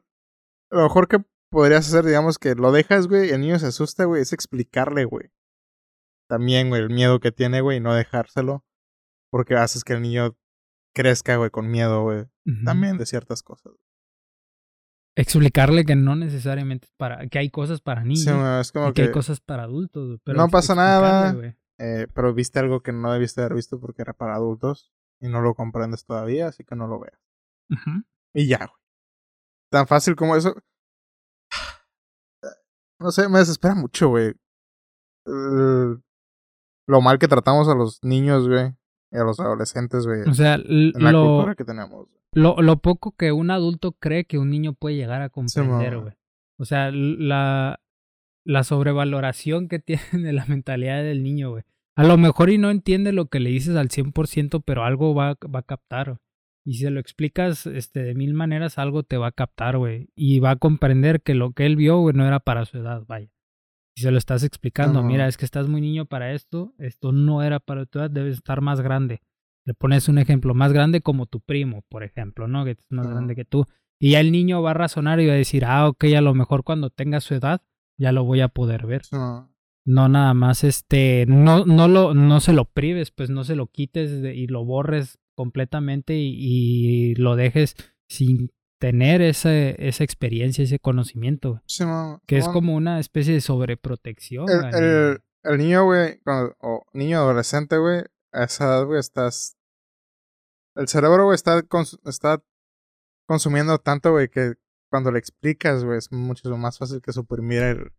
lo 0.71 0.83
mejor 0.83 1.09
que 1.09 1.19
podrías 1.51 1.87
hacer, 1.89 2.05
digamos, 2.05 2.39
que 2.39 2.55
lo 2.55 2.71
dejas, 2.73 3.07
güey, 3.09 3.29
y 3.29 3.31
el 3.33 3.41
niño 3.41 3.59
se 3.59 3.67
asusta, 3.67 4.05
güey, 4.05 4.23
es 4.23 4.33
explicarle, 4.33 5.05
güey. 5.05 5.31
También, 6.29 6.69
güey, 6.69 6.83
el 6.83 6.91
miedo 6.91 7.21
que 7.21 7.33
tiene, 7.33 7.61
güey, 7.61 7.79
y 7.79 7.81
no 7.81 7.95
dejárselo. 7.95 8.65
Porque 9.31 9.55
haces 9.55 9.85
que 9.85 9.95
el 9.95 10.03
niño 10.03 10.37
crezca, 10.95 11.37
güey, 11.37 11.51
con 11.51 11.71
miedo, 11.71 12.03
güey. 12.03 12.27
También 12.65 12.99
de 12.99 13.07
ciertas 13.07 13.43
cosas. 13.43 13.73
Explicarle 15.17 15.85
que 15.85 15.95
no 15.95 16.17
necesariamente 16.17 16.87
es 16.87 16.93
para. 16.97 17.27
que 17.29 17.39
hay 17.39 17.51
cosas 17.51 17.81
para 17.81 18.03
niños. 18.03 18.23
Sí, 18.25 18.31
es 18.61 18.73
como 18.73 18.89
y 18.89 18.93
que, 18.93 18.95
que. 18.95 19.03
hay 19.03 19.13
cosas 19.13 19.41
para 19.41 19.63
adultos, 19.65 20.07
güey, 20.09 20.19
pero 20.25 20.37
No 20.39 20.49
pasa 20.49 20.75
nada. 20.75 21.37
eh, 21.79 22.07
pero 22.15 22.35
viste 22.35 22.59
algo 22.59 22.83
que 22.83 22.93
no 22.93 23.13
debiste 23.13 23.41
haber 23.41 23.55
visto 23.55 23.79
porque 23.81 24.03
era 24.03 24.13
para 24.13 24.35
adultos 24.35 24.93
y 25.21 25.29
no 25.29 25.41
lo 25.41 25.55
comprendes 25.55 26.05
todavía, 26.05 26.49
así 26.49 26.65
que 26.65 26.75
no 26.75 26.87
lo 26.89 26.99
veas. 27.01 27.21
Ujú. 27.71 28.03
Y 28.35 28.49
ya, 28.49 28.59
güey. 28.59 28.81
Tan 29.71 29.87
fácil 29.87 30.17
como 30.17 30.37
eso. 30.37 30.55
No 33.01 33.11
sé, 33.11 33.29
me 33.29 33.41
desespera 33.41 33.75
mucho, 33.75 34.09
güey. 34.09 34.35
Lo 35.27 37.01
mal 37.01 37.19
que 37.19 37.29
tratamos 37.29 37.69
a 37.69 37.75
los 37.75 38.03
niños, 38.03 38.49
güey. 38.49 38.75
Y 39.15 39.19
a 39.19 39.23
los 39.23 39.39
adolescentes, 39.39 40.07
güey. 40.07 40.23
O 40.29 40.35
sea, 40.35 40.59
la 40.59 41.13
lo, 41.13 41.25
cultura 41.25 41.55
que 41.55 41.65
tenemos. 41.65 42.09
lo, 42.33 42.61
lo 42.61 42.77
poco 42.79 43.15
que 43.17 43.31
un 43.31 43.53
adulto 43.53 43.93
cree 43.93 44.25
que 44.25 44.39
un 44.39 44.51
niño 44.51 44.75
puede 44.75 44.97
llegar 44.97 45.23
a 45.23 45.29
comprender, 45.29 45.99
güey. 45.99 46.15
O 46.59 46.65
sea, 46.65 46.91
la, 46.91 47.81
la 48.45 48.65
sobrevaloración 48.65 49.69
que 49.69 49.79
tienen 49.81 50.25
de 50.25 50.33
la 50.33 50.45
mentalidad 50.47 51.03
del 51.03 51.23
niño, 51.23 51.51
güey. 51.51 51.63
A 51.97 52.03
lo 52.03 52.17
mejor 52.17 52.51
y 52.51 52.59
no 52.59 52.71
entiende 52.71 53.13
lo 53.13 53.27
que 53.27 53.39
le 53.39 53.51
dices 53.51 53.77
al 53.77 53.89
100%, 53.89 54.65
pero 54.67 54.83
algo 54.83 55.15
va, 55.15 55.39
va 55.43 55.61
a 55.61 55.63
captar. 55.63 56.19
Y 56.67 56.75
si 56.75 56.85
se 56.85 56.91
lo 56.91 56.99
explicas 56.99 57.67
este, 57.67 58.03
de 58.03 58.15
mil 58.15 58.35
maneras, 58.35 58.79
algo 58.79 59.05
te 59.05 59.17
va 59.17 59.29
a 59.29 59.33
captar, 59.33 59.77
güey. 59.79 60.09
Y 60.17 60.41
va 60.41 60.53
a 60.53 60.57
comprender 60.57 61.23
que 61.23 61.35
lo 61.35 61.53
que 61.53 61.67
él 61.67 61.77
vio, 61.77 61.99
güey, 62.01 62.17
no 62.17 62.27
era 62.27 62.41
para 62.41 62.65
su 62.65 62.79
edad, 62.79 63.05
vaya. 63.07 63.31
Si 63.97 64.03
se 64.03 64.11
lo 64.11 64.19
estás 64.19 64.43
explicando, 64.43 64.99
Ajá. 65.01 65.09
mira, 65.09 65.29
es 65.29 65.37
que 65.37 65.45
estás 65.45 65.69
muy 65.69 65.81
niño 65.81 66.07
para 66.07 66.33
esto, 66.33 66.75
esto 66.79 67.13
no 67.13 67.43
era 67.43 67.61
para 67.61 67.87
tu 67.87 67.99
edad, 68.01 68.11
debes 68.11 68.35
estar 68.39 68.61
más 68.61 68.81
grande. 68.81 69.21
Le 69.65 69.73
pones 69.75 70.09
un 70.09 70.19
ejemplo, 70.19 70.53
más 70.55 70.73
grande 70.73 71.01
como 71.01 71.27
tu 71.27 71.41
primo, 71.41 71.85
por 71.89 72.03
ejemplo, 72.03 72.49
¿no? 72.49 72.65
Que 72.65 72.73
es 72.73 72.87
más 72.91 73.07
Ajá. 73.07 73.15
grande 73.15 73.35
que 73.37 73.45
tú. 73.45 73.67
Y 74.01 74.11
ya 74.13 74.21
el 74.21 74.33
niño 74.33 74.61
va 74.63 74.73
a 74.73 74.75
razonar 74.75 75.21
y 75.21 75.27
va 75.27 75.33
a 75.35 75.37
decir, 75.37 75.65
ah, 75.65 75.89
ok, 75.89 76.05
a 76.17 76.21
lo 76.21 76.35
mejor 76.35 76.65
cuando 76.65 76.91
tenga 76.91 77.21
su 77.21 77.35
edad, 77.35 77.63
ya 77.97 78.11
lo 78.13 78.25
voy 78.25 78.41
a 78.41 78.49
poder 78.49 78.87
ver. 78.87 79.03
No, 79.13 79.51
No 79.87 80.09
nada 80.09 80.35
más, 80.35 80.65
este, 80.65 81.25
no, 81.29 81.65
no 81.65 81.87
lo, 81.89 82.15
no 82.15 82.41
se 82.41 82.53
lo 82.53 82.65
prives, 82.65 83.11
pues 83.13 83.31
no 83.31 83.45
se 83.45 83.55
lo 83.55 83.69
quites 83.69 84.21
de- 84.23 84.35
y 84.35 84.49
lo 84.49 84.65
borres 84.65 85.19
completamente 85.37 86.17
y, 86.17 86.35
y 86.37 87.15
lo 87.15 87.37
dejes 87.37 87.77
sin 88.09 88.51
tener 88.79 89.23
ese, 89.23 89.77
esa 89.79 90.05
experiencia, 90.05 90.65
ese 90.65 90.79
conocimiento, 90.79 91.51
güey. 91.51 91.63
sí, 91.67 91.85
no, 91.85 92.21
que 92.27 92.39
es 92.39 92.49
como 92.49 92.75
una 92.75 93.01
especie 93.01 93.33
de 93.35 93.41
sobreprotección. 93.41 94.47
El, 94.49 94.65
al 94.65 94.75
el, 94.85 95.19
el 95.45 95.59
niño, 95.59 95.85
güey, 95.85 96.21
o 96.61 96.85
niño 96.93 97.19
adolescente, 97.19 97.79
güey, 97.79 98.03
a 98.33 98.45
esa 98.45 98.65
edad, 98.65 98.85
güey, 98.87 99.01
estás. 99.01 99.57
El 100.77 100.89
cerebro, 100.89 101.25
güey, 101.25 101.37
está, 101.37 101.61
cons- 101.63 102.01
está 102.05 102.43
consumiendo 103.27 103.79
tanto, 103.79 104.11
güey, 104.11 104.29
que 104.29 104.55
cuando 104.91 105.11
le 105.13 105.19
explicas, 105.19 105.85
güey, 105.85 105.99
es 105.99 106.11
mucho 106.13 106.55
más 106.57 106.79
fácil 106.79 107.01
que 107.01 107.13
suprimir 107.13 107.63
el, 107.63 107.93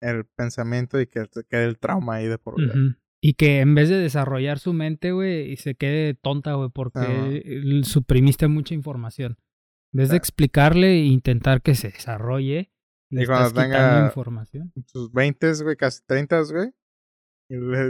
el 0.00 0.24
pensamiento 0.24 1.00
y 1.00 1.06
que 1.06 1.24
te 1.26 1.44
quede 1.44 1.64
el 1.64 1.78
trauma 1.78 2.16
ahí 2.16 2.26
de 2.26 2.38
por 2.38 2.56
vida. 2.56 2.72
Y 3.20 3.34
que 3.34 3.60
en 3.60 3.74
vez 3.74 3.88
de 3.88 3.98
desarrollar 3.98 4.58
su 4.58 4.72
mente, 4.72 5.12
güey, 5.12 5.52
y 5.52 5.56
se 5.56 5.74
quede 5.76 6.14
tonta, 6.14 6.54
güey, 6.54 6.70
porque 6.74 7.52
suprimiste 7.84 8.48
mucha 8.48 8.74
información. 8.74 9.38
En 9.94 9.98
vez 9.98 10.08
de 10.08 10.16
explicarle 10.16 10.92
e 10.92 11.04
intentar 11.04 11.60
que 11.62 11.74
se 11.74 11.90
desarrolle, 11.90 12.72
Le 13.10 13.24
Y 13.24 13.26
cuando 13.26 13.48
estás 13.48 13.66
quitando 13.66 13.88
tenga- 13.96 14.06
información. 14.06 14.72
sus 14.86 15.12
20, 15.12 15.52
güey, 15.62 15.76
casi 15.76 16.00
30, 16.06 16.40
güey. 16.50 16.72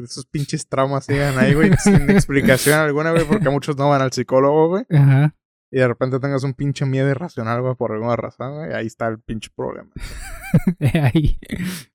Esos 0.02 0.26
pinches 0.26 0.68
traumas 0.68 1.04
sigan 1.04 1.38
ahí, 1.38 1.54
güey, 1.54 1.70
sin 1.78 2.10
explicación 2.10 2.80
alguna, 2.80 3.12
güey, 3.12 3.24
porque 3.26 3.48
muchos 3.48 3.76
no 3.76 3.88
van 3.88 4.02
al 4.02 4.10
psicólogo, 4.12 4.68
güey. 4.68 4.84
Ajá. 4.90 5.36
Y 5.70 5.78
de 5.78 5.86
repente 5.88 6.18
tengas 6.18 6.42
un 6.42 6.54
pinche 6.54 6.84
miedo 6.84 7.08
irracional, 7.08 7.62
güey, 7.62 7.76
por 7.76 7.92
alguna 7.92 8.16
razón, 8.16 8.56
güey. 8.56 8.72
Ahí 8.74 8.86
está 8.88 9.06
el 9.06 9.20
pinche 9.20 9.50
problema. 9.54 9.90
Ahí, 11.14 11.38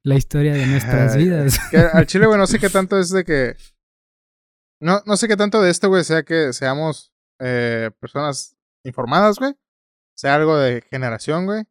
la 0.03 0.15
historia 0.15 0.53
de 0.53 0.65
nuestras 0.65 1.15
Ay, 1.15 1.25
vidas. 1.25 1.59
Que 1.69 1.77
al 1.77 2.05
chile, 2.07 2.25
güey, 2.27 2.39
no 2.39 2.47
sé 2.47 2.59
qué 2.59 2.69
tanto 2.69 2.97
es 2.97 3.09
de 3.09 3.25
que. 3.25 3.55
No, 4.81 5.01
no 5.05 5.17
sé 5.17 5.27
qué 5.27 5.35
tanto 5.35 5.61
de 5.61 5.69
esto, 5.69 5.89
güey, 5.89 6.03
sea 6.05 6.23
que 6.23 6.53
seamos 6.53 7.11
eh, 7.41 7.91
personas 7.99 8.55
informadas, 8.85 9.37
güey. 9.37 9.53
Sea 10.17 10.33
algo 10.35 10.57
de 10.57 10.81
generación, 10.89 11.45
güey. 11.45 11.63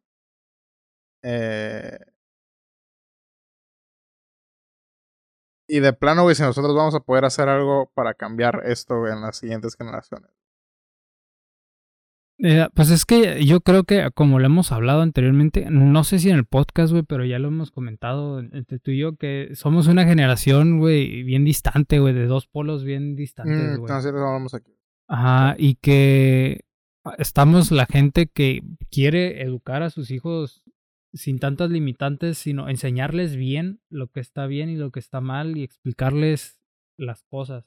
Eh... 1.23 1.97
Y 5.69 5.81
de 5.81 5.91
plano, 5.91 6.23
güey, 6.23 6.33
si 6.35 6.43
nosotros 6.43 6.73
vamos 6.73 6.95
a 6.95 7.01
poder 7.01 7.25
hacer 7.25 7.49
algo 7.49 7.91
para 7.93 8.13
cambiar 8.13 8.61
esto, 8.65 8.99
güey, 8.99 9.11
en 9.11 9.21
las 9.21 9.37
siguientes 9.37 9.75
generaciones. 9.75 10.31
Eh, 12.39 12.67
pues 12.73 12.89
es 12.91 13.03
que 13.03 13.43
yo 13.43 13.59
creo 13.61 13.83
que, 13.83 14.09
como 14.13 14.39
lo 14.39 14.45
hemos 14.45 14.71
hablado 14.71 15.01
anteriormente, 15.01 15.65
no 15.69 16.03
sé 16.05 16.19
si 16.19 16.29
en 16.29 16.37
el 16.37 16.45
podcast, 16.45 16.91
güey, 16.93 17.03
pero 17.03 17.25
ya 17.25 17.39
lo 17.39 17.49
hemos 17.49 17.71
comentado 17.71 18.39
entre 18.39 18.79
tú 18.79 18.91
y 18.91 18.99
yo, 18.99 19.17
que 19.17 19.49
somos 19.55 19.87
una 19.87 20.05
generación, 20.05 20.79
güey, 20.79 21.23
bien 21.23 21.43
distante, 21.43 21.99
güey, 21.99 22.13
de 22.13 22.27
dos 22.27 22.47
polos 22.47 22.85
bien 22.85 23.15
distantes, 23.15 23.57
Mm, 23.57 23.77
güey. 23.79 23.91
nosotros 23.91 24.21
hablamos 24.21 24.53
aquí. 24.53 24.71
Ajá, 25.09 25.55
y 25.57 25.75
que 25.75 26.61
estamos 27.17 27.71
la 27.71 27.85
gente 27.85 28.27
que 28.27 28.61
quiere 28.91 29.41
educar 29.41 29.83
a 29.83 29.89
sus 29.89 30.11
hijos 30.11 30.63
sin 31.13 31.39
tantas 31.39 31.69
limitantes, 31.69 32.37
sino 32.37 32.69
enseñarles 32.69 33.35
bien 33.35 33.79
lo 33.89 34.07
que 34.07 34.19
está 34.19 34.45
bien 34.47 34.69
y 34.69 34.75
lo 34.75 34.91
que 34.91 34.99
está 34.99 35.21
mal 35.21 35.57
y 35.57 35.63
explicarles 35.63 36.59
las 36.97 37.23
cosas. 37.23 37.65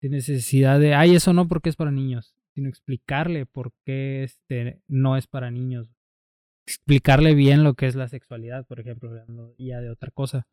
Sin 0.00 0.12
necesidad 0.12 0.80
de, 0.80 0.94
ay, 0.94 1.14
eso 1.14 1.32
no 1.32 1.48
porque 1.48 1.68
es 1.68 1.76
para 1.76 1.90
niños, 1.90 2.34
sino 2.54 2.68
explicarle 2.68 3.46
por 3.46 3.72
qué 3.84 4.22
este 4.22 4.80
no 4.88 5.16
es 5.16 5.26
para 5.26 5.50
niños. 5.50 5.88
Explicarle 6.66 7.34
bien 7.34 7.64
lo 7.64 7.74
que 7.74 7.86
es 7.86 7.96
la 7.96 8.08
sexualidad, 8.08 8.66
por 8.66 8.80
ejemplo, 8.80 9.10
hablando 9.10 9.54
ya 9.58 9.80
de 9.80 9.90
otra 9.90 10.10
cosa. 10.10 10.46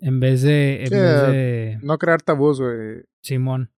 En 0.00 0.20
vez 0.20 0.42
de, 0.42 0.80
en 0.80 0.88
Sí, 0.88 0.94
vez 0.94 1.26
de 1.28 1.78
No 1.82 1.96
crear 1.98 2.20
tabús, 2.20 2.60
güey. 2.60 3.04
Simón. 3.22 3.70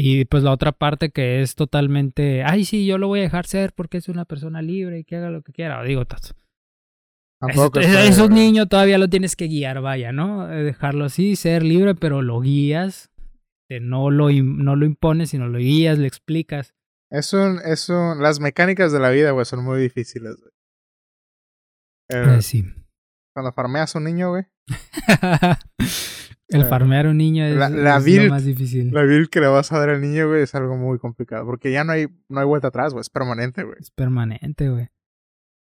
Y 0.00 0.26
pues 0.26 0.44
la 0.44 0.52
otra 0.52 0.70
parte 0.70 1.10
que 1.10 1.42
es 1.42 1.56
totalmente, 1.56 2.44
ay, 2.44 2.64
sí, 2.64 2.86
yo 2.86 2.98
lo 2.98 3.08
voy 3.08 3.18
a 3.18 3.22
dejar 3.24 3.46
ser 3.46 3.72
porque 3.72 3.96
es 3.98 4.08
una 4.08 4.24
persona 4.24 4.62
libre 4.62 5.00
y 5.00 5.04
que 5.04 5.16
haga 5.16 5.30
lo 5.30 5.42
que 5.42 5.52
quiera. 5.52 5.82
Digo, 5.82 6.04
tos- 6.04 6.36
Tampoco 7.40 7.80
es- 7.80 7.86
está- 7.88 8.04
esos 8.04 8.30
niños 8.30 8.68
todavía 8.68 8.96
lo 8.98 9.08
tienes 9.08 9.34
que 9.34 9.48
guiar, 9.48 9.80
vaya, 9.80 10.12
¿no? 10.12 10.52
Eh, 10.52 10.62
Dejarlo 10.62 11.04
así, 11.06 11.34
ser 11.34 11.64
libre, 11.64 11.94
pero 11.96 12.22
lo 12.22 12.40
guías. 12.40 13.10
eh, 13.70 13.80
No 13.80 14.10
lo, 14.10 14.30
no 14.30 14.76
lo 14.76 14.86
impones, 14.86 15.30
sino 15.30 15.48
lo 15.48 15.58
guías, 15.58 15.98
le 15.98 16.06
explicas. 16.06 16.74
Es 17.10 17.32
un, 17.32 17.58
es 17.64 17.88
un, 17.88 18.22
las 18.22 18.38
mecánicas 18.38 18.92
de 18.92 19.00
la 19.00 19.10
vida, 19.10 19.32
güey, 19.32 19.44
son 19.46 19.64
muy 19.64 19.80
difíciles, 19.80 20.36
güey. 20.36 20.50
Eh, 22.10 22.36
Eh, 22.38 22.42
sí. 22.42 22.64
Cuando 23.34 23.52
farmeas 23.52 23.94
a 23.94 23.98
un 23.98 24.04
niño, 24.04 24.30
güey, 24.30 24.44
El 26.48 26.64
farmear 26.64 27.06
a 27.06 27.10
un 27.10 27.18
niño 27.18 27.44
es, 27.44 27.56
la- 27.56 27.68
la 27.68 27.96
es 27.98 28.04
build- 28.04 28.24
lo 28.26 28.30
más 28.30 28.44
difícil. 28.44 28.90
la 28.92 29.02
build 29.02 29.28
que 29.28 29.40
le 29.40 29.48
vas 29.48 29.70
a 29.72 29.78
dar 29.78 29.90
al 29.90 30.00
niño, 30.00 30.28
güey, 30.28 30.42
es 30.42 30.54
algo 30.54 30.76
muy 30.76 30.98
complicado. 30.98 31.44
Porque 31.44 31.70
ya 31.72 31.84
no 31.84 31.92
hay, 31.92 32.06
no 32.28 32.40
hay 32.40 32.46
vuelta 32.46 32.68
atrás, 32.68 32.92
güey, 32.92 33.02
es 33.02 33.10
permanente, 33.10 33.64
güey. 33.64 33.76
Es 33.80 33.90
permanente, 33.90 34.68
güey. 34.70 34.84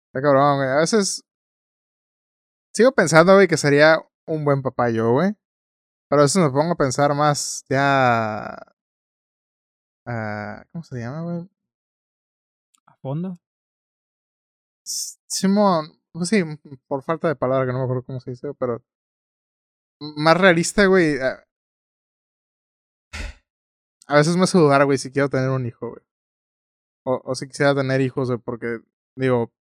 Está 0.08 0.22
cabrón, 0.22 0.58
güey. 0.58 0.70
A 0.70 0.78
veces 0.78 1.24
sigo 2.74 2.92
pensando, 2.94 3.36
güey, 3.36 3.48
que 3.48 3.58
sería 3.58 3.98
un 4.28 4.44
buen 4.44 4.62
papá 4.64 4.90
yo, 4.90 5.12
güey. 5.12 5.34
Pero 6.10 6.22
a 6.22 6.26
veces 6.26 6.42
me 6.42 6.50
pongo 6.50 6.74
a 6.74 6.78
pensar 6.78 7.14
más 7.16 7.64
ya... 7.70 8.58
ah, 10.08 10.64
¿Cómo 10.72 10.84
se 10.84 11.00
llama, 11.00 11.22
güey? 11.22 11.50
A 12.88 12.96
fondo. 12.98 13.40
Simón, 15.28 16.00
pues 16.12 16.30
sí, 16.30 16.44
por 16.88 17.04
falta 17.04 17.28
de 17.28 17.36
palabra 17.36 17.66
que 17.66 17.72
no 17.72 17.78
me 17.80 17.84
acuerdo 17.86 18.04
cómo 18.04 18.20
se 18.20 18.32
dice, 18.32 18.50
pero 18.60 18.84
más 20.02 20.38
realista, 20.38 20.86
güey. 20.88 21.18
A 24.08 24.16
veces 24.16 24.36
me 24.36 24.44
hace 24.44 24.58
dudar, 24.58 24.84
güey, 24.86 24.98
si 24.98 25.12
quiero 25.12 25.30
tener 25.30 25.50
un 25.50 25.66
hijo, 25.66 25.90
güey. 25.90 26.02
O, 27.04 27.34
si 27.36 27.48
quisiera 27.48 27.74
tener 27.74 28.02
hijos, 28.02 28.30
güey, 28.30 28.40
porque, 28.40 28.80
digo... 29.16 29.52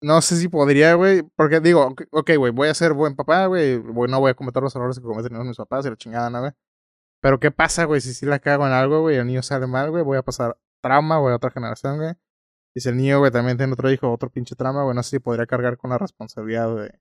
No 0.00 0.22
sé 0.22 0.36
si 0.36 0.48
podría, 0.48 0.94
güey, 0.94 1.22
porque 1.34 1.58
digo, 1.58 1.92
ok, 2.12 2.30
güey, 2.36 2.52
voy 2.52 2.68
a 2.68 2.74
ser 2.74 2.92
buen 2.92 3.16
papá, 3.16 3.46
güey, 3.46 3.82
no 3.82 4.20
voy 4.20 4.30
a 4.30 4.34
cometer 4.34 4.62
los 4.62 4.76
errores 4.76 4.96
que 5.00 5.04
cometen 5.04 5.36
mis 5.44 5.56
papás 5.56 5.84
y 5.86 5.90
la 5.90 5.96
chingada, 5.96 6.30
¿no, 6.30 6.38
güey? 6.38 6.52
Pero 7.20 7.40
¿qué 7.40 7.50
pasa, 7.50 7.84
güey, 7.84 8.00
si 8.00 8.14
sí 8.14 8.24
la 8.24 8.38
cago 8.38 8.64
en 8.64 8.72
algo, 8.72 9.00
güey, 9.00 9.16
el 9.16 9.26
niño 9.26 9.42
sale 9.42 9.66
mal, 9.66 9.90
güey, 9.90 10.04
voy 10.04 10.16
a 10.18 10.22
pasar 10.22 10.56
trauma, 10.80 11.18
güey, 11.18 11.32
a 11.32 11.36
otra 11.36 11.50
generación, 11.50 11.96
güey. 11.96 12.14
Y 12.76 12.80
si 12.80 12.88
el 12.90 12.96
niño, 12.96 13.18
güey, 13.18 13.32
también 13.32 13.56
tiene 13.56 13.72
otro 13.72 13.90
hijo, 13.90 14.12
otro 14.12 14.30
pinche 14.30 14.54
trama, 14.54 14.84
güey, 14.84 14.94
no 14.94 15.02
sé 15.02 15.10
si 15.10 15.18
podría 15.18 15.46
cargar 15.46 15.76
con 15.76 15.90
la 15.90 15.98
responsabilidad 15.98 16.76
de 16.76 17.00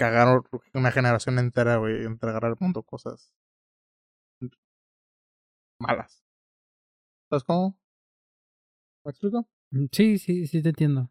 cagar 0.00 0.40
una 0.72 0.90
generación 0.90 1.38
entera, 1.38 1.76
güey, 1.76 2.02
y 2.02 2.06
entregar 2.06 2.46
al 2.46 2.56
mundo 2.58 2.82
cosas 2.82 3.34
malas. 5.78 6.24
¿Sabes 7.28 7.44
cómo? 7.44 7.78
¿Me 9.04 9.10
explico? 9.10 9.46
Mm, 9.72 9.86
Sí, 9.92 10.18
sí, 10.18 10.46
sí 10.46 10.62
te 10.62 10.70
entiendo. 10.70 11.10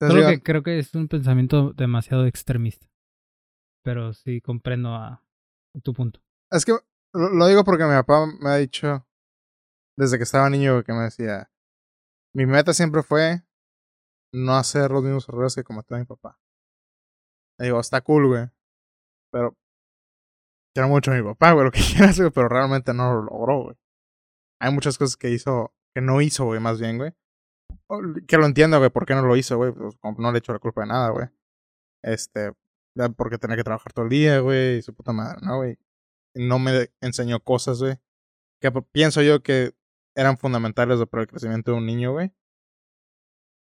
Digo, 0.00 0.28
que 0.28 0.42
creo 0.42 0.62
que 0.62 0.78
es 0.78 0.94
un 0.94 1.08
pensamiento 1.08 1.72
demasiado 1.72 2.26
extremista. 2.26 2.86
Pero 3.82 4.12
sí 4.12 4.42
comprendo 4.42 4.94
a 4.94 5.24
tu 5.82 5.94
punto. 5.94 6.20
Es 6.50 6.66
que 6.66 6.72
lo, 7.14 7.30
lo 7.30 7.46
digo 7.46 7.64
porque 7.64 7.84
mi 7.84 7.90
papá 7.90 8.26
me 8.26 8.50
ha 8.50 8.56
dicho 8.56 9.06
desde 9.96 10.18
que 10.18 10.24
estaba 10.24 10.50
niño 10.50 10.84
que 10.84 10.92
me 10.92 11.04
decía, 11.04 11.50
mi 12.34 12.44
meta 12.44 12.74
siempre 12.74 13.02
fue 13.02 13.42
no 14.32 14.56
hacer 14.56 14.90
los 14.90 15.02
mismos 15.02 15.26
errores 15.26 15.54
que 15.54 15.64
cometió 15.64 15.96
mi 15.96 16.04
papá. 16.04 16.38
Digo, 17.58 17.80
está 17.80 18.00
cool, 18.02 18.28
güey. 18.28 18.48
Pero 19.32 19.56
quiero 20.74 20.88
mucho 20.88 21.10
a 21.10 21.14
mi 21.14 21.22
papá, 21.22 21.52
güey, 21.52 21.64
lo 21.64 21.72
que 21.72 21.80
quieras, 21.96 22.18
güey, 22.18 22.30
pero 22.30 22.48
realmente 22.48 22.92
no 22.92 23.14
lo 23.14 23.22
logró, 23.22 23.62
güey. 23.64 23.76
Hay 24.60 24.72
muchas 24.72 24.98
cosas 24.98 25.16
que 25.16 25.30
hizo, 25.30 25.74
que 25.94 26.00
no 26.00 26.20
hizo, 26.20 26.44
güey, 26.44 26.60
más 26.60 26.80
bien, 26.80 26.98
güey. 26.98 27.12
Que 28.26 28.36
lo 28.36 28.46
entiendo, 28.46 28.78
güey, 28.78 28.90
por 28.90 29.06
qué 29.06 29.14
no 29.14 29.22
lo 29.22 29.36
hizo, 29.36 29.56
güey. 29.56 29.72
Pues, 29.72 29.96
no 30.18 30.32
le 30.32 30.38
echo 30.38 30.52
la 30.52 30.58
culpa 30.58 30.82
de 30.82 30.88
nada, 30.88 31.10
güey. 31.10 31.28
Este, 32.02 32.52
porque 33.16 33.38
tenía 33.38 33.56
que 33.56 33.64
trabajar 33.64 33.92
todo 33.92 34.04
el 34.04 34.10
día, 34.10 34.40
güey, 34.40 34.78
y 34.78 34.82
su 34.82 34.94
puta 34.94 35.12
madre, 35.12 35.38
¿no, 35.42 35.56
güey? 35.56 35.78
No 36.34 36.58
me 36.58 36.90
enseñó 37.00 37.40
cosas, 37.40 37.80
güey, 37.80 37.96
que 38.60 38.70
pienso 38.92 39.22
yo 39.22 39.42
que 39.42 39.74
eran 40.14 40.38
fundamentales 40.38 41.00
para 41.08 41.22
el 41.22 41.28
crecimiento 41.28 41.72
de 41.72 41.78
un 41.78 41.86
niño, 41.86 42.12
güey. 42.12 42.32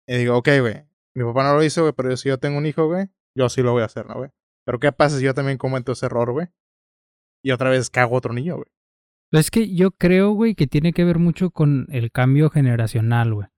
Y 0.07 0.17
digo, 0.17 0.37
ok, 0.39 0.49
güey, 0.61 0.89
mi 1.15 1.25
papá 1.25 1.45
no 1.45 1.55
lo 1.55 1.63
hizo, 1.63 1.83
güey, 1.83 1.93
pero 1.93 2.17
si 2.17 2.29
yo 2.29 2.39
tengo 2.39 2.59
un 2.59 2.67
hijo, 2.67 2.87
güey, 2.87 3.09
yo 3.39 3.49
sí 3.49 3.63
lo 3.63 3.73
voy 3.73 3.83
a 3.83 3.87
hacer, 3.87 4.07
¿no, 4.07 4.15
güey? 4.15 4.31
Pero 4.65 4.81
¿qué 4.81 4.93
pasa 4.93 5.19
si 5.19 5.25
yo 5.25 5.33
también 5.33 5.57
cometo 5.57 5.93
ese 5.93 6.07
error, 6.07 6.33
güey? 6.33 6.49
Y 7.43 7.53
otra 7.53 7.71
vez 7.71 7.89
cago 7.89 8.17
otro 8.17 8.35
niño, 8.35 8.57
güey. 8.57 8.67
Es 9.33 9.51
que 9.51 9.75
yo 9.75 9.93
creo, 9.93 10.33
güey, 10.33 10.55
que 10.55 10.67
tiene 10.67 10.93
que 10.93 11.05
ver 11.05 11.19
mucho 11.19 11.51
con 11.51 11.87
el 11.91 12.11
cambio 12.11 12.51
generacional, 12.51 13.35
güey. 13.35 13.49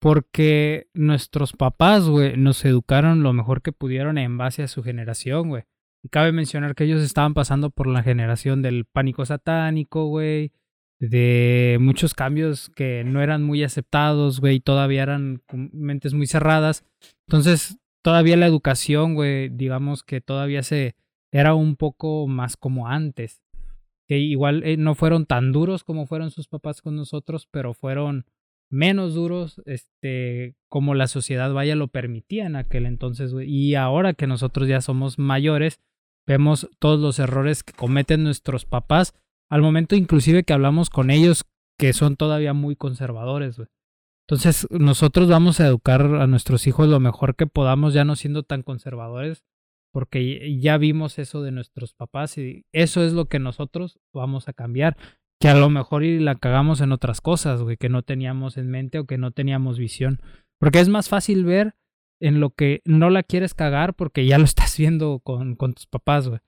Porque 0.00 0.88
nuestros 0.94 1.52
papás, 1.52 2.08
güey, 2.08 2.36
nos 2.36 2.64
educaron 2.64 3.22
lo 3.22 3.32
mejor 3.32 3.62
que 3.62 3.72
pudieron 3.72 4.18
en 4.18 4.36
base 4.36 4.62
a 4.62 4.68
su 4.68 4.82
generación, 4.82 5.48
güey. 5.48 5.64
Y 6.02 6.10
cabe 6.10 6.32
mencionar 6.32 6.74
que 6.74 6.84
ellos 6.84 7.02
estaban 7.02 7.32
pasando 7.32 7.70
por 7.70 7.86
la 7.86 8.02
generación 8.02 8.60
del 8.60 8.84
pánico 8.84 9.24
satánico, 9.24 10.06
güey. 10.06 10.52
De 11.00 11.78
muchos 11.80 12.12
cambios 12.12 12.70
que 12.70 13.02
no 13.04 13.22
eran 13.22 13.42
muy 13.42 13.64
aceptados, 13.64 14.40
güey. 14.40 14.60
Todavía 14.60 15.02
eran 15.02 15.42
mentes 15.52 16.12
muy 16.12 16.26
cerradas. 16.26 16.84
Entonces, 17.26 17.78
todavía 18.04 18.36
la 18.36 18.46
educación, 18.46 19.14
güey, 19.14 19.48
digamos 19.48 20.04
que 20.04 20.20
todavía 20.20 20.62
se 20.62 20.94
era 21.32 21.54
un 21.54 21.74
poco 21.74 22.28
más 22.28 22.56
como 22.56 22.86
antes 22.86 23.42
que 24.06 24.18
igual 24.18 24.62
eh, 24.64 24.76
no 24.76 24.94
fueron 24.94 25.26
tan 25.26 25.52
duros 25.52 25.84
como 25.84 26.06
fueron 26.06 26.30
sus 26.30 26.48
papás 26.48 26.82
con 26.82 26.96
nosotros, 26.96 27.48
pero 27.50 27.74
fueron 27.74 28.26
menos 28.70 29.14
duros, 29.14 29.62
este, 29.66 30.56
como 30.68 30.94
la 30.94 31.06
sociedad 31.06 31.52
vaya 31.52 31.76
lo 31.76 31.88
permitía 31.88 32.46
en 32.46 32.56
aquel 32.56 32.86
entonces, 32.86 33.32
güey. 33.32 33.48
Y 33.48 33.74
ahora 33.74 34.14
que 34.14 34.26
nosotros 34.26 34.68
ya 34.68 34.80
somos 34.80 35.18
mayores, 35.18 35.80
vemos 36.26 36.68
todos 36.78 37.00
los 37.00 37.18
errores 37.18 37.62
que 37.62 37.72
cometen 37.72 38.24
nuestros 38.24 38.64
papás, 38.64 39.14
al 39.48 39.62
momento 39.62 39.96
inclusive 39.96 40.44
que 40.44 40.52
hablamos 40.52 40.90
con 40.90 41.10
ellos, 41.10 41.44
que 41.78 41.92
son 41.92 42.16
todavía 42.16 42.52
muy 42.52 42.76
conservadores, 42.76 43.56
güey. 43.56 43.68
Entonces, 44.26 44.66
nosotros 44.70 45.28
vamos 45.28 45.60
a 45.60 45.66
educar 45.66 46.02
a 46.02 46.26
nuestros 46.26 46.66
hijos 46.66 46.88
lo 46.88 46.98
mejor 46.98 47.36
que 47.36 47.46
podamos, 47.46 47.92
ya 47.92 48.04
no 48.04 48.16
siendo 48.16 48.42
tan 48.42 48.62
conservadores, 48.62 49.44
porque 49.92 50.58
ya 50.58 50.78
vimos 50.78 51.18
eso 51.18 51.42
de 51.42 51.52
nuestros 51.52 51.94
papás 51.94 52.38
y 52.38 52.64
eso 52.72 53.04
es 53.04 53.12
lo 53.12 53.26
que 53.26 53.38
nosotros 53.38 54.00
vamos 54.12 54.48
a 54.48 54.54
cambiar. 54.54 54.96
Que 55.40 55.48
a 55.48 55.54
lo 55.54 55.68
mejor 55.68 56.04
y 56.04 56.18
la 56.20 56.36
cagamos 56.36 56.80
en 56.80 56.90
otras 56.90 57.20
cosas, 57.20 57.60
güey, 57.62 57.76
que 57.76 57.90
no 57.90 58.02
teníamos 58.02 58.56
en 58.56 58.70
mente 58.70 58.98
o 58.98 59.06
que 59.06 59.18
no 59.18 59.30
teníamos 59.30 59.78
visión. 59.78 60.20
Porque 60.58 60.80
es 60.80 60.88
más 60.88 61.08
fácil 61.08 61.44
ver 61.44 61.74
en 62.18 62.40
lo 62.40 62.50
que 62.50 62.80
no 62.86 63.10
la 63.10 63.22
quieres 63.22 63.52
cagar 63.52 63.94
porque 63.94 64.24
ya 64.26 64.38
lo 64.38 64.44
estás 64.44 64.76
viendo 64.78 65.20
con, 65.20 65.54
con 65.54 65.74
tus 65.74 65.86
papás, 65.86 66.28
güey. 66.28 66.40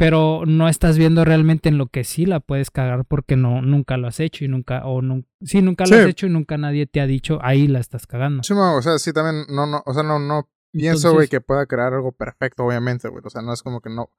Pero 0.00 0.44
no 0.46 0.66
estás 0.66 0.96
viendo 0.96 1.26
realmente 1.26 1.68
en 1.68 1.76
lo 1.76 1.88
que 1.88 2.04
sí 2.04 2.24
la 2.24 2.40
puedes 2.40 2.70
cagar 2.70 3.04
porque 3.04 3.36
no, 3.36 3.60
nunca 3.60 3.98
lo 3.98 4.08
has 4.08 4.18
hecho 4.18 4.46
y 4.46 4.48
nunca, 4.48 4.86
o 4.86 5.02
no, 5.02 5.24
sí, 5.42 5.60
nunca 5.60 5.84
lo 5.84 5.88
Sí. 5.88 5.94
has 5.94 6.06
hecho 6.06 6.26
y 6.26 6.30
nunca 6.30 6.56
nadie 6.56 6.86
te 6.86 7.02
ha 7.02 7.06
dicho 7.06 7.38
ahí 7.42 7.68
la 7.68 7.80
estás 7.80 8.06
cagando. 8.06 8.42
Sí, 8.42 8.54
o 8.54 8.80
sea, 8.80 8.98
sí, 8.98 9.12
también, 9.12 9.44
no, 9.50 9.66
no, 9.66 9.82
o 9.84 9.92
sea, 9.92 10.02
no, 10.02 10.18
no 10.18 10.48
pienso, 10.72 11.12
güey, 11.12 11.28
que 11.28 11.42
pueda 11.42 11.66
crear 11.66 11.92
algo 11.92 12.12
perfecto, 12.12 12.64
obviamente, 12.64 13.08
güey. 13.08 13.22
O 13.22 13.28
sea, 13.28 13.42
no 13.42 13.52
es 13.52 13.62
como 13.62 13.82
que 13.82 13.90
no. 13.90 14.10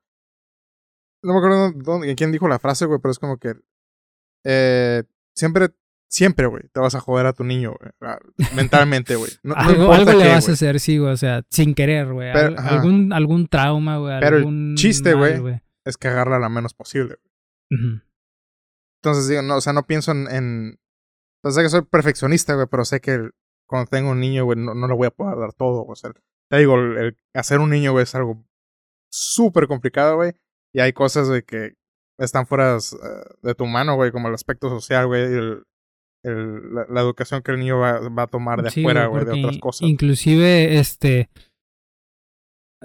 No 1.24 1.34
me 1.34 1.40
acuerdo 1.40 1.72
dónde, 1.72 2.14
quién 2.16 2.32
dijo 2.32 2.48
la 2.48 2.60
frase, 2.60 2.86
güey, 2.86 3.00
pero 3.02 3.12
es 3.12 3.18
como 3.18 3.38
que. 3.38 3.56
Eh, 4.44 5.04
siempre, 5.36 5.70
siempre, 6.08 6.46
güey, 6.46 6.64
te 6.72 6.80
vas 6.80 6.94
a 6.94 7.00
joder 7.00 7.26
a 7.26 7.34
tu 7.34 7.44
niño, 7.44 7.74
güey. 7.80 8.16
Mentalmente, 8.56 9.16
güey. 9.16 9.32
No, 9.42 9.56
no 9.56 9.62
algo 9.62 9.94
algo 9.94 10.14
le 10.14 10.28
vas 10.28 10.48
a 10.48 10.52
hacer, 10.52 10.80
sí, 10.80 11.00
güey. 11.00 11.12
O 11.12 11.18
sea, 11.18 11.44
sin 11.50 11.74
querer, 11.74 12.14
güey. 12.14 12.30
Algún, 12.30 13.14
algún 13.14 13.48
trauma, 13.48 13.98
güey. 13.98 14.20
Pero 14.20 14.36
el 14.38 14.42
algún 14.44 14.76
chiste, 14.76 15.16
güey. 15.16 15.62
Es 15.86 15.98
cagarla 15.98 16.40
lo 16.40 16.50
menos 16.50 16.74
posible. 16.74 17.18
Entonces, 19.04 19.28
digo, 19.28 19.42
no, 19.42 19.58
o 19.58 19.62
sea, 19.62 19.74
no 19.74 19.84
pienso 19.84 20.12
en. 20.12 20.28
en... 20.30 20.80
O 21.44 21.50
sea, 21.50 21.52
sé 21.52 21.64
que 21.66 21.70
soy 21.70 21.82
perfeccionista, 21.84 22.54
güey, 22.54 22.68
pero 22.70 22.86
sé 22.86 23.02
que 23.02 23.30
cuando 23.68 23.90
tengo 23.90 24.12
un 24.12 24.20
niño, 24.20 24.46
güey, 24.46 24.60
no, 24.60 24.76
no 24.76 24.88
le 24.88 24.94
voy 24.94 25.08
a 25.08 25.12
poder 25.12 25.40
dar 25.40 25.54
todo. 25.54 25.86
O 25.86 25.96
sea, 25.96 26.12
te 26.50 26.58
digo, 26.58 26.76
el, 26.76 26.98
el 26.98 27.18
hacer 27.34 27.60
un 27.60 27.72
niño, 27.72 27.94
güey, 27.94 28.04
es 28.04 28.14
algo 28.14 28.46
súper 29.12 29.68
complicado, 29.68 30.18
güey. 30.18 30.34
Y 30.74 30.82
hay 30.82 30.94
cosas, 30.94 31.28
güey, 31.30 31.42
que 31.44 31.74
están 32.20 32.46
fuera 32.46 32.78
eh, 32.78 33.36
de 33.42 33.56
tu 33.56 33.66
mano, 33.66 33.96
güey, 33.96 34.12
como 34.12 34.28
el 34.28 34.34
aspecto 34.36 34.70
social, 34.70 35.08
güey, 35.08 35.22
y 35.24 35.36
el, 35.38 35.64
el- 36.24 36.74
la, 36.76 36.86
la 36.88 37.02
educación 37.02 37.42
que 37.42 37.52
el 37.54 37.60
niño 37.60 37.80
va, 37.80 38.00
va 38.10 38.24
a 38.24 38.28
tomar 38.28 38.62
de 38.62 38.70
Sí, 38.70 38.82
afuera, 38.82 39.08
güey, 39.08 39.26
de 39.26 39.40
otras 39.40 39.58
cosas. 39.58 39.90
Inclusive, 39.90 40.78
este, 40.78 41.30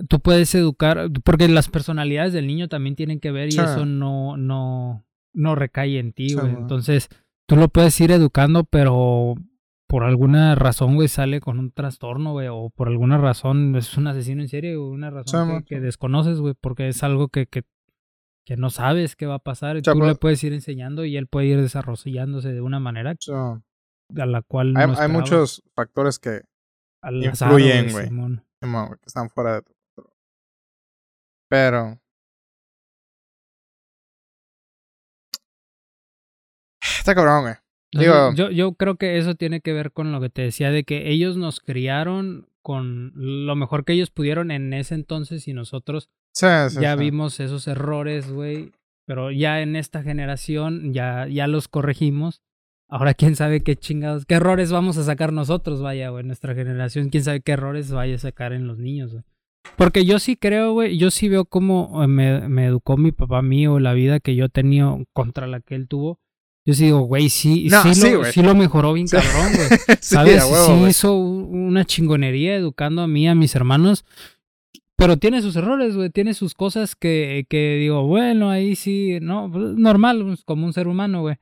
tú 0.09 0.21
puedes 0.21 0.55
educar, 0.55 1.09
porque 1.25 1.49
las 1.49 1.69
personalidades 1.69 2.33
del 2.33 2.47
niño 2.47 2.69
también 2.69 2.97
tienen 2.97 3.21
que 3.21 3.31
ver 3.33 3.49
y 3.49 3.53
Sí. 3.53 3.61
eso 3.61 3.87
no, 3.87 4.37
no, 4.37 5.05
no 5.35 5.55
recae 5.55 5.99
en 5.99 6.13
ti, 6.13 6.35
güey. 6.35 6.51
Entonces, 6.51 7.09
tú 7.47 7.57
lo 7.57 7.69
puedes 7.69 7.99
ir 8.01 8.11
educando, 8.11 8.65
pero 8.65 9.35
por 9.89 10.03
alguna 10.03 10.55
razón, 10.57 10.97
güey, 10.97 11.09
sale 11.09 11.41
con 11.41 11.59
un 11.59 11.71
trastorno, 11.71 12.33
güey, 12.33 12.49
o 12.51 12.71
por 12.71 12.89
alguna 12.89 13.19
razón 13.19 13.77
es 13.77 13.97
un 13.97 14.09
asesino 14.09 14.43
en 14.43 14.49
serie, 14.49 14.77
o 14.77 14.89
una 14.89 15.11
razón 15.11 15.59
Sí, 15.61 15.65
que, 15.65 15.81
desconoces, 15.81 16.41
güey, 16.41 16.55
porque 16.61 16.89
es 16.89 17.03
algo 17.03 17.29
que, 17.29 17.47
que, 17.47 17.63
que 18.45 18.57
no 18.57 18.71
sabes 18.71 19.15
qué 19.17 19.27
va 19.27 19.37
a 19.37 19.39
pasar. 19.41 19.77
Y 19.77 19.83
tú 19.83 19.95
le 19.95 20.15
puedes 20.17 20.43
ir 20.45 20.53
enseñando 20.53 21.05
y 21.05 21.17
él 21.17 21.29
puede 21.29 21.47
ir 21.47 21.61
desarrollándose 21.61 22.53
de 22.53 22.61
una 22.61 22.81
manera 22.81 23.15
a 23.31 24.27
la 24.27 24.43
cual 24.43 24.73
no 24.73 24.81
hay, 24.81 24.87
hay 24.87 24.91
esperabas. 24.93 25.17
muchos 25.17 25.63
factores 25.75 26.19
que, 26.19 26.43
influyen, 27.13 27.93
güey. 27.93 28.09
Que 28.61 28.69
están 29.07 29.31
fuera 29.31 29.55
de 29.57 29.63
tu. 29.63 29.76
Pero. 31.57 31.99
Está 36.99 37.15
cabrón, 37.15 37.57
Digo- 37.93 38.35
yo, 38.35 38.51
yo 38.51 38.75
creo 38.75 38.97
que 38.97 39.17
eso 39.17 39.37
tiene 39.37 39.61
que 39.63 39.73
ver 39.73 39.91
con 39.93 40.13
lo 40.13 40.21
que 40.21 40.29
te 40.29 40.43
decía 40.43 40.71
de 40.71 40.85
que 40.85 41.09
ellos 41.11 41.37
nos 41.39 41.61
criaron 41.61 42.47
con 42.63 43.13
lo 43.15 43.55
mejor 43.57 43.85
que 43.85 43.95
ellos 43.95 44.11
pudieron 44.11 44.51
en 44.51 44.73
ese 44.75 44.95
entonces 44.95 45.47
y 45.49 45.55
nosotros 45.55 46.11
Sí, 46.35 46.47
sí, 46.69 46.81
ya 46.81 46.93
sí. 46.95 47.01
vimos 47.01 47.41
esos 47.41 47.67
errores, 47.69 48.31
güey. 48.31 48.73
Pero 49.07 49.31
ya 49.31 49.63
en 49.63 49.77
esta 49.77 50.03
generación 50.03 50.93
ya, 50.93 51.27
ya 51.29 51.47
los 51.47 51.69
corregimos. 51.69 52.43
Ahora 52.91 53.15
quién 53.15 53.35
sabe 53.37 53.63
qué 53.63 53.77
chingados, 53.77 54.27
qué 54.27 54.35
errores 54.35 54.71
vamos 54.73 54.99
a 54.99 55.05
sacar 55.05 55.33
nosotros, 55.33 55.81
vaya, 55.81 56.11
güey, 56.11 56.25
nuestra 56.25 56.55
generación. 56.55 57.09
Quién 57.09 57.25
sabe 57.25 57.41
qué 57.41 57.53
errores 57.53 57.91
vaya 57.93 58.17
a 58.17 58.19
sacar 58.19 58.53
en 58.53 58.67
los 58.67 58.79
niños, 58.79 59.13
güey. 59.13 59.25
Porque 59.77 60.05
yo 60.05 60.19
sí 60.19 60.37
creo, 60.37 60.73
güey, 60.73 60.97
yo 60.97 61.11
sí 61.11 61.29
veo 61.29 61.45
cómo 61.45 62.03
eh, 62.03 62.07
me, 62.07 62.49
me 62.49 62.67
educó 62.67 62.97
mi 62.97 63.13
papá 63.13 63.43
mío, 63.43 63.79
la 63.79 63.93
vida 63.93 64.21
que 64.21 64.35
yo 64.37 64.49
tenido 64.49 65.01
contra 65.13 65.47
la 65.47 65.61
que 65.61 65.75
él 65.75 65.89
tuvo. 65.89 66.19
Yo 66.65 66.75
sí 66.75 66.87
digo, 66.87 67.01
güey, 67.01 67.29
sí, 67.29 67.69
No, 67.71 67.83
sí, 67.83 67.95
sí, 67.95 68.11
lo, 68.11 68.25
sí 68.25 68.43
lo 68.43 68.55
mejoró 68.55 68.93
bien 68.93 69.07
Sí. 69.07 69.17
cabrón, 69.17 69.53
güey. 69.55 69.69
¿Sabes? 70.01 70.43
huevo, 70.45 70.67
sí 70.67 70.85
hizo 70.89 71.15
una 71.15 71.85
chingonería 71.85 72.57
educando 72.57 73.03
a 73.03 73.07
mí, 73.09 73.29
a 73.29 73.35
mis 73.35 73.55
hermanos. 73.55 74.05
Pero 74.97 75.19
tiene 75.19 75.43
sus 75.43 75.55
errores, 75.57 75.95
güey. 75.95 76.11
Tiene 76.11 76.35
sus 76.35 76.55
cosas 76.55 76.97
que, 76.97 77.47
que 77.49 77.77
digo, 77.77 78.07
bueno, 78.07 78.51
ahí 78.51 78.75
sí, 78.75 79.19
no, 79.21 79.49
pues, 79.53 79.75
normal, 79.77 80.25
pues, 80.25 80.43
como 80.43 80.67
un 80.67 80.73
ser 80.73 80.89
humano, 80.89 81.21
güey. 81.21 81.37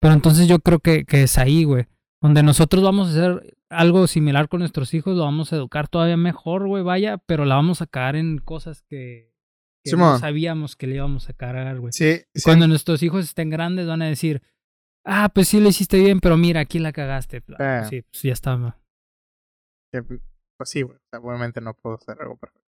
Pero 0.00 0.14
entonces 0.14 0.48
yo 0.48 0.58
creo 0.58 0.80
que, 0.80 1.04
que 1.04 1.22
es 1.22 1.38
ahí, 1.38 1.64
güey. 1.64 1.86
Donde 2.20 2.42
nosotros 2.42 2.82
vamos 2.82 3.08
a 3.08 3.10
hacer 3.10 3.57
algo 3.70 4.06
similar 4.06 4.48
con 4.48 4.60
nuestros 4.60 4.94
hijos, 4.94 5.16
lo 5.16 5.24
vamos 5.24 5.52
a 5.52 5.56
educar 5.56 5.88
todavía 5.88 6.16
mejor, 6.16 6.66
güey, 6.66 6.82
vaya, 6.82 7.18
pero 7.18 7.44
la 7.44 7.56
vamos 7.56 7.82
a 7.82 7.86
cagar 7.86 8.16
en 8.16 8.38
cosas 8.38 8.82
que, 8.82 9.34
que 9.84 9.96
no 9.96 10.18
sabíamos 10.18 10.76
que 10.76 10.86
le 10.86 10.96
íbamos 10.96 11.28
a 11.28 11.34
cargar, 11.34 11.78
güey. 11.78 11.92
Sí, 11.92 12.20
sí. 12.34 12.42
Cuando 12.44 12.66
nuestros 12.66 13.02
hijos 13.02 13.24
estén 13.24 13.50
grandes 13.50 13.86
van 13.86 14.02
a 14.02 14.06
decir, 14.06 14.42
ah, 15.04 15.30
pues 15.34 15.48
sí 15.48 15.60
lo 15.60 15.68
hiciste 15.68 15.98
bien, 15.98 16.20
pero 16.20 16.36
mira, 16.36 16.60
aquí 16.60 16.78
la 16.78 16.92
cagaste. 16.92 17.42
Eh. 17.58 17.82
Sí, 17.88 18.02
pues 18.02 18.22
ya 18.22 18.32
está. 18.32 18.78
pues 19.90 20.70
sí, 20.70 20.82
güey. 20.82 20.98
Obviamente 21.12 21.60
no 21.60 21.74
puedo 21.74 21.96
hacer 21.96 22.16
algo 22.20 22.36
perfecto. 22.36 22.68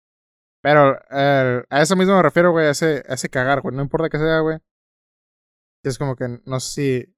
Pero 0.61 0.97
eh, 1.11 1.63
a 1.69 1.81
eso 1.81 1.95
mismo 1.95 2.15
me 2.15 2.23
refiero, 2.23 2.51
güey, 2.51 2.67
a 2.67 2.71
ese, 2.71 3.03
a 3.07 3.15
ese 3.15 3.29
cagar, 3.29 3.61
güey. 3.61 3.75
No 3.75 3.81
importa 3.81 4.09
que 4.09 4.17
sea, 4.17 4.39
güey. 4.39 4.59
Es 5.83 5.97
como 5.97 6.15
que 6.15 6.39
no 6.45 6.59
sé 6.61 6.71
si 6.71 7.15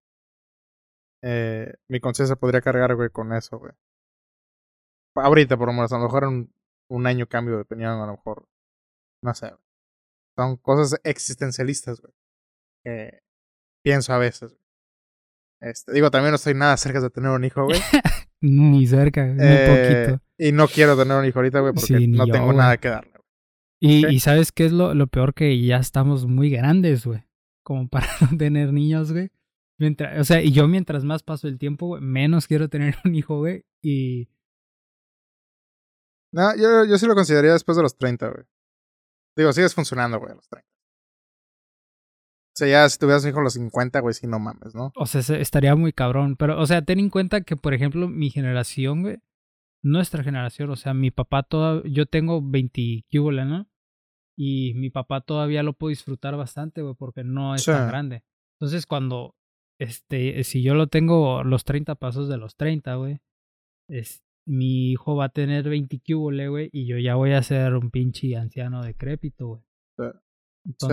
eh, 1.27 1.73
mi 1.89 1.99
conciencia 1.99 2.35
podría 2.35 2.61
cargar, 2.61 2.95
güey, 2.95 3.09
con 3.09 3.33
eso, 3.33 3.57
güey. 3.57 3.71
Ahorita, 5.15 5.57
por 5.57 5.67
lo 5.67 5.73
menos, 5.73 5.91
a 5.93 5.97
lo 5.97 6.03
mejor 6.03 6.23
en 6.25 6.53
un, 6.89 7.07
año 7.07 7.27
cambio 7.27 7.55
de 7.55 7.61
opinión, 7.61 7.91
a 7.99 8.05
lo 8.05 8.11
mejor. 8.13 8.47
No 9.23 9.33
sé, 9.33 9.47
güey. 9.47 9.59
Son 10.37 10.57
cosas 10.57 10.99
existencialistas, 11.03 12.01
güey. 12.01 12.13
Que 12.83 13.19
pienso 13.83 14.13
a 14.13 14.17
veces, 14.17 14.51
güey. 14.51 14.61
Este, 15.61 15.93
digo, 15.93 16.11
también 16.11 16.31
no 16.31 16.35
estoy 16.35 16.53
nada 16.53 16.75
cerca 16.77 16.99
de 17.01 17.09
tener 17.09 17.31
un 17.31 17.43
hijo, 17.45 17.63
güey. 17.63 17.79
Ni 18.41 18.85
cerca, 18.85 19.25
muy 19.25 19.37
Eh, 19.39 20.05
poquito. 20.09 20.23
Y 20.37 20.51
no 20.51 20.67
quiero 20.67 20.97
tener 20.97 21.17
un 21.17 21.25
hijo 21.25 21.39
ahorita, 21.39 21.61
güey, 21.61 21.73
porque 21.73 21.87
Sí, 21.87 22.07
ni 22.07 22.17
no 22.17 22.27
yo, 22.27 22.33
tengo 22.33 22.47
güey. 22.47 22.57
nada 22.57 22.77
que 22.77 22.89
darle. 22.89 23.11
güey. 23.81 24.15
Y, 24.15 24.19
¿sabes 24.19 24.51
qué 24.51 24.65
es 24.65 24.73
lo, 24.73 24.93
lo 24.93 25.07
peor? 25.07 25.33
Que 25.33 25.59
ya 25.65 25.77
estamos 25.77 26.25
muy 26.27 26.49
grandes, 26.49 27.05
güey. 27.05 27.23
Como 27.63 27.87
para 27.87 28.05
no 28.31 28.37
tener 28.37 28.73
niños, 28.73 29.13
güey. 29.13 29.31
Mientras, 29.77 30.19
o 30.19 30.23
sea, 30.23 30.41
y 30.41 30.51
yo 30.51 30.67
mientras 30.67 31.03
más 31.03 31.21
paso 31.23 31.47
el 31.47 31.57
tiempo, 31.59 31.87
güey, 31.87 32.01
menos 32.01 32.47
quiero 32.47 32.69
tener 32.69 32.95
un 33.05 33.15
hijo, 33.15 33.37
güey. 33.39 33.65
Y 33.81 34.29
No, 36.31 36.55
yo, 36.55 36.85
yo 36.85 36.97
sí 36.97 37.05
lo 37.07 37.15
consideraría 37.15 37.53
después 37.53 37.75
de 37.77 37.83
los 37.83 37.97
30, 37.97 38.29
güey. 38.29 38.43
Digo, 39.37 39.51
sigues 39.53 39.73
funcionando, 39.75 40.17
güey, 40.19 40.31
a 40.31 40.35
los 40.35 40.47
30. 40.47 40.67
O 40.67 42.57
sea, 42.57 42.67
ya 42.69 42.89
si 42.89 42.97
tuvieras 42.97 43.23
un 43.23 43.29
hijo 43.31 43.39
a 43.39 43.43
los 43.43 43.53
50, 43.53 43.99
güey, 43.99 44.13
sí, 44.13 44.27
no 44.27 44.39
mames, 44.39 44.73
¿no? 44.75 44.93
O 44.95 45.05
sea, 45.05 45.21
se- 45.21 45.41
estaría 45.41 45.75
muy 45.75 45.91
cabrón. 45.91 46.37
Pero, 46.37 46.57
o 46.59 46.65
sea, 46.65 46.81
ten 46.83 46.99
en 46.99 47.09
cuenta 47.09 47.41
que, 47.41 47.57
por 47.57 47.73
ejemplo, 47.73 48.07
mi 48.07 48.29
generación, 48.29 49.01
güey, 49.01 49.17
nuestra 49.83 50.23
generación, 50.23 50.69
o 50.69 50.75
sea, 50.77 50.93
mi 50.93 51.11
papá 51.11 51.43
toda, 51.43 51.81
yo 51.85 52.05
tengo 52.05 52.41
20 52.41 53.03
cúbole, 53.11 53.43
¿no? 53.45 53.67
Y 54.37 54.73
mi 54.75 54.89
papá 54.89 55.19
todavía 55.21 55.63
lo 55.63 55.73
puedo 55.73 55.89
disfrutar 55.89 56.35
bastante, 56.37 56.81
güey, 56.81 56.95
porque 56.95 57.23
no 57.25 57.55
es 57.55 57.63
Sí. 57.63 57.71
tan 57.71 57.87
grande. 57.89 58.23
Entonces, 58.57 58.85
cuando, 58.85 59.35
este, 59.79 60.43
si 60.43 60.63
yo 60.63 60.73
lo 60.75 60.87
tengo 60.87 61.43
los 61.43 61.63
30 61.65 61.95
pasos 61.95 62.27
de 62.29 62.37
los 62.37 62.55
30, 62.55 62.95
güey, 62.95 63.21
es, 63.89 64.23
mi 64.47 64.91
hijo 64.91 65.15
va 65.15 65.25
a 65.25 65.29
tener 65.29 65.67
20 65.67 65.99
cúbole, 66.05 66.47
güey, 66.49 66.69
y 66.71 66.87
yo 66.87 66.97
ya 66.97 67.15
voy 67.15 67.33
a 67.33 67.43
ser 67.43 67.73
un 67.73 67.91
pinche 67.91 68.35
anciano 68.37 68.83
decrépito, 68.83 69.47
güey. 69.47 69.61
Sí. 69.97 70.03
O 70.03 70.03
sea, 70.03 70.21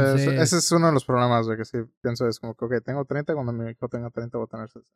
Entonces, 0.04 0.26
ese- 0.28 0.56
es 0.58 0.72
uno 0.72 0.88
de 0.88 0.92
los 0.92 1.04
problemas, 1.04 1.46
güey, 1.46 1.56
que 1.58 1.64
sí 1.64 1.78
pienso 2.02 2.26
es 2.28 2.38
como 2.38 2.54
que, 2.54 2.64
ok, 2.66 2.72
tengo 2.84 3.04
30, 3.04 3.34
cuando 3.34 3.52
mi 3.52 3.70
hijo 3.70 3.88
tenga 3.88 4.10
30 4.10 4.36
voy 4.38 4.44
a 4.46 4.48
tener 4.50 4.68
60. 4.68 4.88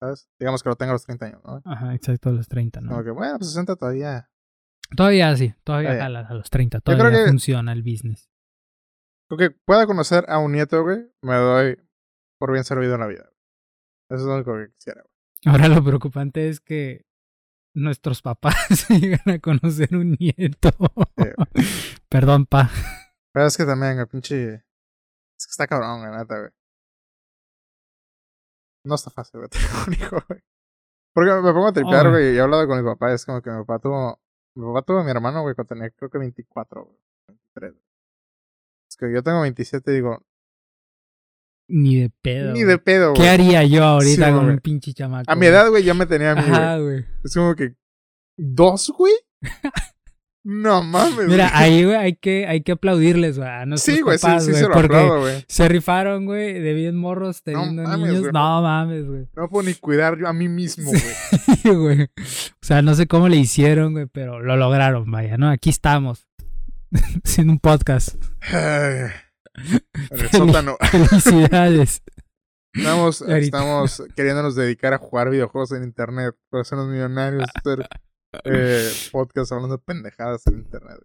¿Sabes? 0.00 0.28
Digamos 0.38 0.62
que 0.62 0.68
lo 0.68 0.76
tengo 0.76 0.90
a 0.90 0.94
los 0.94 1.04
30 1.04 1.26
años, 1.26 1.42
¿no? 1.44 1.60
ajá, 1.64 1.94
exacto, 1.94 2.28
a 2.28 2.32
los 2.32 2.46
30, 2.48 2.80
¿no? 2.80 2.90
Como 2.90 3.02
que, 3.04 3.10
bueno, 3.10 3.38
pues 3.38 3.48
60 3.50 3.76
todavía. 3.76 4.30
Todavía 4.96 5.36
sí, 5.36 5.52
todavía 5.64 5.88
Todavía. 5.90 6.02
jala 6.04 6.20
a 6.20 6.34
los 6.34 6.48
30, 6.50 6.80
creo 6.80 6.96
todavía 6.98 7.24
que- 7.24 7.30
funciona 7.30 7.72
el 7.72 7.82
business. 7.82 8.30
Que 9.36 9.50
pueda 9.50 9.86
conocer 9.86 10.24
a 10.28 10.38
un 10.38 10.52
nieto, 10.52 10.82
güey, 10.82 11.00
me 11.22 11.34
doy 11.34 11.76
por 12.38 12.52
bien 12.52 12.64
servido 12.64 12.94
en 12.94 13.00
la 13.00 13.06
vida. 13.06 13.30
Eso 14.10 14.20
es 14.22 14.22
lo 14.22 14.34
único 14.36 14.54
que 14.56 14.72
quisiera, 14.74 15.02
güey. 15.02 15.12
Ahora 15.46 15.68
lo 15.68 15.84
preocupante 15.84 16.48
es 16.48 16.60
que 16.60 17.04
nuestros 17.74 18.22
papás 18.22 18.88
llegan 18.88 19.28
a 19.36 19.38
conocer 19.38 19.94
un 19.94 20.16
nieto. 20.18 20.70
Perdón, 22.08 22.46
pa. 22.46 22.70
Pero 23.32 23.46
es 23.46 23.56
que 23.56 23.64
también, 23.64 23.94
güey, 23.94 24.06
pinche. 24.06 24.54
Es 24.54 25.46
que 25.46 25.50
está 25.50 25.66
cabrón, 25.66 26.02
neta, 26.10 26.38
güey. 26.38 26.50
No 28.84 28.94
está 28.94 29.10
fácil, 29.10 29.40
güey, 29.40 29.48
tener 29.50 29.68
un 29.86 29.92
hijo, 29.94 30.16
güey. 30.28 30.40
Porque 31.14 31.30
me 31.32 31.52
pongo 31.52 31.68
a 31.68 31.72
tripear, 31.72 32.06
Oh. 32.06 32.10
güey, 32.10 32.34
y 32.34 32.36
he 32.36 32.40
hablado 32.40 32.66
con 32.66 32.78
mi 32.78 32.84
papá, 32.84 33.12
es 33.12 33.24
como 33.26 33.42
que 33.42 33.50
mi 33.50 33.58
papá 33.58 33.78
tuvo. 33.78 34.20
Mi 34.56 34.64
papá 34.66 34.82
tuvo 34.82 34.98
a 35.00 35.04
mi 35.04 35.10
hermano, 35.10 35.42
güey, 35.42 35.54
cuando 35.54 35.74
tenía 35.74 35.90
creo 35.90 36.10
que 36.10 36.18
24, 36.18 36.84
güey. 36.84 36.98
23. 37.28 37.72
güey. 37.72 37.84
Es 38.90 38.96
que 38.96 39.12
yo 39.12 39.22
tengo 39.22 39.40
27 39.42 39.90
y 39.90 39.94
digo. 39.94 40.22
Ni 41.68 41.96
de 41.96 42.10
pedo. 42.22 42.52
Ni 42.52 42.62
de 42.64 42.78
pedo, 42.78 43.12
¿Qué 43.12 43.20
güey. 43.20 43.28
haría 43.30 43.62
yo 43.64 43.84
ahorita 43.84 44.26
Sí, 44.26 44.32
con 44.32 44.40
güey. 44.44 44.54
un 44.54 44.58
pinche 44.60 44.92
chamaco? 44.94 45.30
A 45.30 45.34
mi 45.36 45.46
edad, 45.46 45.68
güey, 45.68 45.84
ya 45.84 45.92
me 45.94 46.06
tenía 46.06 46.32
güey. 46.34 46.46
Ajá, 46.50 46.78
güey. 46.78 47.04
Es 47.24 47.34
como 47.34 47.54
que. 47.54 47.74
¿Dos, 48.38 48.92
güey? 48.96 49.12
No 50.44 50.82
mames. 50.82 51.26
Mira, 51.26 51.50
güey. 51.50 51.62
ahí, 51.62 51.84
güey, 51.84 51.96
hay 51.96 52.16
que, 52.16 52.46
hay 52.46 52.62
que 52.62 52.72
aplaudirles, 52.72 53.36
güey. 53.38 53.48
A 53.50 53.66
Sí, 53.76 54.00
güey, 54.00 54.16
sí, 54.16 54.22
papás, 54.24 54.44
sí 54.44 54.50
güey, 54.52 54.62
se 54.62 54.68
lo 54.68 54.74
porque 54.74 54.96
aplaudo, 54.96 55.20
güey. 55.20 55.44
se 55.46 55.68
rifaron, 55.68 56.24
güey, 56.24 56.54
de 56.54 56.72
bien 56.72 56.96
morros 56.96 57.42
teniendo 57.42 57.82
mames, 57.82 57.98
niños. 58.06 58.20
güey. 58.20 58.32
No 58.32 58.62
mames, 58.62 59.06
güey. 59.06 59.26
No 59.36 59.48
puedo 59.50 59.68
ni 59.68 59.74
cuidar 59.74 60.16
yo 60.18 60.26
a 60.26 60.32
mí 60.32 60.48
mismo, 60.48 60.90
güey. 60.90 61.02
Sí, 61.62 61.68
güey. 61.74 62.02
O 62.04 62.62
sea, 62.62 62.80
no 62.80 62.94
sé 62.94 63.06
cómo 63.06 63.28
le 63.28 63.36
hicieron, 63.36 63.92
güey, 63.92 64.06
pero 64.06 64.40
lo 64.40 64.56
lograron, 64.56 65.10
vaya, 65.10 65.36
¿no? 65.36 65.50
Aquí 65.50 65.68
estamos. 65.68 66.26
Haciendo 67.24 67.52
un 67.52 67.58
podcast. 67.58 68.14
En 70.10 70.20
el 70.20 70.30
sótano. 70.30 70.76
Felicidades. 70.90 72.02
Estamos, 72.72 73.22
estamos 73.22 74.02
queriéndonos 74.14 74.54
dedicar 74.54 74.92
a 74.94 74.98
jugar 74.98 75.30
videojuegos 75.30 75.72
en 75.72 75.84
internet. 75.84 76.34
Para 76.50 76.62
hacernos 76.62 76.88
millonarios. 76.88 77.44
Hacer 77.54 77.88
eh, 78.44 78.90
podcast 79.10 79.52
hablando 79.52 79.76
de 79.76 79.82
pendejadas 79.82 80.46
en 80.46 80.58
internet. 80.58 80.98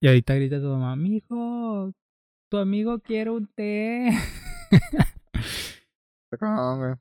Y 0.00 0.08
ahorita 0.08 0.34
grita 0.34 0.60
tu 0.60 0.68
mamá, 0.68 0.96
mijo, 0.96 1.92
tu 2.50 2.58
amigo 2.58 3.00
quiere 3.00 3.30
un 3.30 3.46
té. 3.46 4.08
Está 6.24 6.38
cabrón, 6.38 6.78
güey. 6.78 6.94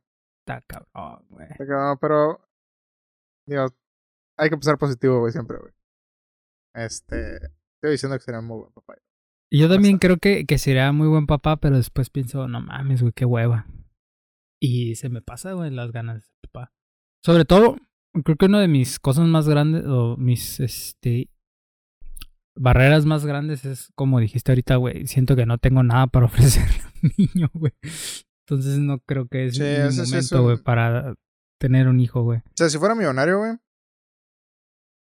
Está 0.46 0.62
cabrón, 0.62 1.26
güey. 1.30 1.48
Está 1.52 1.66
cabrón, 1.66 1.98
pero. 2.00 2.42
Digo, 3.46 3.68
hay 4.38 4.50
que 4.50 4.56
pensar 4.56 4.78
positivo, 4.78 5.20
güey, 5.20 5.32
siempre, 5.32 5.58
güey. 5.58 5.74
Este. 6.76 7.36
Estoy 7.36 7.92
diciendo 7.92 8.18
que 8.18 8.24
sería 8.24 8.42
muy 8.42 8.60
buen 8.60 8.74
papá. 8.74 8.96
Y 9.54 9.60
yo 9.60 9.70
también 9.70 10.00
creo 10.00 10.18
que, 10.18 10.46
que 10.48 10.58
sería 10.58 10.92
muy 10.92 11.08
buen 11.08 11.28
papá, 11.28 11.58
pero 11.58 11.78
después 11.78 12.10
pienso, 12.10 12.48
no 12.48 12.60
mames, 12.60 13.02
güey, 13.02 13.14
qué 13.14 13.24
hueva. 13.24 13.68
Y 14.60 14.96
se 14.96 15.10
me 15.10 15.22
pasa, 15.22 15.54
güey, 15.54 15.70
las 15.70 15.92
ganas 15.92 16.24
de 16.24 16.50
papá. 16.50 16.74
Sobre 17.24 17.46
todo, 17.46 17.78
creo 18.24 18.36
que 18.36 18.46
una 18.48 18.60
de 18.60 18.68
mis 18.68 19.00
cosas 19.00 19.28
más 19.28 19.48
grandes, 19.48 19.86
o 19.86 20.18
mis, 20.18 20.60
este, 20.60 21.30
barreras 22.56 23.06
más 23.06 23.28
grandes 23.28 23.64
es, 23.64 23.92
como 23.94 24.20
dijiste 24.20 24.52
ahorita, 24.52 24.78
güey, 24.78 25.06
siento 25.06 25.36
que 25.36 25.46
no 25.46 25.60
tengo 25.60 25.84
nada 25.84 26.08
para 26.08 26.26
ofrecerle 26.34 26.82
a 26.82 26.92
un 27.04 27.12
niño, 27.16 27.50
güey. 27.54 27.74
Entonces 28.48 28.80
no 28.80 29.02
creo 29.02 29.28
que 29.28 29.46
es 29.46 29.56
Sí, 29.56 29.62
el 29.62 29.88
ese 29.90 30.04
momento, 30.04 30.42
güey, 30.42 30.58
para 30.58 31.14
tener 31.60 31.88
un 31.88 32.00
hijo, 32.00 32.24
güey. 32.24 32.40
O 32.40 32.52
sea, 32.56 32.70
si 32.70 32.80
fuera 32.80 32.96
millonario, 32.96 33.38
güey. 33.38 33.52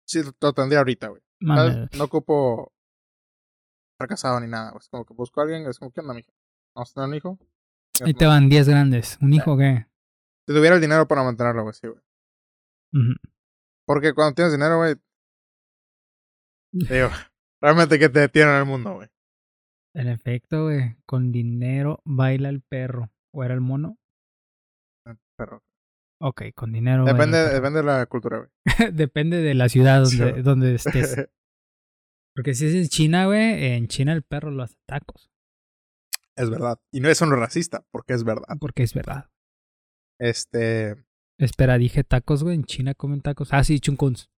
Sí, 0.08 0.22
lo- 0.40 0.54
tendría 0.54 0.80
ahorita, 0.80 1.10
güey. 1.10 1.22
No 1.42 2.06
ocupo 2.06 2.72
fracasado 3.98 4.40
ni 4.40 4.48
nada. 4.48 4.74
Es 4.80 4.88
como 4.90 5.06
que 5.06 5.14
busco 5.14 5.40
a 5.40 5.44
alguien, 5.44 5.66
es 5.68 5.80
como, 5.80 5.92
¿qué 5.92 6.02
onda, 6.02 6.14
mijo? 6.14 6.32
¿Vamos 6.76 6.92
a 6.92 6.94
tener 6.94 7.10
un 7.10 7.16
hijo? 7.16 7.40
Ahí 8.04 8.14
te 8.14 8.26
van 8.26 8.48
10 8.50 8.70
grandes. 8.70 9.18
¿Un 9.22 9.34
hijo 9.34 9.58
qué? 9.58 9.88
Si 10.48 10.54
tuviera 10.54 10.76
el 10.76 10.82
dinero 10.82 11.08
para 11.08 11.24
mantenerlo, 11.24 11.64
güey, 11.64 11.74
sí, 11.74 11.88
güey. 11.88 12.02
Porque 13.86 14.14
cuando 14.14 14.36
tienes 14.36 14.54
dinero, 14.54 14.78
güey. 14.78 14.96
Digo, 16.72 17.10
realmente, 17.62 17.98
¿qué 18.00 18.10
te 18.10 18.20
detiene 18.20 18.52
en 18.52 18.58
el 18.58 18.66
mundo, 18.66 18.96
güey? 18.96 19.10
En 19.96 20.08
efecto, 20.10 20.66
güey, 20.66 20.96
con 21.06 21.32
dinero 21.32 22.02
baila 22.06 22.50
el 22.50 22.62
perro. 22.62 23.10
¿O 23.34 23.44
era 23.44 23.54
el 23.54 23.62
mono? 23.62 23.98
Pero 25.38 25.64
Ok, 26.20 26.44
con 26.56 26.72
dinero. 26.72 27.04
baila 27.04 27.14
depende, 27.14 27.38
el 27.40 27.46
perro. 27.46 27.56
depende 27.56 27.80
de 27.80 27.86
la 27.86 28.06
cultura, 28.06 28.38
güey. 28.38 28.50
Depende 28.94 29.38
de 29.42 29.54
la 29.56 29.70
ciudad 29.70 30.06
Sí, 30.06 30.18
donde, 30.18 30.32
güey. 30.32 30.44
donde 30.44 30.76
estés. 30.76 31.30
Porque 32.38 32.54
si 32.54 32.68
es 32.68 32.76
en 32.76 32.88
China, 32.88 33.26
güey, 33.26 33.66
en 33.74 33.88
China 33.88 34.14
el 34.14 34.22
perro 34.22 34.52
lo 34.52 34.62
hace 34.62 34.78
tacos. 34.86 35.32
es 36.36 36.50
verdad. 36.52 36.80
Y 36.92 37.00
no 37.00 37.10
es 37.10 37.18
solo 37.18 37.36
racista, 37.36 37.84
porque 37.90 38.14
es 38.14 38.24
verdad. 38.24 38.58
Porque 38.60 38.84
es 38.84 38.94
verdad. 38.94 39.32
Este. 40.20 41.04
Espera, 41.40 41.80
dije 41.80 42.04
tacos, 42.04 42.44
güey. 42.44 42.54
En 42.56 42.64
China 42.66 42.94
comen 42.94 43.22
tacos. 43.22 43.50
Ah, 43.52 43.64
sí, 43.64 43.80
chunkuns. 43.80 44.30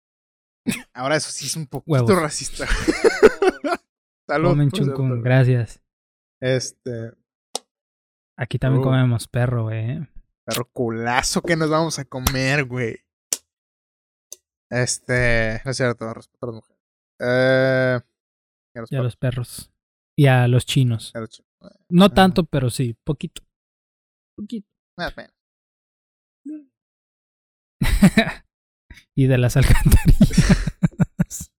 Ahora 0.94 1.18
eso 1.18 1.30
sí 1.32 1.48
es 1.48 1.56
un 1.58 1.68
poquito 1.68 1.92
Huevos. 1.92 2.22
racista. 2.22 2.66
Salud. 4.28 4.50
Comen 4.52 4.72
cierto, 4.72 4.94
chuncun, 4.94 5.22
gracias. 5.22 5.82
Este. 6.42 7.12
Aquí 8.38 8.60
también 8.60 8.80
Uh. 8.82 8.86
comemos 8.86 9.28
perro, 9.28 9.64
güey. 9.64 9.92
¿eh? 9.92 10.08
Perro 10.46 10.70
culazo 10.72 11.42
que 11.42 11.58
nos 11.58 11.70
vamos 11.70 12.00
a 12.00 12.06
comer, 12.06 12.64
güey. 12.64 12.98
Este. 14.70 15.62
No 15.66 15.72
es 15.72 15.78
cierto, 15.78 16.14
respeto 16.14 16.46
a 16.46 16.48
las 16.48 16.56
mujeres. 16.56 16.79
Eh. 17.20 18.00
y 18.76 18.78
a 18.78 18.82
los 18.82 18.92
Y 18.92 18.96
a 18.96 18.98
perros, 19.00 19.04
los 19.06 19.16
perros. 19.18 19.72
Y 20.18 20.28
a 20.28 20.48
los 20.48 20.66
chinos. 20.66 21.12
a 21.16 21.20
los. 21.20 21.44
No 21.90 22.10
tanto, 22.12 22.46
pero 22.46 22.70
sí, 22.70 22.96
poquito. 23.04 23.42
Poquito. 24.38 24.68
Ah, 24.98 25.12
y 29.16 29.28
de 29.28 29.38
las 29.38 29.56
alcantarillas. 29.58 31.52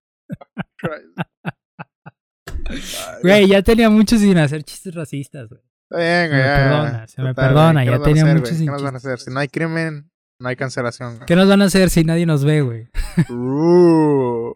Güey, 3.23 3.49
ya 3.49 3.63
tenía 3.63 3.91
mucho 3.91 4.17
sin 4.19 4.39
hacer 4.39 4.63
chistes 4.63 4.95
racistas, 4.95 5.49
güey. 5.49 5.61
Está 5.91 5.99
bien, 5.99 6.31
Se 6.31 6.37
güey. 6.37 6.43
me 6.43 6.55
perdona, 6.55 6.93
ya. 7.01 7.07
se 7.09 7.23
me 7.23 7.35
perdona, 7.35 7.73
güey, 7.73 7.87
¿qué 7.87 7.91
ya 7.99 8.03
tenía 8.05 8.23
hacer, 8.23 8.37
muchos 8.37 8.51
güey? 8.53 8.65
¿Qué 8.65 8.71
nos 8.71 8.83
van 8.83 8.95
a 8.95 8.97
inchistes. 8.99 9.13
hacer? 9.13 9.25
Si 9.25 9.31
no 9.35 9.41
hay 9.41 9.49
crimen, 9.49 10.11
no 10.41 10.49
hay 10.49 10.57
cancelación. 10.57 11.15
güey. 11.17 11.27
¿Qué 11.27 11.37
nos 11.37 11.49
van 11.49 11.63
a 11.63 11.65
hacer 11.65 11.91
si 11.91 12.05
nadie 12.05 12.27
nos 12.27 12.45
ve, 12.45 12.61
güey? 12.63 12.89
Uh. 13.29 14.53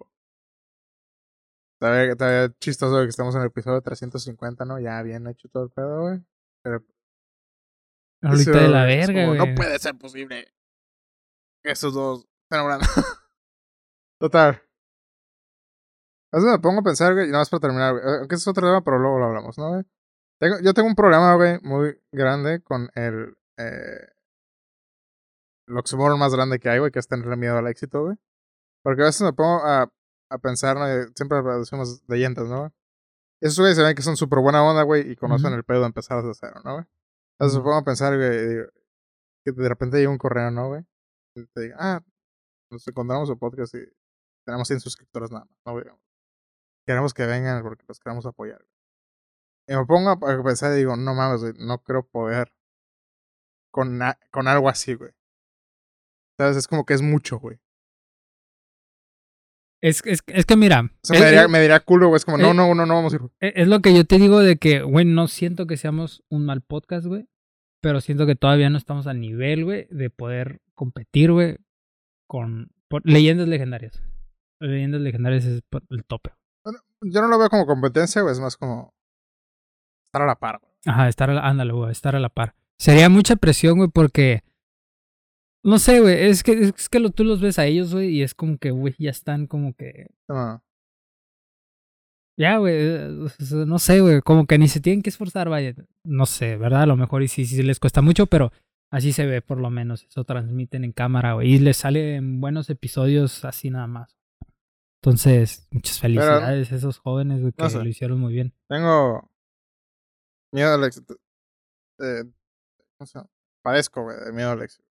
Está 1.81 2.55
chistoso 2.61 3.03
que 3.03 3.09
estamos 3.09 3.35
en 3.35 3.43
el 3.43 3.49
episodio 3.49 3.81
350, 3.81 4.65
¿no? 4.65 4.79
Ya 4.81 5.03
bien 5.03 5.27
hecho 5.27 5.49
todo 5.49 5.65
el 5.65 5.71
pedo, 5.71 6.03
güey. 6.03 6.21
Pero 6.63 6.85
Ahorita 8.23 8.51
de 8.53 8.69
la 8.69 8.85
verga, 8.85 9.27
güey. 9.27 9.39
No 9.39 9.55
puede 9.55 9.79
ser 9.79 9.97
posible. 9.99 10.53
que 11.63 11.73
Esos 11.73 11.93
dos 11.93 12.27
estén 12.45 12.61
hablando. 12.61 12.87
Total. 14.21 14.63
A 16.33 16.37
veces 16.37 16.51
me 16.51 16.59
pongo 16.59 16.81
a 16.81 16.85
pensar, 16.85 17.13
güey, 17.15 17.27
y 17.27 17.31
nada 17.31 17.43
más 17.43 17.51
para 17.51 17.61
terminar, 17.61 17.93
güey. 17.93 18.05
eh, 18.05 18.19
Aunque 18.21 18.35
ese 18.35 18.43
es 18.43 18.49
otro 18.49 18.67
tema, 18.67 18.83
pero 18.83 18.99
luego 18.99 19.19
lo 19.19 19.27
hablamos, 19.27 19.59
¿no, 19.59 19.71
güey? 19.71 19.85
Tengo, 20.41 20.57
yo 20.61 20.75
tengo 20.75 20.89
un 20.89 20.95
problema, 20.97 21.35
güey, 21.35 21.59
muy 21.63 22.01
grande 22.13 22.61
con 22.63 22.91
el. 22.95 23.37
Eh, 23.59 24.09
el 25.69 25.79
oxímoron 25.79 26.19
más 26.19 26.35
grande 26.35 26.59
que 26.59 26.69
hay, 26.69 26.79
güey, 26.79 26.91
que 26.91 26.99
es 26.99 27.09
tenerle 27.09 27.37
miedo 27.37 27.57
al 27.57 27.67
éxito, 27.69 28.05
güey. 28.05 28.17
Porque 28.83 29.03
a 29.03 29.07
veces 29.07 29.23
me 29.23 29.33
pongo 29.33 29.65
a, 29.65 29.91
a 30.35 30.39
pensar, 30.39 30.77
¿no? 30.77 30.87
Y 30.89 31.13
Siempre 31.15 31.43
decimos 31.43 32.03
leyendas, 32.09 32.47
¿no? 32.49 32.73
Esos 33.41 33.59
güeyes 33.59 33.77
se 33.77 33.83
ven 33.83 33.95
que 33.95 34.03
son 34.03 34.17
súper 34.17 34.39
buena 34.41 34.65
onda, 34.65 34.83
güey, 34.83 35.11
y 35.11 35.17
conocen 35.17 35.53
el 35.53 35.65
pedo 35.65 35.81
de 35.81 35.87
empezar 35.87 36.23
desde 36.23 36.35
cero, 36.35 36.61
¿no, 36.65 36.75
güey? 36.75 36.87
Entonces 37.39 37.59
pongo 37.59 37.77
a 37.77 37.85
pensar, 37.85 38.17
güey, 38.17 38.67
que 39.45 39.53
de 39.53 39.69
repente 39.69 39.99
llega 39.99 40.11
un 40.11 40.19
correo, 40.19 40.51
¿no, 40.51 40.69
güey? 40.69 40.85
Y 41.35 41.45
te 41.47 41.61
diga, 41.63 41.77
ah, 41.79 42.01
nos 42.71 42.87
encontramos 42.89 43.29
en 43.29 43.39
podcast 43.39 43.75
y 43.75 43.85
tenemos 44.47 44.69
100 44.69 44.81
suscriptores 44.81 45.31
nada 45.31 45.45
más, 45.45 45.57
¿no, 45.67 45.73
güey? 45.73 45.85
Queremos 46.87 47.13
que 47.13 47.27
vengan 47.27 47.63
porque 47.63 47.85
los 47.89 47.99
queremos 47.99 48.25
apoyar. 48.27 48.59
güey. 48.59 48.71
Y 49.67 49.81
me 49.81 49.87
pongo 49.87 50.11
a 50.11 50.19
pensar 50.43 50.73
y 50.73 50.77
digo, 50.77 50.97
no 50.97 51.15
mames, 51.15 51.41
güey, 51.41 51.55
no 51.59 51.83
creo 51.83 52.07
poder 52.07 52.53
con, 53.71 53.99
con 54.31 54.49
algo 54.49 54.69
así, 54.69 54.95
güey. 54.95 55.13
¿Sabes? 56.39 56.57
Es 56.57 56.69
como 56.69 56.85
que 56.85 56.95
es 56.95 57.03
mucho, 57.03 57.39
güey. 57.39 57.61
Es, 59.85 60.01
es, 60.07 60.21
es 60.29 60.47
que 60.47 60.57
mira, 60.57 60.81
O 60.81 61.07
sea, 61.07 61.17
es, 61.17 61.21
me, 61.23 61.27
diría, 61.29 61.49
me 61.49 61.61
diría 61.61 61.81
culo, 61.81 62.09
güey. 62.09 62.17
Es 62.17 62.25
como, 62.25 62.39
no, 62.39 62.53
eh, 62.53 62.55
no, 62.55 62.75
no, 62.75 62.87
no 62.87 62.95
vamos 62.95 63.13
a 63.13 63.17
ir. 63.17 63.21
güey. 63.21 63.33
es 63.41 63.69
lo 63.69 63.81
que 63.81 63.95
yo 63.95 64.07
te 64.07 64.19
digo 64.19 64.41
de 64.41 64.57
que, 64.57 64.81
güey, 64.81 65.05
no 65.05 65.29
siento 65.29 65.67
que 65.67 65.77
seamos 65.77 66.23
un 66.31 66.47
mal 66.47 66.63
podcast, 66.63 67.07
güey. 67.07 67.29
Pero 67.83 68.01
siento 68.01 68.25
que 68.25 68.35
todavía 68.35 68.71
no 68.71 68.79
estamos 68.79 69.07
al 69.07 69.21
nivel, 69.21 69.65
güey, 69.67 69.87
de 69.91 70.09
poder 70.09 70.63
competir, 70.75 71.33
güey, 71.33 71.59
con 72.27 72.71
por- 72.89 73.03
leyendas 73.05 73.47
legendarias. 73.47 74.03
Leyendas 74.59 75.03
legendarias 75.03 75.45
es 75.45 75.63
el 75.91 76.05
tope. 76.07 76.31
Yo 77.03 77.21
no 77.21 77.29
lo 77.29 77.39
veo 77.39 77.51
como 77.51 77.67
competencia, 77.67 78.23
güey. 78.23 78.33
Es 78.33 78.41
más 78.41 78.57
como 78.57 78.95
estar 80.07 80.23
a 80.23 80.27
la 80.27 80.37
par, 80.37 80.61
güey. 80.63 80.73
Ajá, 80.87 81.09
estar 81.09 81.29
a 81.29 81.35
la, 81.35 81.43
ándale, 81.47 81.75
güey, 81.75 81.91
estar 81.93 82.17
a 82.17 82.21
la 82.21 82.31
par. 82.31 82.55
Sería 82.79 83.11
mucha 83.11 83.37
presión, 83.37 83.77
güey, 83.77 83.91
porque. 83.93 84.43
No 85.65 85.79
sé, 85.79 86.01
güey, 86.01 86.27
es 86.27 86.43
que, 86.43 86.53
es 86.53 86.91
que 86.91 87.01
lo, 87.01 87.11
tú 87.11 87.25
los 87.25 87.41
ves 87.41 87.59
a 87.59 87.65
ellos, 87.65 87.95
güey, 87.95 88.11
y 88.11 88.23
es 88.23 88.35
como 88.35 88.59
que, 88.59 88.71
güey, 88.71 88.95
ya 88.99 89.11
están 89.11 89.47
como 89.47 89.75
que. 89.75 90.09
No. 90.29 90.63
Ya, 92.37 92.59
güey, 92.59 92.75
eh, 92.77 93.09
o 93.25 93.29
sea, 93.29 93.65
no 93.65 93.79
sé, 93.79 94.01
güey, 94.01 94.21
como 94.21 94.47
que 94.47 94.59
ni 94.59 94.69
se 94.69 94.81
tienen 94.81 95.01
que 95.01 95.09
esforzar, 95.09 95.49
vaya. 95.49 95.75
No 96.05 96.27
sé, 96.27 96.59
¿verdad? 96.59 96.83
A 96.83 96.87
lo 96.87 96.97
mejor 96.97 97.23
y 97.23 97.29
sí, 97.29 97.47
sí 97.47 97.63
les 97.63 97.81
cuesta 97.81 98.03
mucho, 98.03 98.27
pero 98.27 98.53
así 98.91 99.13
se 99.13 99.25
ve 99.25 99.41
por 99.41 99.59
lo 99.59 99.71
menos. 99.71 100.05
Eso 100.05 100.25
transmiten 100.25 100.85
en 100.85 100.93
cámara, 100.93 101.33
güey, 101.33 101.55
y 101.55 101.59
les 101.59 101.79
salen 101.79 102.43
buenos 102.43 102.69
episodios 102.69 103.43
así 103.47 103.71
nada 103.71 103.87
más. 103.87 104.19
Entonces, 105.03 105.67
muchas 105.71 105.99
felicidades 105.99 106.73
a 106.73 106.77
esos 106.77 106.99
jóvenes, 106.99 107.41
güey, 107.41 107.53
que 107.53 107.63
no 107.63 107.71
sé. 107.71 107.79
lo 107.79 107.89
hicieron 107.89 108.21
muy 108.21 108.35
bien. 108.35 108.53
Tengo 108.69 109.31
miedo 110.53 110.75
al 110.75 110.85
éxito. 110.85 111.17
Eh, 112.01 112.25
¿Cómo 112.99 113.07
se 113.07 113.19
llama? 113.19 113.31
Padezco, 113.63 114.03
güey, 114.03 114.17
de 114.27 114.33
miedo 114.33 114.51
al 114.51 114.61
éxito. 114.61 114.85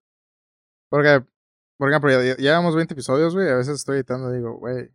Porque, 0.93 1.25
por 1.79 1.89
ejemplo, 1.89 2.11
ya, 2.11 2.21
ya 2.23 2.35
llevamos 2.35 2.75
20 2.75 2.93
episodios, 2.93 3.33
güey. 3.33 3.49
A 3.49 3.55
veces 3.55 3.77
estoy 3.79 3.95
editando 3.95 4.31
y 4.31 4.37
digo, 4.37 4.53
güey. 4.59 4.91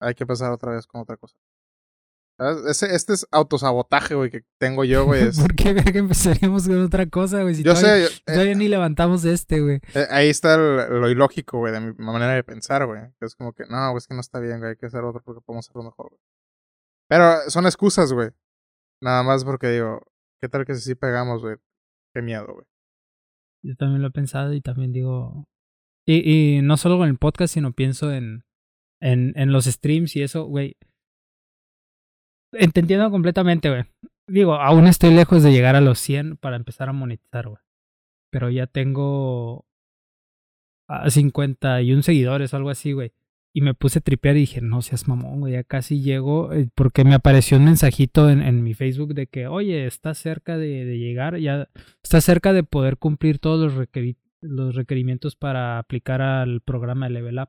Hay 0.00 0.14
que 0.14 0.24
empezar 0.24 0.50
otra 0.50 0.72
vez 0.72 0.86
con 0.86 1.02
otra 1.02 1.18
cosa. 1.18 1.36
Ese, 2.70 2.94
este 2.94 3.12
es 3.12 3.26
autosabotaje, 3.30 4.14
güey, 4.14 4.30
que 4.30 4.46
tengo 4.58 4.82
yo, 4.84 5.04
güey. 5.04 5.24
es- 5.28 5.38
¿Por 5.38 5.54
qué 5.54 5.74
verga 5.74 5.98
empezaríamos 6.00 6.66
con 6.66 6.82
otra 6.82 7.04
cosa, 7.10 7.42
güey? 7.42 7.54
Si 7.54 7.62
yo 7.62 7.74
todavía, 7.74 8.08
sé, 8.08 8.14
eh, 8.14 8.32
todavía 8.32 8.54
ni 8.54 8.68
levantamos 8.68 9.26
este, 9.26 9.60
güey. 9.60 9.80
eh, 9.94 10.06
ahí 10.08 10.30
está 10.30 10.54
el- 10.54 10.98
lo 11.02 11.10
ilógico, 11.10 11.58
güey, 11.58 11.74
de 11.74 11.80
mi 11.80 11.92
manera 11.98 12.32
de 12.32 12.42
pensar, 12.42 12.86
güey. 12.86 13.12
Que 13.20 13.26
Es 13.26 13.34
como 13.36 13.52
que, 13.52 13.64
no, 13.66 13.90
güey, 13.90 13.98
es 13.98 14.06
que 14.06 14.14
no 14.14 14.20
está 14.22 14.40
bien, 14.40 14.58
güey, 14.60 14.70
hay 14.70 14.76
que 14.76 14.86
hacer 14.86 15.04
otro 15.04 15.20
porque 15.22 15.42
podemos 15.42 15.66
hacerlo 15.68 15.82
mejor, 15.82 16.08
güey. 16.08 16.20
Pero 17.10 17.50
son 17.50 17.66
excusas, 17.66 18.10
güey. 18.14 18.30
Nada 19.02 19.22
más 19.22 19.44
porque 19.44 19.68
digo, 19.68 20.00
¿qué 20.40 20.48
tal 20.48 20.64
que 20.64 20.74
si 20.76 20.80
sí 20.80 20.94
pegamos, 20.94 21.42
güey? 21.42 21.56
Qué 22.14 22.22
miedo, 22.22 22.46
güey. 22.54 22.64
Yo 23.62 23.76
también 23.76 24.02
lo 24.02 24.08
he 24.08 24.12
pensado 24.12 24.52
y 24.54 24.60
también 24.60 24.92
digo. 24.92 25.46
Y, 26.06 26.56
y 26.58 26.62
no 26.62 26.76
solo 26.76 26.98
con 26.98 27.08
el 27.08 27.18
podcast, 27.18 27.54
sino 27.54 27.72
pienso 27.72 28.12
en, 28.12 28.44
en, 29.00 29.32
en 29.36 29.52
los 29.52 29.66
streams 29.66 30.16
y 30.16 30.22
eso, 30.22 30.44
güey. 30.44 30.76
Te 32.52 32.80
entiendo 32.80 33.10
completamente, 33.10 33.68
güey. 33.70 33.84
Digo, 34.28 34.54
aún 34.54 34.86
estoy 34.86 35.12
lejos 35.12 35.42
de 35.42 35.52
llegar 35.52 35.76
a 35.76 35.80
los 35.80 35.98
100 35.98 36.36
para 36.36 36.56
empezar 36.56 36.88
a 36.88 36.92
monetizar, 36.92 37.48
güey. 37.48 37.62
Pero 38.30 38.50
ya 38.50 38.66
tengo 38.66 39.66
a 40.88 41.10
51 41.10 42.02
seguidores 42.02 42.52
o 42.52 42.56
algo 42.56 42.70
así, 42.70 42.92
güey. 42.92 43.12
Y 43.52 43.62
me 43.62 43.74
puse 43.74 43.98
a 43.98 44.02
tripear 44.02 44.36
y 44.36 44.40
dije, 44.40 44.60
no 44.60 44.80
seas 44.80 45.08
mamón, 45.08 45.40
güey, 45.40 45.54
ya 45.54 45.64
casi 45.64 46.00
llego. 46.02 46.52
eh, 46.52 46.68
Porque 46.74 47.04
me 47.04 47.14
apareció 47.14 47.56
un 47.58 47.64
mensajito 47.64 48.30
en, 48.30 48.42
en 48.42 48.62
mi 48.62 48.74
Facebook 48.74 49.12
de 49.14 49.26
que, 49.26 49.48
oye, 49.48 49.86
estás 49.86 50.18
cerca 50.18 50.56
de, 50.56 50.84
de 50.84 50.98
llegar, 50.98 51.36
ya 51.38 51.68
estás 52.02 52.24
cerca 52.24 52.52
de 52.52 52.62
poder 52.62 52.96
cumplir 52.96 53.40
todos 53.40 53.74
los, 53.74 53.88
los 54.40 54.74
requerimientos 54.76 55.34
para 55.36 55.78
aplicar 55.78 56.22
al 56.22 56.60
programa 56.60 57.06
de 57.06 57.12
Level 57.14 57.38
Up, 57.40 57.48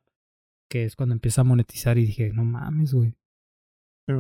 que 0.70 0.86
es 0.86 0.95
cuando 0.95 1.14
empieza 1.14 1.41
a 1.41 1.43
monetizar. 1.43 1.97
Y 1.99 2.06
dije, 2.08 2.32
no 2.34 2.45
mames, 2.45 2.93
güey, 2.93 3.16
Sí, 4.08 4.14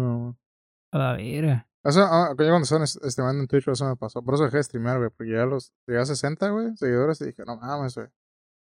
a 0.93 0.97
la 0.97 1.13
vera. 1.13 1.67
Eso, 1.83 2.01
ah, 2.03 2.29
yo 2.29 2.35
cuando 2.35 2.59
estaban 2.61 2.83
est- 2.83 3.03
streamando 3.05 3.41
en 3.41 3.47
Twitch, 3.47 3.67
eso 3.67 3.89
me 3.89 3.95
pasó. 3.95 4.21
Por 4.23 4.35
eso 4.35 4.43
dejé 4.43 4.57
de 4.57 4.63
streamear, 4.63 4.97
güey. 4.99 5.09
Porque 5.09 5.31
ya 5.31 5.45
los, 5.45 5.73
llegué 5.87 5.99
a 5.99 6.05
60, 6.05 6.49
güey, 6.51 6.77
seguidores 6.77 7.19
y 7.21 7.25
dije, 7.25 7.41
no 7.47 7.55
mames, 7.57 7.95
güey. 7.95 8.07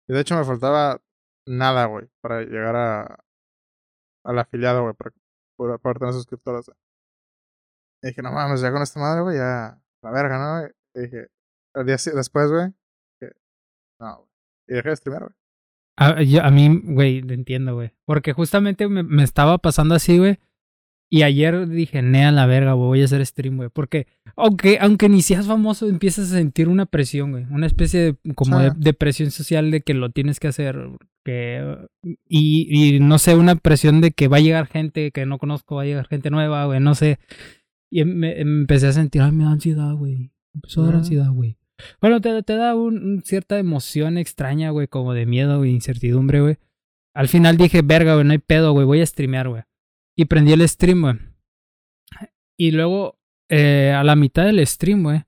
Y 0.09 0.12
de 0.12 0.21
hecho 0.21 0.37
me 0.37 0.45
faltaba 0.45 1.01
nada, 1.49 1.87
güey, 1.87 2.07
para 2.21 2.43
llegar 2.43 2.77
a 2.77 3.25
al 4.25 4.39
afiliado, 4.39 4.83
güey, 4.83 4.95
para 4.95 5.13
para 5.57 5.79
poder 5.79 5.99
tener 5.99 6.15
suscriptores. 6.15 6.71
Y 8.03 8.09
dije, 8.09 8.23
no 8.23 8.31
mames, 8.31 8.61
ya 8.61 8.71
con 8.71 8.83
esta 8.83 9.01
madre, 9.01 9.23
güey, 9.23 9.37
ya 9.37 9.81
la 10.03 10.11
verga, 10.13 10.39
¿no? 10.39 10.69
Y 10.95 11.01
dije, 11.07 11.29
el 11.75 11.87
día 11.87 11.97
después, 12.15 12.51
güey, 12.51 12.73
no, 14.01 14.17
güey. 14.17 14.29
Y 14.69 14.75
dejé 14.75 14.91
de 14.91 14.97
streamear, 14.97 15.23
güey. 15.25 15.35
A, 15.97 16.23
yo- 16.23 16.45
a 16.45 16.51
mí, 16.51 16.81
güey, 16.85 17.19
entiendo, 17.19 17.75
güey. 17.75 17.93
Porque 18.05 18.33
justamente 18.33 18.87
me, 18.89 19.03
me 19.03 19.25
estaba 19.25 19.59
pasando 19.59 19.95
así, 19.97 20.19
güey. 20.19 20.39
Y 21.11 21.23
ayer 21.23 21.67
dije, 21.67 22.03
nea 22.03 22.31
la 22.31 22.47
verga, 22.47 22.75
güey, 22.75 22.87
voy 22.87 23.03
a 23.03 23.07
hacer 23.07 23.25
stream, 23.27 23.57
güey. 23.57 23.71
Porque 23.71 24.07
aunque, 24.37 24.79
aunque 24.81 25.09
ni 25.09 25.23
seas 25.23 25.47
famoso, 25.47 25.89
empiezas 25.89 26.31
a 26.31 26.37
sentir 26.37 26.69
una 26.69 26.87
presión, 26.87 27.31
güey. 27.33 27.45
Una 27.51 27.67
especie 27.67 28.01
de, 28.01 28.35
como 28.35 28.61
de, 28.61 28.73
de 28.77 28.93
presión 28.95 29.31
social 29.31 29.71
de 29.71 29.81
que 29.81 29.95
lo 29.95 30.11
tienes 30.11 30.39
que 30.39 30.49
hacer. 30.49 30.77
Que, 31.29 31.76
y, 32.26 32.95
y 32.97 33.01
no 33.01 33.18
sé, 33.18 33.35
una 33.35 33.55
presión 33.55 34.01
de 34.01 34.12
que 34.12 34.29
va 34.29 34.39
a 34.39 34.41
llegar 34.41 34.66
gente 34.66 35.11
que 35.11 35.26
no 35.26 35.37
conozco, 35.37 35.74
va 35.74 35.83
a 35.83 35.85
llegar 35.85 36.09
gente 36.09 36.31
nueva, 36.31 36.64
güey, 36.64 36.81
no 36.81 36.95
sé. 36.95 37.18
Y 37.91 38.03
me, 38.07 38.35
me 38.35 38.41
empecé 38.41 38.87
a 38.87 38.95
sentir, 38.95 39.20
ay, 39.20 39.33
me 39.33 39.45
da 39.45 39.51
ansiedad, 39.51 39.93
güey. 39.93 40.33
Empezó 40.55 40.81
a 40.81 40.87
dar 40.87 40.95
ansiedad, 40.95 41.31
güey. 41.31 41.59
Bueno, 42.01 42.22
te, 42.22 42.43
te 42.45 42.57
da 42.57 42.74
un, 42.74 42.97
un 43.05 43.22
cierta 43.24 43.59
emoción 43.59 44.16
extraña, 44.16 44.70
güey, 44.70 44.89
como 44.89 45.12
de 45.12 45.26
miedo 45.26 45.62
e 45.64 45.68
incertidumbre, 45.68 46.41
güey. 46.41 46.57
Al 47.12 47.29
final 47.29 47.59
dije, 47.59 47.83
verga, 47.83 48.14
güey, 48.14 48.24
no 48.24 48.33
hay 48.33 48.39
pedo, 48.39 48.72
güey, 48.72 48.87
voy 48.87 49.03
a 49.03 49.07
streamear, 49.07 49.51
güey. 49.51 49.64
Y 50.16 50.24
prendí 50.24 50.53
el 50.55 50.66
stream, 50.66 51.03
güey. 51.03 51.16
Y 52.57 52.70
luego, 52.70 53.20
eh, 53.51 53.93
a 53.95 54.03
la 54.03 54.16
mitad 54.16 54.47
del 54.47 54.66
stream, 54.66 55.03
güey, 55.03 55.24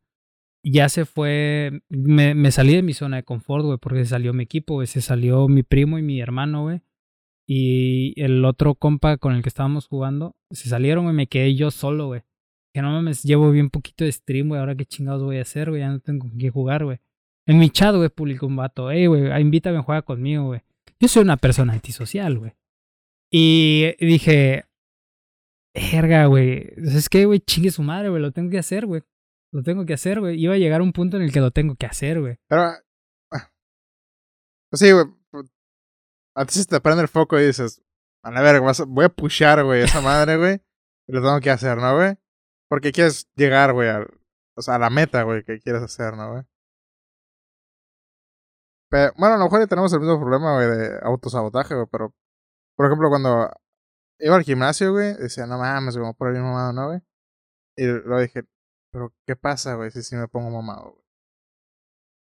ya 0.62 0.88
se 0.88 1.04
fue, 1.04 1.82
me, 1.88 2.34
me 2.34 2.50
salí 2.50 2.74
de 2.74 2.82
mi 2.82 2.92
zona 2.92 3.18
de 3.18 3.22
confort, 3.22 3.64
güey, 3.64 3.78
porque 3.78 4.00
se 4.00 4.10
salió 4.10 4.32
mi 4.32 4.44
equipo, 4.44 4.74
güey, 4.74 4.86
se 4.86 5.00
salió 5.00 5.48
mi 5.48 5.62
primo 5.62 5.98
y 5.98 6.02
mi 6.02 6.20
hermano, 6.20 6.62
güey. 6.62 6.82
Y 7.48 8.20
el 8.20 8.44
otro 8.44 8.74
compa 8.74 9.16
con 9.16 9.34
el 9.34 9.42
que 9.42 9.48
estábamos 9.48 9.88
jugando, 9.88 10.36
se 10.50 10.68
salieron, 10.68 11.04
güey, 11.04 11.16
me 11.16 11.26
quedé 11.26 11.54
yo 11.54 11.70
solo, 11.70 12.06
güey. 12.06 12.22
Que 12.72 12.82
no 12.82 12.92
mames, 12.92 13.22
llevo 13.24 13.50
bien 13.50 13.70
poquito 13.70 14.04
de 14.04 14.12
stream, 14.12 14.48
güey, 14.48 14.60
ahora 14.60 14.76
qué 14.76 14.84
chingados 14.84 15.24
voy 15.24 15.38
a 15.38 15.42
hacer, 15.42 15.70
güey, 15.70 15.80
ya 15.80 15.88
no 15.88 16.00
tengo 16.00 16.28
con 16.28 16.38
qué 16.38 16.50
jugar, 16.50 16.84
güey. 16.84 16.98
En 17.46 17.58
mi 17.58 17.70
chat, 17.70 17.96
güey, 17.96 18.08
publicó 18.10 18.46
un 18.46 18.56
vato, 18.56 18.90
ey, 18.90 19.06
güey, 19.06 19.32
ah, 19.32 19.40
invítame 19.40 19.78
a 19.78 19.82
jugar 19.82 20.04
conmigo, 20.04 20.44
güey. 20.44 20.60
Yo 21.00 21.08
soy 21.08 21.22
una 21.22 21.36
persona 21.38 21.72
antisocial, 21.72 22.38
güey. 22.38 22.52
Y 23.32 23.96
dije, 23.98 24.66
verga, 25.74 26.26
güey, 26.26 26.68
es 26.76 27.08
que, 27.08 27.24
güey, 27.24 27.40
chingue 27.40 27.70
su 27.70 27.82
madre, 27.82 28.10
güey, 28.10 28.22
lo 28.22 28.32
tengo 28.32 28.50
que 28.50 28.58
hacer, 28.58 28.86
güey. 28.86 29.02
Lo 29.52 29.62
tengo 29.62 29.84
que 29.84 29.94
hacer, 29.94 30.20
güey. 30.20 30.40
Iba 30.40 30.54
a 30.54 30.58
llegar 30.58 30.80
a 30.80 30.84
un 30.84 30.92
punto 30.92 31.16
en 31.16 31.24
el 31.24 31.32
que 31.32 31.40
lo 31.40 31.50
tengo 31.50 31.74
que 31.76 31.86
hacer, 31.86 32.20
güey. 32.20 32.36
Pero, 32.48 32.62
ah, 32.62 32.80
pues 34.70 34.80
sí, 34.80 34.92
güey. 34.92 35.06
pues, 35.30 35.50
Antes 36.36 36.54
se 36.56 36.64
te 36.66 36.80
prende 36.80 37.02
el 37.02 37.08
foco 37.08 37.38
y 37.38 37.46
dices, 37.46 37.82
a 38.22 38.30
la 38.30 38.42
verga, 38.42 38.70
a- 38.70 38.84
voy 38.86 39.04
a 39.04 39.08
pushar, 39.08 39.64
güey, 39.64 39.82
esa 39.82 40.00
madre, 40.00 40.36
güey. 40.36 40.60
Y 41.08 41.12
lo 41.12 41.20
tengo 41.20 41.40
que 41.40 41.50
hacer, 41.50 41.78
¿no, 41.78 41.96
güey? 41.96 42.16
Porque 42.68 42.92
quieres 42.92 43.28
llegar, 43.34 43.72
güey, 43.72 43.88
al, 43.88 44.06
o 44.56 44.62
sea, 44.62 44.76
a 44.76 44.78
la 44.78 44.90
meta, 44.90 45.24
güey, 45.24 45.42
que 45.42 45.58
quieres 45.58 45.82
hacer, 45.82 46.16
¿no, 46.16 46.32
güey? 46.32 46.44
Pero, 48.88 49.12
bueno, 49.16 49.34
a 49.34 49.38
lo 49.38 49.44
mejor 49.44 49.60
ya 49.60 49.66
tenemos 49.66 49.92
el 49.92 50.00
mismo 50.00 50.18
problema, 50.20 50.54
güey, 50.54 50.66
de 50.68 50.98
autosabotaje, 51.02 51.74
güey, 51.74 51.86
pero, 51.90 52.14
por 52.76 52.86
ejemplo, 52.86 53.08
cuando 53.08 53.50
iba 54.18 54.36
al 54.36 54.42
gimnasio, 54.44 54.92
güey, 54.92 55.14
decía, 55.14 55.46
no 55.46 55.58
mames, 55.58 55.96
me 55.96 56.02
voy 56.02 56.10
a 56.10 56.14
poner 56.14 56.40
¿no, 56.42 56.86
güey? 56.88 57.00
Y 57.76 57.86
luego 57.86 58.20
dije, 58.20 58.42
pero, 58.92 59.14
¿qué 59.26 59.36
pasa, 59.36 59.74
güey, 59.74 59.90
si 59.90 60.02
sí 60.02 60.16
me 60.16 60.28
pongo 60.28 60.50
mamado, 60.50 60.92
güey? 60.92 61.04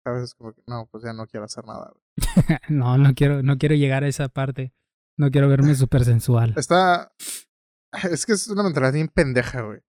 ¿Sabes? 0.04 0.22
Es 0.24 0.34
como 0.34 0.52
que, 0.52 0.62
no, 0.66 0.86
pues 0.90 1.04
ya 1.04 1.12
no 1.12 1.26
quiero 1.26 1.44
hacer 1.44 1.64
nada, 1.66 1.92
güey. 1.92 2.04
no, 2.68 2.96
no 2.98 3.14
quiero, 3.14 3.42
no 3.42 3.58
quiero 3.58 3.74
llegar 3.74 4.04
a 4.04 4.08
esa 4.08 4.28
parte. 4.28 4.74
No 5.18 5.30
quiero 5.30 5.48
verme 5.48 5.74
súper 5.74 6.04
sensual. 6.04 6.54
Está. 6.56 7.12
Es 8.10 8.24
que 8.24 8.32
es 8.32 8.48
una 8.48 8.62
mentalidad 8.62 8.92
bien 8.92 9.08
pendeja, 9.08 9.62
güey. 9.62 9.80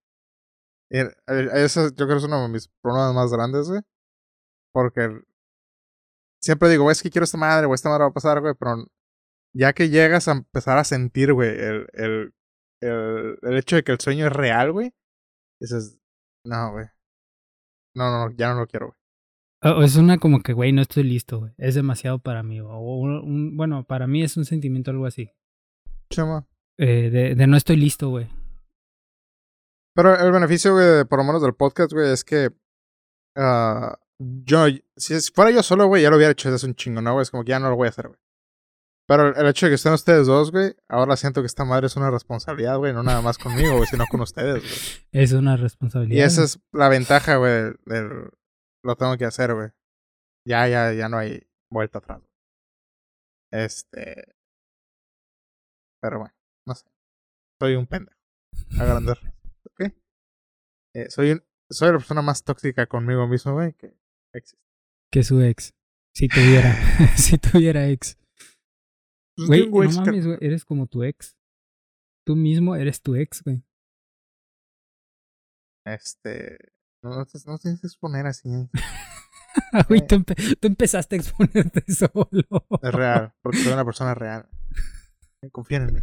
Y, 0.90 0.98
eh, 0.98 1.14
Eso 1.54 1.88
yo 1.88 2.06
creo 2.06 2.08
que 2.08 2.16
es 2.16 2.24
uno 2.24 2.42
de 2.42 2.48
mis 2.48 2.68
problemas 2.82 3.14
más 3.14 3.32
grandes, 3.32 3.68
güey. 3.68 3.80
Porque 4.72 5.22
siempre 6.42 6.68
digo, 6.68 6.84
güey, 6.84 6.92
es 6.92 7.02
que 7.02 7.10
quiero 7.10 7.24
esta 7.24 7.38
madre, 7.38 7.66
güey, 7.66 7.74
esta 7.74 7.88
madre 7.88 8.04
va 8.04 8.10
a 8.10 8.14
pasar, 8.14 8.40
güey, 8.40 8.54
pero 8.58 8.86
ya 9.54 9.72
que 9.72 9.88
llegas 9.88 10.28
a 10.28 10.32
empezar 10.32 10.78
a 10.78 10.84
sentir, 10.84 11.32
güey, 11.32 11.50
el, 11.50 11.86
el, 11.92 12.34
el, 12.80 13.38
el 13.42 13.56
hecho 13.56 13.76
de 13.76 13.84
que 13.84 13.92
el 13.92 14.00
sueño 14.00 14.26
es 14.26 14.32
real, 14.32 14.72
güey, 14.72 14.94
dices, 15.60 15.98
no, 16.44 16.72
güey. 16.72 16.86
No, 17.94 18.10
no, 18.10 18.28
no, 18.28 18.34
ya 18.36 18.52
no 18.52 18.60
lo 18.60 18.66
quiero, 18.66 18.86
güey. 19.62 19.84
Es 19.84 19.96
una 19.96 20.18
como 20.18 20.40
que, 20.42 20.52
güey, 20.54 20.72
no 20.72 20.82
estoy 20.82 21.04
listo, 21.04 21.38
güey. 21.40 21.52
Es 21.56 21.74
demasiado 21.76 22.18
para 22.18 22.42
mí. 22.42 22.60
O 22.60 22.78
un, 22.78 23.10
un- 23.18 23.56
bueno, 23.56 23.84
para 23.84 24.06
mí 24.08 24.22
es 24.22 24.36
un 24.36 24.44
sentimiento 24.44 24.90
algo 24.90 25.06
así. 25.06 25.30
Chama. 26.12 26.46
Eh, 26.78 27.10
de, 27.10 27.34
de 27.36 27.46
no 27.46 27.56
estoy 27.56 27.76
listo, 27.76 28.08
güey. 28.08 28.28
Pero 29.94 30.16
el 30.18 30.32
beneficio, 30.32 30.72
güey, 30.72 31.04
por 31.04 31.18
lo 31.18 31.24
menos 31.24 31.42
del 31.42 31.54
podcast, 31.54 31.92
güey, 31.92 32.10
es 32.10 32.24
que. 32.24 32.50
ah, 33.36 33.98
yo, 34.18 34.66
si 34.96 35.14
fuera 35.32 35.50
yo 35.50 35.62
solo, 35.62 35.86
güey, 35.86 36.02
ya 36.02 36.10
lo 36.10 36.16
hubiera 36.16 36.32
hecho 36.32 36.48
desde 36.48 36.56
hace 36.56 36.66
un 36.66 36.74
chingo, 36.74 37.00
¿no, 37.02 37.12
güey? 37.12 37.22
Es 37.22 37.30
como 37.30 37.44
que 37.44 37.50
ya 37.50 37.58
no 37.60 37.68
lo 37.70 37.76
voy 37.76 37.86
a 37.86 37.90
hacer, 37.90 38.08
güey. 38.08 38.18
Pero 39.12 39.36
el, 39.36 39.46
hecho 39.46 39.66
de 39.66 39.72
que 39.72 39.74
estén 39.74 39.92
ustedes 39.92 40.26
dos, 40.26 40.50
güey, 40.50 40.74
ahora 40.88 41.16
siento 41.16 41.42
que 41.42 41.46
esta 41.46 41.66
madre 41.66 41.86
es 41.86 41.96
una 41.96 42.10
responsabilidad, 42.10 42.78
güey, 42.78 42.94
no 42.94 43.02
nada 43.02 43.20
más 43.20 43.36
conmigo, 43.36 43.76
güey, 43.76 43.86
sino 43.86 44.06
con 44.10 44.22
ustedes, 44.22 44.62
güey. 44.62 45.06
Es 45.12 45.32
una 45.32 45.54
responsabilidad. 45.58 46.16
Y 46.16 46.22
esa 46.22 46.44
es 46.44 46.58
la 46.72 46.88
ventaja, 46.88 47.36
güey, 47.36 47.52
del, 47.52 47.80
del- 47.84 48.30
Lo 48.82 48.96
tengo 48.96 49.14
que 49.18 49.26
hacer, 49.26 49.52
güey. 49.52 49.68
Ya, 50.48 50.66
ya, 50.66 50.94
ya 50.94 51.10
no 51.10 51.18
hay 51.18 51.46
vuelta 51.70 51.98
atrás. 51.98 52.22
Este. 53.52 54.34
Pero 56.00 56.20
bueno, 56.20 56.34
no 56.66 56.74
sé. 56.74 56.86
Soy 57.60 57.74
un 57.74 57.86
pendejo. 57.86 58.16
A 58.80 58.84
grandes 58.86 59.20
rasgos, 59.20 59.52
¿Ok? 59.66 59.92
Eh, 60.96 61.10
soy, 61.10 61.32
un, 61.32 61.44
soy 61.70 61.88
la 61.92 61.98
persona 61.98 62.22
más 62.22 62.44
tóxica 62.44 62.86
conmigo 62.86 63.28
mismo, 63.28 63.52
güey, 63.52 63.74
que 63.74 63.94
existe. 64.34 64.64
Que 65.12 65.22
su 65.22 65.42
ex. 65.42 65.74
Si 66.16 66.28
tuviera. 66.28 66.74
si 67.18 67.36
tuviera 67.36 67.86
ex. 67.88 68.16
Güey, 69.36 69.68
no 69.70 69.82
ex 69.82 69.96
mames, 69.96 70.26
güey. 70.26 70.38
Eres 70.40 70.64
como 70.64 70.86
tu 70.86 71.02
ex. 71.02 71.36
Tú 72.26 72.36
mismo 72.36 72.76
eres 72.76 73.00
tu 73.02 73.14
ex, 73.16 73.42
güey. 73.42 73.62
Este. 75.86 76.58
No, 77.02 77.10
no, 77.10 77.26
te- 77.26 77.38
no 77.46 77.58
tienes 77.58 77.80
que 77.80 77.86
exponer 77.86 78.26
así. 78.26 78.48
Güey, 79.88 80.00
Eh. 80.00 80.06
tú, 80.08 80.14
empe- 80.16 80.58
tú 80.58 80.66
empezaste 80.68 81.16
a 81.16 81.18
exponerte 81.18 81.82
solo. 81.92 82.28
Es 82.82 82.92
real, 82.92 83.34
porque 83.42 83.58
soy 83.58 83.72
una 83.74 83.84
persona 83.84 84.14
real. 84.14 84.48
Confíen 85.50 85.88
en 85.88 85.94
mí. 85.94 86.00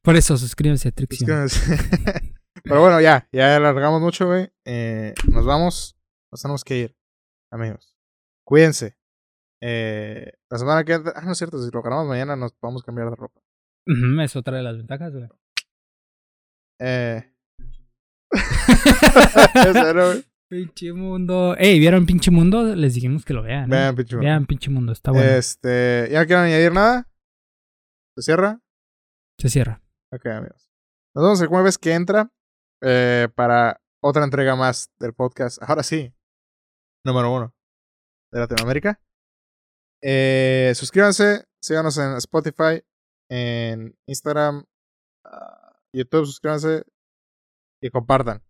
Por 0.00 0.16
eso, 0.16 0.38
suscríbanse 0.38 0.88
a 0.88 0.92
Trixion. 0.92 1.28
Pero 2.64 2.80
bueno, 2.80 2.98
ya, 3.02 3.28
ya 3.32 3.56
alargamos 3.56 4.00
mucho, 4.00 4.26
güey. 4.26 4.50
Eh, 4.64 5.12
nos 5.30 5.44
vamos. 5.44 5.98
Nos 6.32 6.40
tenemos 6.40 6.64
que 6.64 6.76
ir, 6.78 6.96
amigos. 7.52 7.94
Cuídense. 8.46 8.96
Eh, 9.62 10.32
la 10.50 10.58
semana 10.58 10.84
que. 10.84 10.94
Ah, 10.94 11.22
no 11.24 11.32
es 11.32 11.38
cierto, 11.38 11.62
si 11.62 11.70
lo 11.70 11.82
grabamos 11.82 12.08
mañana 12.08 12.36
nos 12.36 12.52
podemos 12.52 12.82
cambiar 12.82 13.10
de 13.10 13.16
ropa. 13.16 13.40
Ujú, 13.86 14.20
es 14.20 14.36
otra 14.36 14.56
de 14.56 14.62
las 14.62 14.76
ventajas, 14.76 15.12
güey. 15.12 15.28
Eh, 16.80 17.32
Ese 19.54 19.90
era, 19.90 20.06
güey. 20.06 20.24
Pinche 20.48 20.92
mundo. 20.92 21.56
Ey, 21.58 21.80
¿vieron 21.80 22.06
Pinche 22.06 22.30
Mundo? 22.30 22.76
Les 22.76 22.94
dijimos 22.94 23.24
que 23.24 23.34
lo 23.34 23.42
vean. 23.42 23.64
¿eh? 23.64 23.68
Vean, 23.68 23.96
pinche 23.96 24.14
mundo. 24.14 24.26
Vean 24.26 24.46
Pinche 24.46 24.70
Mundo, 24.70 24.92
está 24.92 25.10
bueno. 25.10 25.28
Este, 25.28 26.08
¿ya 26.12 26.20
no 26.20 26.26
quieren 26.26 26.44
añadir 26.44 26.72
nada? 26.72 27.08
¿Se 28.16 28.22
cierra? 28.22 28.60
Se 29.40 29.48
cierra. 29.48 29.82
Ok, 30.12 30.26
amigos. 30.26 30.70
Nos 31.16 31.24
vemos 31.24 31.40
el 31.40 31.48
jueves 31.48 31.78
que 31.78 31.94
entra 31.94 32.30
eh, 32.80 33.28
para 33.34 33.80
otra 34.00 34.22
entrega 34.22 34.54
más 34.54 34.92
del 35.00 35.14
podcast. 35.14 35.60
Ahora 35.62 35.82
sí, 35.82 36.14
número 37.04 37.34
uno 37.34 37.52
de 38.32 38.38
Latinoamérica. 38.38 39.00
Eh, 40.02 40.72
suscríbanse, 40.74 41.46
síganos 41.60 41.96
en 41.98 42.16
Spotify, 42.16 42.82
en 43.30 43.96
Instagram, 44.06 44.64
ah, 45.24 45.80
YouTube, 45.92 46.26
suscríbanse 46.26 46.84
y 47.82 47.90
compartan 47.90 48.42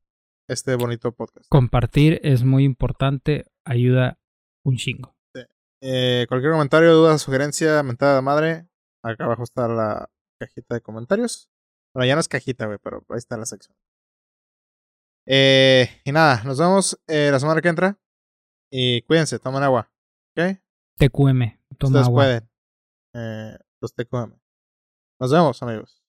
este 0.48 0.74
bonito 0.74 1.12
podcast. 1.12 1.46
Compartir 1.48 2.20
es 2.22 2.44
muy 2.44 2.64
importante, 2.64 3.46
ayuda 3.64 4.18
un 4.64 4.76
chingo. 4.76 5.16
Eh, 5.82 6.26
cualquier 6.28 6.52
comentario, 6.52 6.94
duda, 6.94 7.18
sugerencia, 7.18 7.82
mentada 7.82 8.16
de 8.16 8.22
madre, 8.22 8.68
acá 9.02 9.24
abajo 9.24 9.42
está 9.42 9.68
la 9.68 10.10
cajita 10.40 10.74
de 10.74 10.80
comentarios. 10.80 11.50
Bueno, 11.94 12.06
ya 12.06 12.14
no 12.14 12.20
es 12.20 12.28
cajita, 12.28 12.66
güey, 12.66 12.78
pero 12.82 13.04
ahí 13.08 13.18
está 13.18 13.36
la 13.36 13.46
sección. 13.46 13.76
Eh, 15.26 15.88
y 16.04 16.12
nada, 16.12 16.42
nos 16.44 16.58
vemos 16.58 16.98
eh, 17.08 17.30
la 17.30 17.40
semana 17.40 17.60
que 17.60 17.68
entra. 17.68 17.98
Y 18.70 19.02
cuídense, 19.02 19.38
tomen 19.38 19.62
agua. 19.62 19.90
¿Ok? 20.36 20.58
TQM, 20.98 21.58
toma 21.78 22.00
Ustedes 22.00 22.06
agua. 22.06 22.22
pueden. 22.24 22.50
Eh, 23.14 23.58
los 23.80 23.94
TQM. 23.94 24.32
Nos 25.20 25.30
vemos, 25.30 25.62
amigos. 25.62 26.02